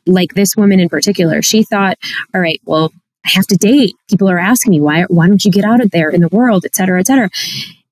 Like 0.05 0.35
this 0.35 0.55
woman 0.55 0.79
in 0.79 0.89
particular, 0.89 1.41
she 1.41 1.63
thought, 1.63 1.97
all 2.33 2.41
right, 2.41 2.61
well, 2.65 2.91
I 3.25 3.29
have 3.29 3.47
to 3.47 3.55
date. 3.55 3.95
People 4.09 4.29
are 4.29 4.39
asking 4.39 4.71
me, 4.71 4.81
why, 4.81 5.03
why 5.03 5.27
don't 5.27 5.43
you 5.43 5.51
get 5.51 5.65
out 5.65 5.81
of 5.81 5.91
there 5.91 6.09
in 6.09 6.21
the 6.21 6.29
world, 6.29 6.65
et 6.65 6.75
cetera, 6.75 6.99
et 6.99 7.07
cetera. 7.07 7.29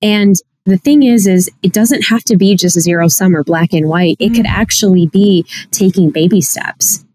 And 0.02 0.36
the 0.66 0.78
thing 0.78 1.04
is 1.04 1.28
is 1.28 1.50
it 1.64 1.74
doesn't 1.74 2.04
have 2.04 2.24
to 2.26 2.38
be 2.38 2.56
just 2.56 2.80
zero 2.80 3.08
sum 3.08 3.36
or 3.36 3.44
black 3.44 3.74
and 3.74 3.88
white. 3.88 4.18
It 4.20 4.30
could 4.30 4.46
mm-hmm. 4.46 4.62
actually 4.62 5.08
be 5.08 5.46
taking 5.72 6.12
baby 6.12 6.42
steps. 6.42 7.06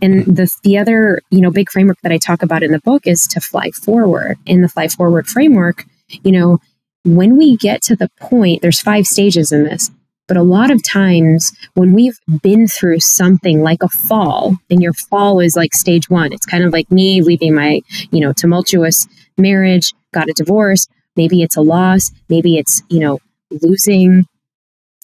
And 0.00 0.24
the 0.24 0.50
the 0.62 0.78
other 0.78 1.20
you 1.30 1.40
know 1.40 1.50
big 1.50 1.70
framework 1.70 1.98
that 2.02 2.12
i 2.12 2.18
talk 2.18 2.42
about 2.42 2.62
in 2.62 2.70
the 2.70 2.80
book 2.80 3.06
is 3.06 3.26
to 3.28 3.40
fly 3.40 3.70
forward. 3.70 4.38
In 4.46 4.62
the 4.62 4.68
fly 4.68 4.88
forward 4.88 5.26
framework 5.26 5.84
you 6.22 6.32
know 6.32 6.58
when 7.04 7.36
we 7.36 7.56
get 7.56 7.82
to 7.82 7.96
the 7.96 8.10
point 8.20 8.62
there's 8.62 8.80
five 8.80 9.06
stages 9.06 9.52
in 9.52 9.64
this 9.64 9.90
but 10.26 10.36
a 10.36 10.42
lot 10.42 10.70
of 10.70 10.84
times 10.84 11.52
when 11.74 11.94
we've 11.94 12.18
been 12.42 12.68
through 12.68 13.00
something 13.00 13.62
like 13.62 13.82
a 13.82 13.88
fall 13.88 14.56
and 14.68 14.82
your 14.82 14.92
fall 14.92 15.40
is 15.40 15.56
like 15.56 15.74
stage 15.74 16.08
1 16.10 16.32
it's 16.32 16.46
kind 16.46 16.64
of 16.64 16.72
like 16.72 16.90
me 16.90 17.22
leaving 17.22 17.54
my 17.54 17.80
you 18.10 18.20
know 18.20 18.32
tumultuous 18.32 19.06
marriage 19.36 19.92
got 20.12 20.28
a 20.28 20.32
divorce 20.32 20.88
maybe 21.18 21.42
it's 21.42 21.56
a 21.56 21.60
loss. 21.60 22.12
Maybe 22.30 22.56
it's 22.56 22.82
you 22.88 23.00
know 23.00 23.18
losing 23.50 24.24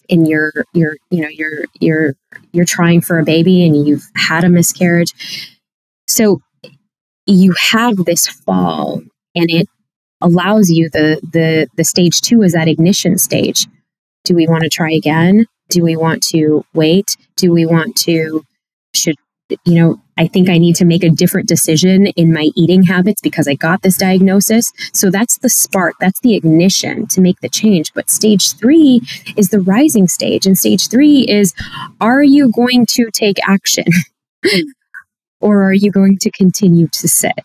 and 0.09 0.27
you're 0.27 0.65
you're 0.73 0.97
you 1.11 1.21
know 1.21 1.27
you're 1.27 1.65
you're 1.79 2.15
you're 2.53 2.65
trying 2.65 3.01
for 3.01 3.19
a 3.19 3.23
baby 3.23 3.63
and 3.63 3.85
you've 3.85 4.05
had 4.15 4.43
a 4.43 4.49
miscarriage. 4.49 5.13
So 6.07 6.41
you 7.27 7.53
have 7.71 7.97
this 7.97 8.27
fall 8.27 9.01
and 9.35 9.51
it 9.51 9.67
allows 10.21 10.69
you 10.69 10.89
the 10.89 11.19
the 11.31 11.67
the 11.75 11.83
stage 11.83 12.21
2 12.21 12.41
is 12.41 12.53
that 12.53 12.67
ignition 12.67 13.17
stage. 13.17 13.67
Do 14.23 14.33
we 14.33 14.47
want 14.47 14.63
to 14.63 14.69
try 14.69 14.91
again? 14.91 15.45
Do 15.69 15.83
we 15.83 15.95
want 15.95 16.23
to 16.29 16.65
wait? 16.73 17.17
Do 17.35 17.51
we 17.51 17.65
want 17.65 17.95
to 18.07 18.45
you 19.65 19.75
know 19.75 20.01
I 20.17 20.27
think 20.27 20.49
I 20.49 20.57
need 20.57 20.75
to 20.77 20.85
make 20.85 21.03
a 21.03 21.09
different 21.09 21.47
decision 21.47 22.07
in 22.07 22.31
my 22.31 22.49
eating 22.55 22.83
habits 22.83 23.21
because 23.21 23.47
I 23.47 23.55
got 23.55 23.81
this 23.81 23.97
diagnosis. 23.97 24.71
So 24.93 25.11
that's 25.11 25.37
the 25.39 25.49
spark, 25.49 25.95
that's 25.99 26.21
the 26.21 26.35
ignition 26.35 27.07
to 27.07 27.21
make 27.21 27.39
the 27.41 27.49
change. 27.49 27.91
But 27.93 28.09
stage 28.09 28.53
three 28.53 29.01
is 29.35 29.49
the 29.49 29.59
rising 29.59 30.07
stage. 30.07 30.45
And 30.45 30.57
stage 30.57 30.89
three 30.89 31.25
is 31.27 31.53
are 31.99 32.23
you 32.23 32.51
going 32.51 32.85
to 32.91 33.09
take 33.11 33.37
action 33.47 33.85
or 35.41 35.63
are 35.63 35.73
you 35.73 35.91
going 35.91 36.17
to 36.21 36.31
continue 36.31 36.87
to 36.93 37.07
sit? 37.07 37.39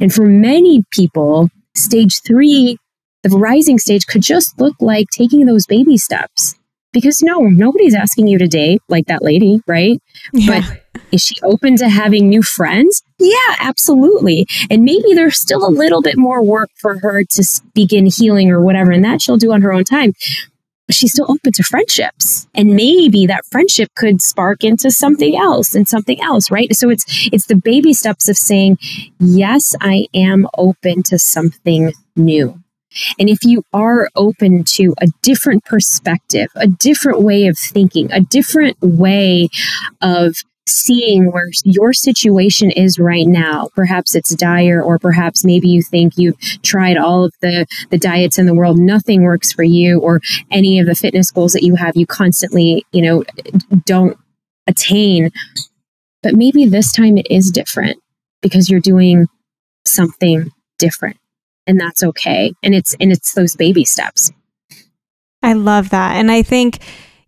And 0.00 0.12
for 0.12 0.24
many 0.24 0.82
people, 0.92 1.50
stage 1.74 2.22
three, 2.26 2.78
the 3.22 3.36
rising 3.36 3.78
stage 3.78 4.06
could 4.06 4.22
just 4.22 4.58
look 4.58 4.76
like 4.80 5.06
taking 5.10 5.44
those 5.44 5.66
baby 5.66 5.98
steps 5.98 6.54
because 6.92 7.22
no, 7.22 7.40
nobody's 7.40 7.94
asking 7.94 8.28
you 8.28 8.38
to 8.38 8.46
date 8.46 8.80
like 8.88 9.06
that 9.06 9.22
lady, 9.22 9.60
right? 9.66 10.00
Yeah. 10.32 10.60
But 10.60 10.83
is 11.14 11.22
she 11.22 11.36
open 11.44 11.76
to 11.76 11.88
having 11.88 12.28
new 12.28 12.42
friends? 12.42 13.02
Yeah, 13.20 13.54
absolutely. 13.60 14.46
And 14.68 14.82
maybe 14.82 15.14
there's 15.14 15.40
still 15.40 15.64
a 15.64 15.70
little 15.70 16.02
bit 16.02 16.18
more 16.18 16.44
work 16.44 16.70
for 16.74 16.98
her 16.98 17.22
to 17.22 17.62
begin 17.72 18.06
healing 18.06 18.50
or 18.50 18.60
whatever, 18.60 18.90
and 18.90 19.04
that 19.04 19.22
she'll 19.22 19.36
do 19.36 19.52
on 19.52 19.62
her 19.62 19.72
own 19.72 19.84
time. 19.84 20.12
But 20.86 20.96
she's 20.96 21.12
still 21.12 21.30
open 21.30 21.52
to 21.52 21.62
friendships. 21.62 22.48
And 22.52 22.74
maybe 22.74 23.26
that 23.26 23.46
friendship 23.46 23.88
could 23.96 24.20
spark 24.20 24.64
into 24.64 24.90
something 24.90 25.36
else 25.36 25.74
and 25.74 25.88
something 25.88 26.20
else, 26.20 26.50
right? 26.50 26.74
So 26.74 26.90
it's 26.90 27.04
it's 27.32 27.46
the 27.46 27.56
baby 27.56 27.94
steps 27.94 28.28
of 28.28 28.36
saying, 28.36 28.78
yes, 29.20 29.72
I 29.80 30.06
am 30.12 30.48
open 30.58 31.04
to 31.04 31.18
something 31.18 31.92
new. 32.16 32.60
And 33.18 33.28
if 33.28 33.38
you 33.42 33.62
are 33.72 34.08
open 34.14 34.64
to 34.64 34.94
a 35.00 35.06
different 35.22 35.64
perspective, 35.64 36.48
a 36.54 36.66
different 36.66 37.22
way 37.22 37.46
of 37.46 37.56
thinking, 37.58 38.12
a 38.12 38.20
different 38.20 38.76
way 38.80 39.48
of 40.00 40.36
seeing 40.66 41.30
where 41.30 41.48
your 41.64 41.92
situation 41.92 42.70
is 42.70 42.98
right 42.98 43.26
now. 43.26 43.68
Perhaps 43.74 44.14
it's 44.14 44.34
dire, 44.34 44.82
or 44.82 44.98
perhaps 44.98 45.44
maybe 45.44 45.68
you 45.68 45.82
think 45.82 46.14
you've 46.16 46.38
tried 46.62 46.96
all 46.96 47.24
of 47.24 47.34
the, 47.40 47.66
the 47.90 47.98
diets 47.98 48.38
in 48.38 48.46
the 48.46 48.54
world, 48.54 48.78
nothing 48.78 49.22
works 49.22 49.52
for 49.52 49.62
you, 49.62 50.00
or 50.00 50.20
any 50.50 50.78
of 50.78 50.86
the 50.86 50.94
fitness 50.94 51.30
goals 51.30 51.52
that 51.52 51.62
you 51.62 51.76
have, 51.76 51.96
you 51.96 52.06
constantly, 52.06 52.84
you 52.92 53.02
know, 53.02 53.24
don't 53.84 54.16
attain. 54.66 55.30
But 56.22 56.34
maybe 56.34 56.64
this 56.66 56.92
time 56.92 57.18
it 57.18 57.26
is 57.30 57.50
different 57.50 57.98
because 58.40 58.70
you're 58.70 58.80
doing 58.80 59.26
something 59.86 60.50
different 60.78 61.18
and 61.66 61.80
that's 61.80 62.02
okay. 62.02 62.52
And 62.62 62.74
it's 62.74 62.94
and 63.00 63.12
it's 63.12 63.32
those 63.34 63.56
baby 63.56 63.84
steps. 63.84 64.30
I 65.42 65.52
love 65.52 65.90
that. 65.90 66.16
And 66.16 66.30
i 66.30 66.42
think 66.42 66.78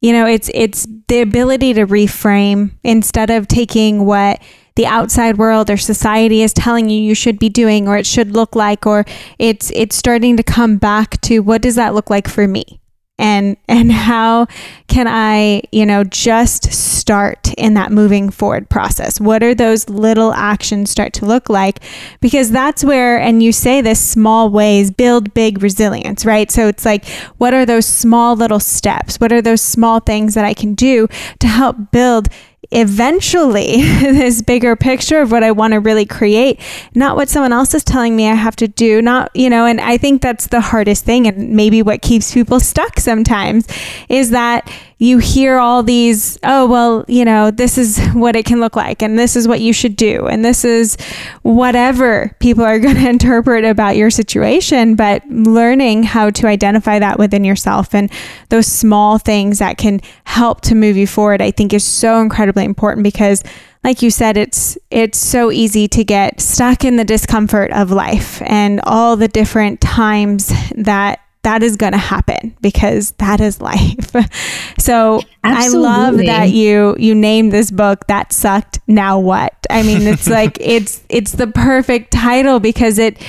you 0.07 0.13
know 0.13 0.25
it's 0.25 0.49
it's 0.55 0.87
the 1.09 1.21
ability 1.21 1.75
to 1.75 1.85
reframe 1.85 2.71
instead 2.85 3.29
of 3.29 3.49
taking 3.49 4.07
what 4.07 4.41
the 4.77 4.87
outside 4.87 5.37
world 5.37 5.69
or 5.69 5.77
society 5.77 6.43
is 6.43 6.53
telling 6.53 6.89
you 6.89 7.01
you 7.01 7.13
should 7.13 7.41
be 7.41 7.49
doing 7.49 7.89
or 7.89 7.97
it 7.97 8.07
should 8.07 8.31
look 8.31 8.55
like 8.55 8.87
or 8.87 9.05
it's 9.41 9.73
it's 9.75 9.97
starting 9.97 10.37
to 10.37 10.45
come 10.45 10.77
back 10.77 11.21
to 11.23 11.41
what 11.41 11.61
does 11.61 11.75
that 11.75 11.93
look 11.93 12.09
like 12.09 12.29
for 12.29 12.47
me 12.47 12.81
and 13.19 13.57
and 13.69 13.93
how 13.93 14.47
can 14.89 15.07
i 15.09 15.63
you 15.73 15.85
know 15.85 16.05
just 16.05 16.73
start 16.73 17.53
in 17.57 17.75
that 17.75 17.93
moving 17.93 18.31
forward 18.31 18.69
process? 18.69 19.21
What 19.21 19.43
are 19.43 19.55
those 19.55 19.89
little 19.89 20.33
actions 20.33 20.91
start 20.91 21.13
to 21.15 21.27
look 21.27 21.49
like? 21.49 21.81
Because 22.21 22.51
that's 22.51 22.85
where 22.85 23.19
and 23.19 23.43
you 23.43 23.53
say 23.53 23.81
this 23.81 24.01
small 24.01 24.51
ways 24.51 24.91
build 24.91 25.33
big 25.35 25.63
resilience 25.63 26.25
right? 26.25 26.51
So 26.51 26.69
it's 26.69 26.85
like 26.85 27.07
what 27.39 27.55
are 27.55 27.65
those 27.65 27.87
small 27.87 28.37
little 28.37 28.61
steps? 28.61 29.21
What 29.21 29.33
are 29.33 29.43
those 29.43 29.63
small 29.63 30.01
things 30.01 30.35
that 30.35 30.45
i 30.45 30.55
can 30.55 30.75
do 30.75 31.09
to 31.41 31.47
help 31.47 31.77
build 31.91 32.29
eventually 32.71 33.83
this 33.83 34.43
bigger 34.43 34.77
picture 34.77 35.21
of 35.21 35.31
what 35.31 35.43
I 35.43 35.53
want 35.53 35.73
to 35.73 35.81
really 35.81 36.07
create, 36.07 36.61
not 36.95 37.17
what 37.17 37.29
someone 37.29 37.53
else 37.53 37.75
is 37.75 37.85
telling 37.85 38.17
me 38.17 38.29
I 38.29 38.35
have 38.35 38.57
to 38.57 38.69
do, 38.69 39.03
not, 39.03 39.31
you 39.35 39.51
know, 39.51 39.67
and 39.67 39.81
I 39.81 39.97
think 39.99 40.23
that's 40.23 40.49
the 40.49 40.61
hardest 40.61 41.05
thing 41.05 41.27
and 41.27 41.51
maybe 41.51 41.83
what 41.83 42.03
keeps 42.03 42.33
people 42.33 42.61
stuck 42.61 42.99
sometimes 43.01 43.67
is 44.09 44.31
that 44.31 44.71
you 44.99 45.19
hear 45.19 45.59
all 45.59 45.83
these, 45.83 46.39
oh, 46.43 46.67
well, 46.67 47.05
you 47.07 47.25
know, 47.25 47.51
this 47.51 47.77
is 47.77 47.99
what 48.15 48.35
it 48.35 48.47
can 48.47 48.61
look 48.61 48.77
like, 48.77 49.03
and 49.03 49.19
this 49.19 49.37
is 49.37 49.47
what 49.47 49.61
you 49.61 49.73
should 49.73 49.95
do, 49.95 50.27
and 50.27 50.43
this 50.43 50.65
is 50.65 50.97
whatever 51.43 52.35
people 52.41 52.65
are 52.65 52.79
going 52.81 52.97
to 52.97 53.09
interpret 53.09 53.65
about 53.65 53.97
your 53.97 54.11
situation. 54.11 54.95
But 54.95 55.23
learning 55.29 56.05
how 56.05 56.31
to 56.31 56.47
identify 56.47 56.99
that 56.99 57.19
within 57.19 57.45
yourself 57.45 57.95
and 57.95 58.11
those 58.49 58.67
small 58.67 59.19
things 59.19 59.59
that 59.59 59.77
can 59.77 60.01
help 60.25 60.63
to 60.63 60.75
move 60.75 60.97
you 60.97 61.07
forward, 61.07 61.43
I 61.43 61.51
think 61.51 61.75
is 61.75 61.85
so 61.85 62.21
incredibly 62.21 62.65
important 62.65 63.05
because 63.05 63.43
like 63.85 64.03
you 64.03 64.11
said 64.11 64.37
it's 64.37 64.77
it's 64.91 65.17
so 65.17 65.53
easy 65.53 65.87
to 65.87 66.03
get 66.03 66.41
stuck 66.41 66.85
in 66.85 66.97
the 66.97 67.05
discomfort 67.05 67.71
of 67.71 67.93
life 67.93 68.43
and 68.43 68.81
all 68.83 69.17
the 69.17 69.29
different 69.29 69.81
times 69.81 70.53
that 70.75 71.21
that 71.47 71.63
is 71.63 71.77
going 71.77 71.93
to 71.93 71.99
happen 71.99 72.57
because 72.61 73.13
that 73.13 73.41
is 73.41 73.61
life. 73.61 74.11
so 74.81 75.21
Absolutely. 75.45 75.89
I 75.89 75.91
love 75.91 76.17
that 76.19 76.51
you 76.51 76.97
you 76.99 77.15
named 77.15 77.53
this 77.53 77.71
book 77.71 78.05
that 78.09 78.33
sucked 78.33 78.81
now 78.89 79.21
what? 79.21 79.55
I 79.71 79.85
mean 79.85 80.03
it's 80.09 80.29
like 80.41 80.59
it's 80.61 81.05
it's 81.09 81.33
the 81.33 81.47
perfect 81.47 82.11
title 82.11 82.59
because 82.59 82.99
it 82.99 83.23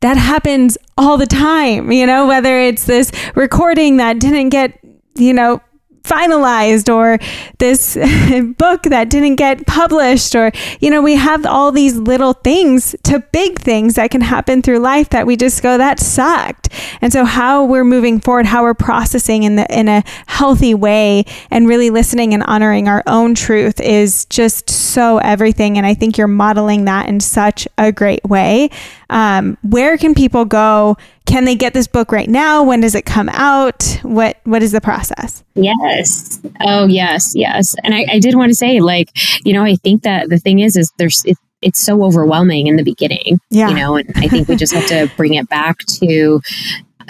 that 0.00 0.18
happens 0.18 0.76
all 0.98 1.16
the 1.16 1.26
time, 1.26 1.90
you 1.90 2.06
know, 2.06 2.26
whether 2.26 2.58
it's 2.58 2.84
this 2.84 3.10
recording 3.34 3.96
that 3.96 4.18
didn't 4.18 4.50
get, 4.50 4.78
you 5.14 5.32
know, 5.32 5.62
finalized 6.02 6.92
or 6.92 7.18
this 7.58 7.94
book 8.58 8.82
that 8.84 9.08
didn't 9.08 9.36
get 9.36 9.66
published 9.66 10.34
or 10.34 10.50
you 10.80 10.90
know 10.90 11.02
we 11.02 11.14
have 11.14 11.46
all 11.46 11.72
these 11.72 11.96
little 11.96 12.32
things 12.32 12.94
to 13.02 13.20
big 13.32 13.58
things 13.58 13.94
that 13.94 14.10
can 14.10 14.20
happen 14.20 14.62
through 14.62 14.78
life 14.78 15.10
that 15.10 15.26
we 15.26 15.36
just 15.36 15.62
go 15.62 15.78
that 15.78 16.00
sucked. 16.00 16.68
And 17.00 17.12
so 17.12 17.24
how 17.24 17.64
we're 17.64 17.84
moving 17.84 18.20
forward 18.20 18.46
how 18.46 18.62
we're 18.62 18.74
processing 18.74 19.42
in 19.44 19.56
the 19.56 19.66
in 19.78 19.88
a 19.88 20.02
healthy 20.26 20.74
way 20.74 21.24
and 21.50 21.68
really 21.68 21.90
listening 21.90 22.34
and 22.34 22.42
honoring 22.44 22.88
our 22.88 23.02
own 23.06 23.34
truth 23.34 23.80
is 23.80 24.24
just 24.26 24.70
so 24.70 25.18
everything. 25.18 25.76
And 25.78 25.86
i 25.86 25.94
think 25.94 26.18
you're 26.18 26.28
modeling 26.28 26.84
that 26.86 27.08
in 27.08 27.20
such 27.20 27.68
a 27.78 27.92
great 27.92 28.24
way 28.24 28.70
um, 29.12 29.56
where 29.62 29.96
can 29.96 30.14
people 30.14 30.44
go 30.44 30.96
can 31.32 31.44
they 31.44 31.54
get 31.54 31.72
this 31.72 31.86
book 31.86 32.12
right 32.12 32.28
now? 32.28 32.62
When 32.62 32.80
does 32.80 32.94
it 32.94 33.06
come 33.06 33.30
out? 33.30 33.84
What 34.02 34.38
what 34.44 34.62
is 34.62 34.72
the 34.72 34.80
process? 34.80 35.42
Yes. 35.54 36.40
Oh 36.60 36.86
yes, 36.86 37.32
yes. 37.34 37.74
And 37.84 37.94
I, 37.94 38.04
I 38.10 38.18
did 38.18 38.34
want 38.34 38.50
to 38.50 38.54
say, 38.54 38.80
like, 38.80 39.10
you 39.44 39.52
know, 39.52 39.64
I 39.64 39.76
think 39.76 40.02
that 40.02 40.28
the 40.28 40.38
thing 40.38 40.58
is, 40.58 40.76
is 40.76 40.92
there's 40.98 41.22
it, 41.24 41.38
it's 41.62 41.80
so 41.80 42.04
overwhelming 42.04 42.66
in 42.66 42.76
the 42.76 42.82
beginning. 42.82 43.38
Yeah. 43.50 43.68
You 43.68 43.76
know, 43.76 43.96
and 43.96 44.12
I 44.16 44.28
think 44.28 44.48
we 44.48 44.56
just 44.56 44.74
have 44.74 44.86
to 44.88 45.10
bring 45.16 45.34
it 45.34 45.48
back 45.48 45.78
to 46.02 46.40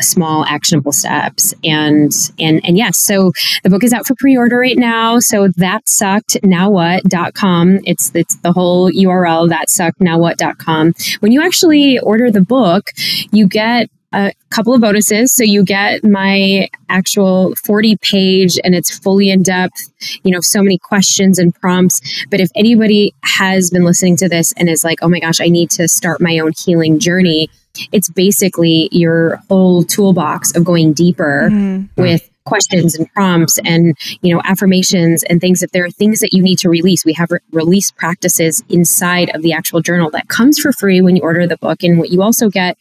small 0.01 0.45
actionable 0.47 0.93
steps. 0.93 1.55
And 1.65 2.13
and 2.39 2.65
and 2.65 2.77
yes 2.77 2.99
so 2.99 3.33
the 3.63 3.71
book 3.71 3.85
is 3.85 3.93
out 3.93 4.07
for 4.07 4.15
pre-order 4.17 4.59
right 4.59 4.79
now. 4.79 5.19
So 5.19 5.49
that 5.57 5.89
sucked. 5.89 6.37
Now 6.43 6.71
what.com 6.71 7.81
it's 7.85 8.11
it's 8.15 8.37
the 8.37 8.53
whole 8.53 8.91
url 8.91 9.49
that 9.49 9.71
sucked. 9.71 10.01
Now 10.01 10.19
what.com 10.19 10.95
when 11.21 11.33
you 11.33 11.43
actually 11.43 11.99
order 12.01 12.31
the 12.31 12.41
book 12.41 12.91
you 13.33 13.47
get 13.47 13.89
a 14.13 14.33
couple 14.51 14.75
of 14.75 14.81
bonuses. 14.81 15.33
So 15.33 15.43
you 15.43 15.65
get 15.65 16.05
my 16.05 16.69
actual 16.89 17.55
40 17.65 17.97
page 18.03 18.59
and 18.63 18.75
it's 18.75 18.97
fully 18.99 19.31
in 19.31 19.43
depth, 19.43 19.91
you 20.23 20.31
know, 20.31 20.41
so 20.41 20.63
many 20.63 20.79
questions 20.79 21.39
and 21.39 21.55
prompts. 21.55 22.01
But 22.31 22.41
if 22.41 22.51
anybody 22.55 23.15
has 23.25 23.71
been 23.71 23.85
listening 23.85 24.17
to 24.19 24.29
this 24.29 24.53
and 24.57 24.69
is 24.69 24.85
like, 24.85 24.99
oh 25.03 25.09
my 25.09 25.21
gosh, 25.21 25.41
I 25.41 25.49
need 25.49 25.71
to 25.73 25.89
start 25.89 26.21
my 26.21 26.39
own 26.39 26.53
healing 26.65 26.99
journey, 26.99 27.49
it's 27.93 28.09
basically 28.11 28.89
your 28.93 29.37
whole 29.49 29.83
toolbox 29.83 30.55
of 30.57 30.65
going 30.65 30.93
deeper 30.93 31.49
mm-hmm. 31.51 32.01
with 32.01 32.29
questions 32.45 32.95
and 32.95 33.11
prompts 33.13 33.59
and 33.65 33.97
you 34.23 34.35
know 34.35 34.41
affirmations 34.45 35.23
and 35.25 35.41
things 35.41 35.63
if 35.63 35.71
there 35.71 35.85
are 35.85 35.91
things 35.91 36.21
that 36.21 36.33
you 36.33 36.43
need 36.43 36.59
to 36.59 36.69
release. 36.69 37.05
We 37.05 37.13
have 37.15 37.31
re- 37.31 37.39
release 37.53 37.91
practices 37.91 38.63
inside 38.69 39.35
of 39.35 39.43
the 39.43 39.53
actual 39.53 39.81
journal 39.81 40.11
that 40.11 40.29
comes 40.29 40.59
for 40.59 40.73
free 40.73 41.01
when 41.01 41.17
you 41.17 41.23
order 41.23 41.47
the 41.47 41.57
book. 41.57 41.83
And 41.83 41.99
what 41.99 42.11
you 42.11 42.23
also 42.23 42.49
get 42.49 42.77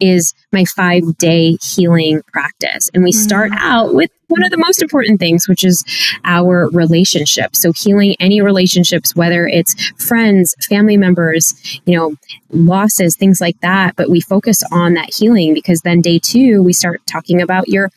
is 0.00 0.34
my 0.52 0.64
5 0.64 1.18
day 1.18 1.56
healing 1.62 2.22
practice. 2.32 2.90
And 2.94 3.04
we 3.04 3.12
start 3.12 3.52
mm. 3.52 3.58
out 3.58 3.94
with 3.94 4.10
one 4.28 4.44
of 4.44 4.50
the 4.50 4.58
most 4.58 4.82
important 4.82 5.20
things 5.20 5.48
which 5.48 5.64
is 5.64 5.84
our 6.24 6.68
relationship. 6.70 7.54
So 7.54 7.72
healing 7.72 8.16
any 8.18 8.40
relationships 8.40 9.14
whether 9.14 9.46
it's 9.46 9.74
friends 9.92 10.54
family 10.68 10.96
members 10.96 11.80
you 11.84 11.96
know 11.96 12.14
losses 12.50 13.16
things 13.16 13.40
like 13.40 13.60
that. 13.60 13.96
But 13.96 14.10
we 14.10 14.20
focus 14.20 14.62
on 14.72 14.94
that 14.94 15.14
healing 15.14 15.54
because 15.54 15.82
then 15.82 16.00
day 16.00 16.18
2 16.18 16.62
we 16.62 16.72
start 16.72 17.00
talking 17.06 17.40
about 17.40 17.68
your 17.68 17.90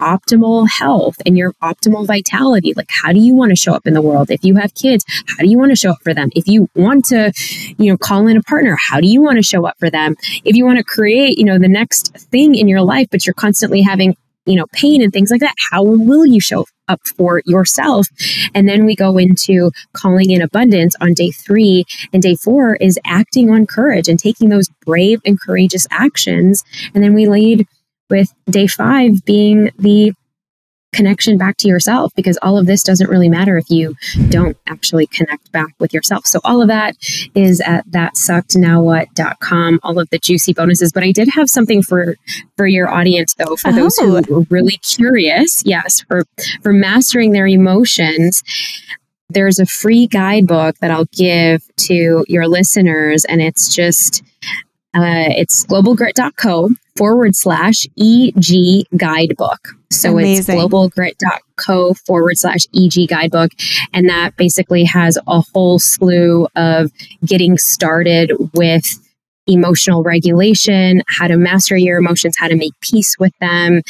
optimal 0.00 0.68
health 0.68 1.16
and 1.24 1.36
your 1.36 1.52
optimal 1.62 2.06
vitality. 2.06 2.72
Like, 2.76 2.88
how 2.90 3.12
do 3.12 3.18
you 3.18 3.34
want 3.34 3.50
to 3.50 3.56
show 3.56 3.72
up 3.72 3.86
in 3.86 3.94
the 3.94 4.02
world? 4.02 4.30
If 4.30 4.44
you 4.44 4.56
have 4.56 4.74
kids, 4.74 5.04
how 5.26 5.38
do 5.38 5.48
you 5.48 5.58
want 5.58 5.72
to 5.72 5.76
show 5.76 5.90
up 5.90 6.02
for 6.02 6.14
them? 6.14 6.30
If 6.34 6.46
you 6.46 6.68
want 6.74 7.04
to, 7.06 7.32
you 7.78 7.90
know, 7.90 7.96
call 7.96 8.26
in 8.26 8.36
a 8.36 8.42
partner, 8.42 8.76
how 8.80 9.00
do 9.00 9.08
you 9.08 9.22
want 9.22 9.36
to 9.36 9.42
show 9.42 9.66
up 9.66 9.78
for 9.78 9.90
them? 9.90 10.16
If 10.44 10.56
you 10.56 10.64
want 10.64 10.78
to 10.78 10.84
create, 10.84 11.38
you 11.38 11.44
know, 11.44 11.58
the 11.58 11.68
next 11.68 12.16
thing 12.30 12.54
in 12.54 12.68
your 12.68 12.82
life, 12.82 13.08
but 13.10 13.26
you're 13.26 13.34
constantly 13.34 13.82
having, 13.82 14.16
you 14.46 14.56
know, 14.56 14.66
pain 14.72 15.02
and 15.02 15.12
things 15.12 15.30
like 15.30 15.40
that, 15.40 15.54
how 15.70 15.82
will 15.82 16.26
you 16.26 16.40
show 16.40 16.66
up 16.88 17.00
for 17.16 17.40
yourself? 17.46 18.08
And 18.54 18.68
then 18.68 18.84
we 18.84 18.94
go 18.94 19.16
into 19.16 19.70
calling 19.94 20.30
in 20.30 20.42
abundance 20.42 20.94
on 21.00 21.14
day 21.14 21.30
three. 21.30 21.84
And 22.12 22.22
day 22.22 22.34
four 22.36 22.76
is 22.76 22.98
acting 23.06 23.50
on 23.50 23.66
courage 23.66 24.08
and 24.08 24.18
taking 24.18 24.50
those 24.50 24.68
brave 24.84 25.20
and 25.24 25.40
courageous 25.40 25.86
actions. 25.90 26.62
And 26.94 27.02
then 27.02 27.14
we 27.14 27.26
lead 27.26 27.66
with 28.10 28.32
day 28.50 28.66
five 28.66 29.24
being 29.24 29.70
the 29.78 30.12
connection 30.94 31.36
back 31.36 31.56
to 31.58 31.68
yourself 31.68 32.12
because 32.14 32.38
all 32.40 32.56
of 32.56 32.66
this 32.66 32.82
doesn't 32.82 33.10
really 33.10 33.28
matter 33.28 33.58
if 33.58 33.68
you 33.68 33.94
don't 34.28 34.56
actually 34.66 35.06
connect 35.08 35.50
back 35.52 35.74
with 35.78 35.92
yourself. 35.92 36.26
So 36.26 36.40
all 36.44 36.62
of 36.62 36.68
that 36.68 36.96
is 37.34 37.60
at 37.60 37.86
thatsuckednowwhat.com, 37.88 39.80
all 39.82 39.98
of 39.98 40.08
the 40.10 40.18
juicy 40.18 40.54
bonuses. 40.54 40.92
But 40.92 41.02
I 41.02 41.12
did 41.12 41.28
have 41.34 41.48
something 41.48 41.82
for 41.82 42.16
for 42.56 42.66
your 42.66 42.88
audience 42.88 43.34
though, 43.34 43.56
for 43.56 43.68
oh. 43.68 43.72
those 43.72 43.98
who 43.98 44.16
are 44.16 44.22
oh. 44.30 44.46
really 44.48 44.78
curious. 44.78 45.62
Yes, 45.66 46.02
for 46.08 46.24
for 46.62 46.72
mastering 46.72 47.32
their 47.32 47.46
emotions. 47.46 48.42
There's 49.30 49.58
a 49.58 49.66
free 49.66 50.06
guidebook 50.06 50.76
that 50.78 50.90
I'll 50.90 51.06
give 51.06 51.62
to 51.76 52.24
your 52.28 52.46
listeners, 52.46 53.24
and 53.24 53.40
it's 53.40 53.74
just 53.74 54.22
uh, 54.94 55.30
it's 55.36 55.64
globalgrit.co 55.66 56.70
forward 56.96 57.34
slash 57.34 57.86
EG 57.98 58.86
guidebook. 58.96 59.68
So 59.90 60.12
Amazing. 60.12 60.56
it's 60.56 60.64
globalgrit.co 60.64 61.94
forward 61.94 62.38
slash 62.38 62.66
EG 62.74 63.08
guidebook. 63.08 63.50
And 63.92 64.08
that 64.08 64.36
basically 64.36 64.84
has 64.84 65.18
a 65.26 65.40
whole 65.52 65.78
slew 65.78 66.46
of 66.56 66.92
getting 67.24 67.58
started 67.58 68.32
with 68.54 68.84
emotional 69.46 70.02
regulation, 70.02 71.02
how 71.06 71.28
to 71.28 71.36
master 71.36 71.76
your 71.76 71.98
emotions, 71.98 72.36
how 72.38 72.48
to 72.48 72.56
make 72.56 72.72
peace 72.80 73.16
with 73.18 73.32
them, 73.40 73.82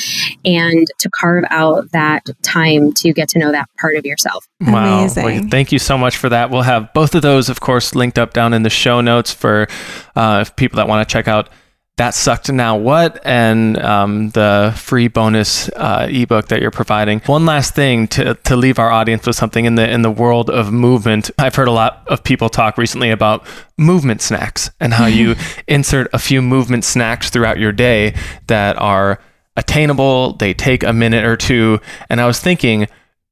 and 0.45 0.87
to 0.99 1.11
carve 1.11 1.45
out 1.51 1.91
that 1.93 2.25
time 2.43 2.93
to 2.93 3.13
get 3.13 3.29
to 3.31 3.39
know 3.39 3.53
that 3.53 3.69
part 3.79 3.97
of 3.97 4.05
yourself. 4.05 4.47
Wow. 4.61 5.01
Amazing. 5.01 5.25
Well, 5.25 5.43
thank 5.51 5.73
you 5.73 5.79
so 5.79 5.97
much 5.97 6.17
for 6.17 6.29
that. 6.29 6.51
We'll 6.51 6.63
have 6.63 6.93
both 6.93 7.15
of 7.15 7.23
those, 7.23 7.49
of 7.49 7.61
course, 7.61 7.95
linked 7.95 8.19
up 8.19 8.33
down 8.33 8.53
in 8.53 8.63
the 8.63 8.71
show 8.71 9.01
notes 9.01 9.33
for 9.33 9.69
uh, 10.17 10.45
people 10.57 10.77
that 10.79 10.89
want 10.89 11.07
to 11.07 11.13
check 11.13 11.29
out 11.29 11.49
that 11.97 12.15
sucked. 12.15 12.51
Now 12.51 12.77
what? 12.77 13.25
And 13.25 13.79
um, 13.79 14.31
the 14.31 14.75
free 14.77 15.07
bonus 15.07 15.69
uh, 15.71 16.09
ebook 16.11 16.49
that 16.49 16.61
you're 16.61 16.73
providing. 16.73 17.21
One 17.21 17.47
last 17.47 17.75
thing 17.75 18.09
to, 18.09 18.35
to 18.35 18.57
leave 18.57 18.81
our 18.81 18.91
audience 18.91 19.27
with 19.27 19.37
something 19.37 19.65
in 19.65 19.77
the 19.77 19.89
in 19.89 20.03
the 20.03 20.11
world 20.11 20.51
of 20.51 20.73
movement. 20.73 21.31
I've 21.39 21.55
heard 21.55 21.69
a 21.69 21.73
lot 21.73 22.03
of 22.09 22.25
people 22.25 22.49
talk 22.49 22.79
recently 22.79 23.11
about 23.11 23.47
movement 23.79 24.23
snacks 24.23 24.71
and 24.81 24.95
how 24.95 25.07
you 25.07 25.37
insert 25.69 26.09
a 26.13 26.19
few 26.19 26.43
movement 26.43 26.85
snacks 26.85 27.31
throughout 27.31 27.59
your 27.59 27.73
day 27.73 28.15
that 28.49 28.77
are 28.77 29.21
attainable 29.57 30.33
they 30.33 30.53
take 30.53 30.83
a 30.83 30.93
minute 30.93 31.25
or 31.25 31.37
two. 31.37 31.81
And 32.11 32.21
i 32.21 32.27
was 32.27 32.41
thinking 32.41 32.89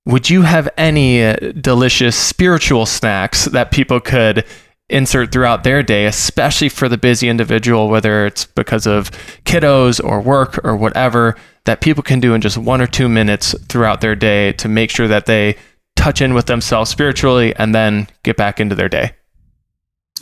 would 0.07 0.31
you 0.31 0.43
have 0.43 0.69
any 0.77 1.25
uh, 1.25 1.37
delicious 1.61 2.17
spiritual 2.17 2.87
snacks 2.87 3.45
that 3.47 3.71
people 3.71 4.01
could 4.01 4.45
insert 4.93 5.33
throughout 5.33 5.65
their 5.65 5.83
day, 5.83 6.07
especially 6.07 6.69
for 6.69 6.89
the 6.89 6.99
busy 6.99 7.29
individual, 7.29 7.89
whether 7.89 8.27
it's 8.27 8.45
because 8.45 8.87
of 8.87 9.11
kiddos 9.45 10.03
or 10.03 10.21
work 10.21 10.65
or 10.65 10.77
whatever, 10.77 11.37
that 11.65 11.81
people 11.81 12.03
can 12.03 12.21
do 12.21 12.35
in 12.35 12.41
just 12.41 12.59
one 12.59 12.81
or 12.81 12.87
two 12.87 13.09
minutes 13.09 13.55
throughout 13.69 14.01
their 14.01 14.15
day 14.15 14.53
to 14.53 14.69
make 14.69 14.91
sure 14.91 15.09
that 15.09 15.27
they 15.27 15.57
touch 15.97 16.21
in 16.21 16.35
with 16.35 16.47
themselves 16.47 16.91
spiritually 16.91 17.55
and 17.57 17.75
then 17.75 18.09
get 18.23 18.37
back 18.37 18.61
into 18.61 18.75
their 18.75 18.89
day. 18.89 19.13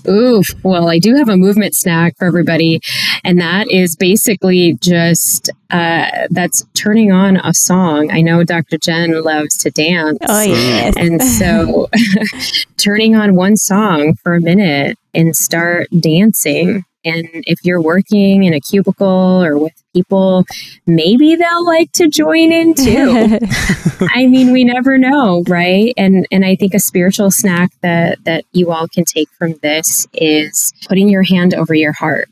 Oof. 0.09 0.46
Well, 0.62 0.88
I 0.88 0.98
do 0.98 1.14
have 1.16 1.28
a 1.28 1.36
movement 1.36 1.74
snack 1.74 2.16
for 2.18 2.26
everybody. 2.26 2.80
And 3.24 3.40
that 3.40 3.70
is 3.70 3.96
basically 3.96 4.74
just 4.80 5.51
uh, 5.70 6.26
that's 6.30 6.64
turning 6.74 7.12
on 7.12 7.36
a 7.36 7.55
song. 7.55 8.11
I 8.11 8.20
know 8.20 8.44
Dr. 8.44 8.78
Jen 8.78 9.22
loves 9.22 9.57
to 9.59 9.70
dance. 9.70 10.18
Oh, 10.28 10.42
yes. 10.42 10.94
And 10.96 11.22
so 11.22 11.88
turning 12.76 13.14
on 13.14 13.34
one 13.34 13.57
song 13.57 14.14
for 14.22 14.34
a 14.34 14.40
minute 14.40 14.98
and 15.14 15.34
start 15.34 15.88
dancing 15.98 16.84
and 17.05 17.28
if 17.46 17.59
you're 17.64 17.80
working 17.80 18.44
in 18.44 18.53
a 18.53 18.61
cubicle 18.61 19.42
or 19.42 19.59
with 19.59 19.72
people, 19.94 20.44
maybe 20.86 21.36
they'll 21.36 21.64
like 21.64 21.92
to 21.92 22.09
join 22.09 22.53
in 22.53 22.74
too. 22.74 23.38
I 24.14 24.26
mean, 24.26 24.53
we 24.53 24.64
never 24.64 24.98
know, 24.98 25.42
right? 25.48 25.94
And 25.96 26.26
and 26.30 26.44
I 26.44 26.57
think 26.57 26.74
a 26.74 26.80
spiritual 26.80 27.30
snack 27.30 27.70
that 27.82 28.22
that 28.24 28.44
you 28.53 28.70
all 28.70 28.88
can 28.88 29.05
take 29.05 29.28
from 29.38 29.55
this 29.62 30.07
is 30.12 30.72
putting 30.88 31.09
your 31.09 31.22
hand 31.22 31.55
over 31.55 31.74
your 31.74 31.92
heart. 31.92 32.28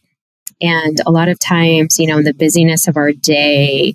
And 0.61 1.01
a 1.07 1.11
lot 1.11 1.29
of 1.29 1.39
times, 1.39 1.99
you 1.99 2.07
know, 2.07 2.19
in 2.19 2.25
the 2.25 2.35
busyness 2.35 2.89
of 2.89 2.97
our 2.97 3.13
day, 3.13 3.95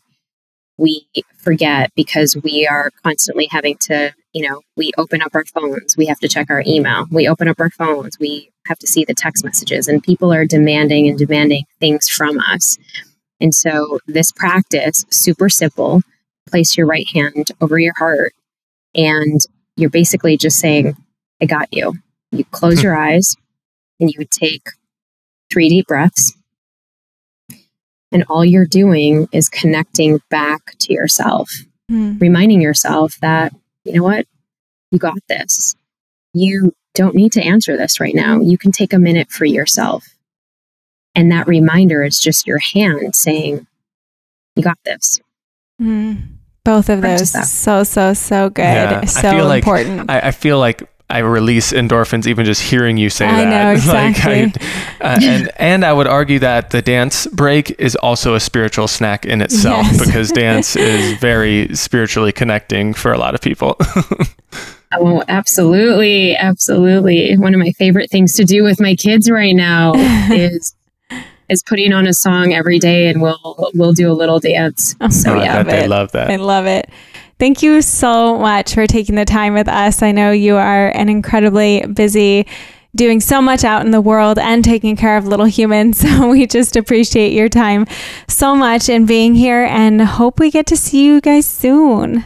we 0.78 1.06
forget 1.38 1.92
because 1.96 2.36
we 2.44 2.68
are 2.68 2.92
constantly 3.04 3.48
having 3.52 3.78
to, 3.82 4.14
you 4.34 4.48
know, 4.48 4.62
we 4.76 4.92
open 4.98 5.22
up 5.22 5.36
our 5.36 5.46
phones, 5.46 5.96
we 5.96 6.06
have 6.08 6.20
to 6.20 6.28
check 6.28 6.50
our 6.50 6.64
email, 6.66 7.06
we 7.12 7.28
open 7.28 7.48
up 7.48 7.60
our 7.60 7.70
phones, 7.70 8.18
we 8.20 8.52
have 8.68 8.80
to 8.80 8.88
see 8.88 9.06
the 9.06 9.14
text 9.14 9.44
messages, 9.44 9.88
and 9.88 10.04
people 10.04 10.34
are 10.34 10.46
demanding 10.46 11.08
and 11.08 11.18
demanding 11.18 11.66
things 11.80 12.10
from 12.10 12.40
us. 12.40 12.78
And 13.40 13.54
so, 13.54 14.00
this 14.08 14.32
practice, 14.32 15.06
super 15.10 15.50
simple, 15.50 16.02
place 16.50 16.78
your 16.78 16.88
right 16.88 17.08
hand 17.14 17.52
over 17.62 17.78
your 17.78 17.94
heart, 17.98 18.34
and 18.96 19.40
you're 19.76 19.90
basically 19.90 20.38
just 20.38 20.58
saying, 20.60 20.96
I 21.42 21.46
got 21.46 21.68
you. 21.72 21.94
You 22.32 22.46
close 22.46 22.82
your 22.82 22.96
eyes 22.96 23.36
and 24.00 24.10
you 24.10 24.16
would 24.18 24.32
take 24.32 24.70
three 25.52 25.70
deep 25.70 25.88
breaths 25.88 26.34
and 28.14 28.24
all 28.30 28.46
you're 28.46 28.68
doing 28.68 29.28
is 29.32 29.50
connecting 29.50 30.22
back 30.30 30.78
to 30.78 30.94
yourself, 30.94 31.50
mm. 31.92 32.22
reminding 32.22 32.62
yourself 32.62 33.18
that, 33.22 33.52
you 33.84 33.94
know 33.94 34.04
what, 34.04 34.26
you 34.92 35.00
got 35.00 35.18
this. 35.28 35.76
You 36.34 36.74
don't 36.94 37.16
need 37.16 37.32
to 37.34 37.42
answer 37.42 37.78
this 37.78 38.00
right 38.00 38.16
now. 38.16 38.40
You 38.40 38.58
can 38.58 38.72
take 38.72 38.94
a 38.94 39.00
minute 39.00 39.32
for 39.32 39.46
yourself. 39.46 40.06
And 41.16 41.32
that 41.32 41.48
reminder 41.48 42.04
is 42.04 42.20
just 42.20 42.48
your 42.48 42.60
hand 42.60 43.16
saying, 43.16 43.68
you 44.56 44.64
got 44.64 44.78
this. 44.86 45.20
Mm. 45.82 46.38
Both 46.64 46.90
of 46.90 47.02
Practice 47.02 47.34
those, 47.34 47.42
that. 47.42 47.48
so 47.48 47.84
so 47.84 48.14
so 48.14 48.50
good, 48.50 48.64
yeah, 48.64 49.04
so 49.04 49.28
I 49.28 49.32
feel 49.34 49.48
like, 49.48 49.64
important. 49.64 50.10
I, 50.10 50.20
I 50.20 50.32
feel 50.32 50.60
like 50.60 50.90
I 51.10 51.20
release 51.20 51.72
endorphins 51.74 52.26
even 52.28 52.46
just 52.46 52.62
hearing 52.62 52.98
you 52.98 53.10
say 53.10 53.28
I 53.28 53.46
that. 53.46 53.50
Know, 53.50 53.72
exactly. 53.72 54.46
like 54.46 54.62
I, 55.02 55.16
uh, 55.16 55.20
and 55.22 55.52
and 55.58 55.86
I 55.86 55.94
would 55.94 56.08
argue 56.08 56.40
that 56.40 56.72
the 56.72 56.82
dance 56.82 57.28
break 57.28 57.80
is 57.80 57.96
also 57.98 58.36
a 58.36 58.40
spiritual 58.40 58.88
snack 58.88 59.26
in 59.26 59.42
itself 59.42 59.86
yes. 59.92 60.06
because 60.06 60.32
dance 60.34 60.76
is 60.76 61.18
very 61.20 61.74
spiritually 61.76 62.32
connecting 62.32 62.94
for 62.94 63.12
a 63.12 63.18
lot 63.18 63.36
of 63.36 63.42
people. 63.42 63.78
oh, 64.94 65.24
absolutely, 65.28 66.36
absolutely. 66.36 67.38
One 67.38 67.54
of 67.54 67.60
my 67.60 67.72
favorite 67.72 68.10
things 68.10 68.34
to 68.36 68.44
do 68.44 68.64
with 68.64 68.80
my 68.80 68.96
kids 68.96 69.30
right 69.30 69.56
now 69.56 69.94
is 70.32 70.74
is 71.50 71.62
putting 71.62 71.94
on 71.94 72.08
a 72.08 72.14
song 72.14 72.54
every 72.54 72.80
day 72.80 73.08
and 73.10 73.22
we'll 73.22 73.70
we'll 73.76 73.94
do 73.94 74.12
a 74.12 74.14
little 74.14 74.40
dance. 74.40 74.96
Oh, 75.02 75.10
so 75.10 75.36
yeah, 75.36 75.60
I 75.60 75.64
bet 75.64 75.82
they 75.82 75.88
love 75.88 76.12
that. 76.14 76.32
I 76.32 76.38
love 76.38 76.66
it. 76.66 76.90
Thank 77.44 77.62
you 77.62 77.82
so 77.82 78.38
much 78.38 78.74
for 78.74 78.88
taking 78.88 79.16
the 79.16 79.26
time 79.26 79.54
with 79.54 79.68
us. 79.68 80.02
I 80.02 80.14
know 80.14 80.32
you 80.32 80.56
are 80.56 80.88
an 80.88 81.10
incredibly 81.10 81.86
busy 81.86 82.48
doing 82.96 83.20
so 83.20 83.42
much 83.42 83.66
out 83.66 83.84
in 83.84 83.92
the 83.92 84.00
world 84.00 84.40
and 84.40 84.64
taking 84.64 84.96
care 84.96 85.18
of 85.18 85.28
little 85.28 85.46
humans. 85.46 86.02
So 86.14 86.30
we 86.30 86.48
just 86.48 86.78
appreciate 86.78 87.34
your 87.34 87.50
time 87.50 87.86
so 88.30 88.56
much 88.56 88.88
and 88.88 89.06
being 89.06 89.36
here 89.36 89.66
and 89.66 90.02
hope 90.02 90.40
we 90.40 90.52
get 90.52 90.68
to 90.68 90.78
see 90.78 91.04
you 91.04 91.20
guys 91.20 91.46
soon. 91.46 92.24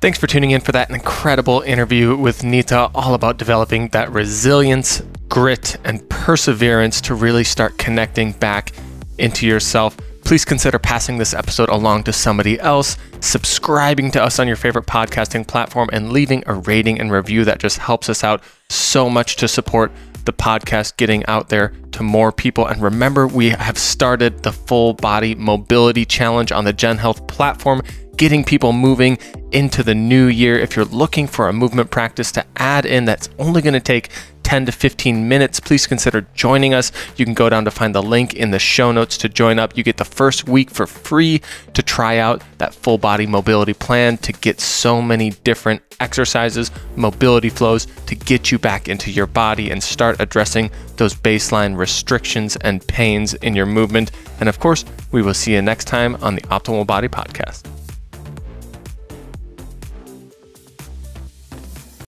Thanks 0.00 0.18
for 0.18 0.26
tuning 0.26 0.50
in 0.50 0.60
for 0.60 0.72
that 0.72 0.90
incredible 0.90 1.60
interview 1.60 2.16
with 2.16 2.42
Neeta, 2.42 2.90
all 2.92 3.14
about 3.14 3.36
developing 3.36 3.86
that 3.90 4.10
resilience, 4.10 5.00
grit, 5.28 5.76
and 5.84 6.10
perseverance 6.10 7.00
to 7.02 7.14
really 7.14 7.44
start 7.44 7.78
connecting 7.78 8.32
back 8.32 8.72
into 9.18 9.46
yourself. 9.46 9.96
Please 10.24 10.44
consider 10.44 10.78
passing 10.78 11.18
this 11.18 11.34
episode 11.34 11.68
along 11.68 12.04
to 12.04 12.12
somebody 12.12 12.58
else, 12.60 12.96
subscribing 13.20 14.10
to 14.12 14.22
us 14.22 14.38
on 14.38 14.46
your 14.46 14.56
favorite 14.56 14.86
podcasting 14.86 15.46
platform, 15.46 15.90
and 15.92 16.12
leaving 16.12 16.42
a 16.46 16.54
rating 16.54 17.00
and 17.00 17.12
review 17.12 17.44
that 17.44 17.58
just 17.58 17.78
helps 17.78 18.08
us 18.08 18.24
out 18.24 18.42
so 18.70 19.10
much 19.10 19.36
to 19.36 19.48
support 19.48 19.92
the 20.24 20.32
podcast 20.32 20.96
getting 20.96 21.26
out 21.26 21.48
there 21.48 21.72
to 21.90 22.02
more 22.02 22.30
people. 22.32 22.66
And 22.66 22.80
remember, 22.80 23.26
we 23.26 23.50
have 23.50 23.76
started 23.76 24.42
the 24.42 24.52
full 24.52 24.94
body 24.94 25.34
mobility 25.34 26.04
challenge 26.04 26.52
on 26.52 26.64
the 26.64 26.72
Jen 26.72 26.98
Health 26.98 27.26
platform 27.26 27.82
getting 28.16 28.44
people 28.44 28.72
moving 28.72 29.18
into 29.52 29.82
the 29.82 29.94
new 29.94 30.26
year. 30.26 30.58
If 30.58 30.76
you're 30.76 30.84
looking 30.86 31.26
for 31.26 31.48
a 31.48 31.52
movement 31.52 31.90
practice 31.90 32.32
to 32.32 32.44
add 32.56 32.86
in 32.86 33.04
that's 33.04 33.28
only 33.38 33.62
going 33.62 33.74
to 33.74 33.80
take 33.80 34.10
10 34.42 34.66
to 34.66 34.72
15 34.72 35.28
minutes, 35.28 35.60
please 35.60 35.86
consider 35.86 36.26
joining 36.34 36.74
us. 36.74 36.92
You 37.16 37.24
can 37.24 37.34
go 37.34 37.48
down 37.48 37.64
to 37.64 37.70
find 37.70 37.94
the 37.94 38.02
link 38.02 38.34
in 38.34 38.50
the 38.50 38.58
show 38.58 38.92
notes 38.92 39.16
to 39.18 39.28
join 39.28 39.58
up. 39.58 39.76
You 39.76 39.82
get 39.82 39.96
the 39.96 40.04
first 40.04 40.48
week 40.48 40.70
for 40.70 40.86
free 40.86 41.40
to 41.74 41.82
try 41.82 42.18
out 42.18 42.42
that 42.58 42.74
full 42.74 42.98
body 42.98 43.26
mobility 43.26 43.72
plan 43.72 44.18
to 44.18 44.32
get 44.32 44.60
so 44.60 45.00
many 45.00 45.30
different 45.30 45.82
exercises, 46.00 46.70
mobility 46.96 47.48
flows 47.48 47.86
to 48.06 48.14
get 48.14 48.50
you 48.50 48.58
back 48.58 48.88
into 48.88 49.10
your 49.10 49.26
body 49.26 49.70
and 49.70 49.82
start 49.82 50.20
addressing 50.20 50.70
those 50.96 51.14
baseline 51.14 51.76
restrictions 51.76 52.56
and 52.56 52.86
pains 52.86 53.34
in 53.34 53.54
your 53.54 53.66
movement. 53.66 54.10
And 54.40 54.48
of 54.48 54.58
course, 54.60 54.84
we 55.12 55.22
will 55.22 55.34
see 55.34 55.54
you 55.54 55.62
next 55.62 55.86
time 55.86 56.16
on 56.16 56.34
the 56.34 56.42
Optimal 56.42 56.86
Body 56.86 57.08
Podcast. 57.08 57.81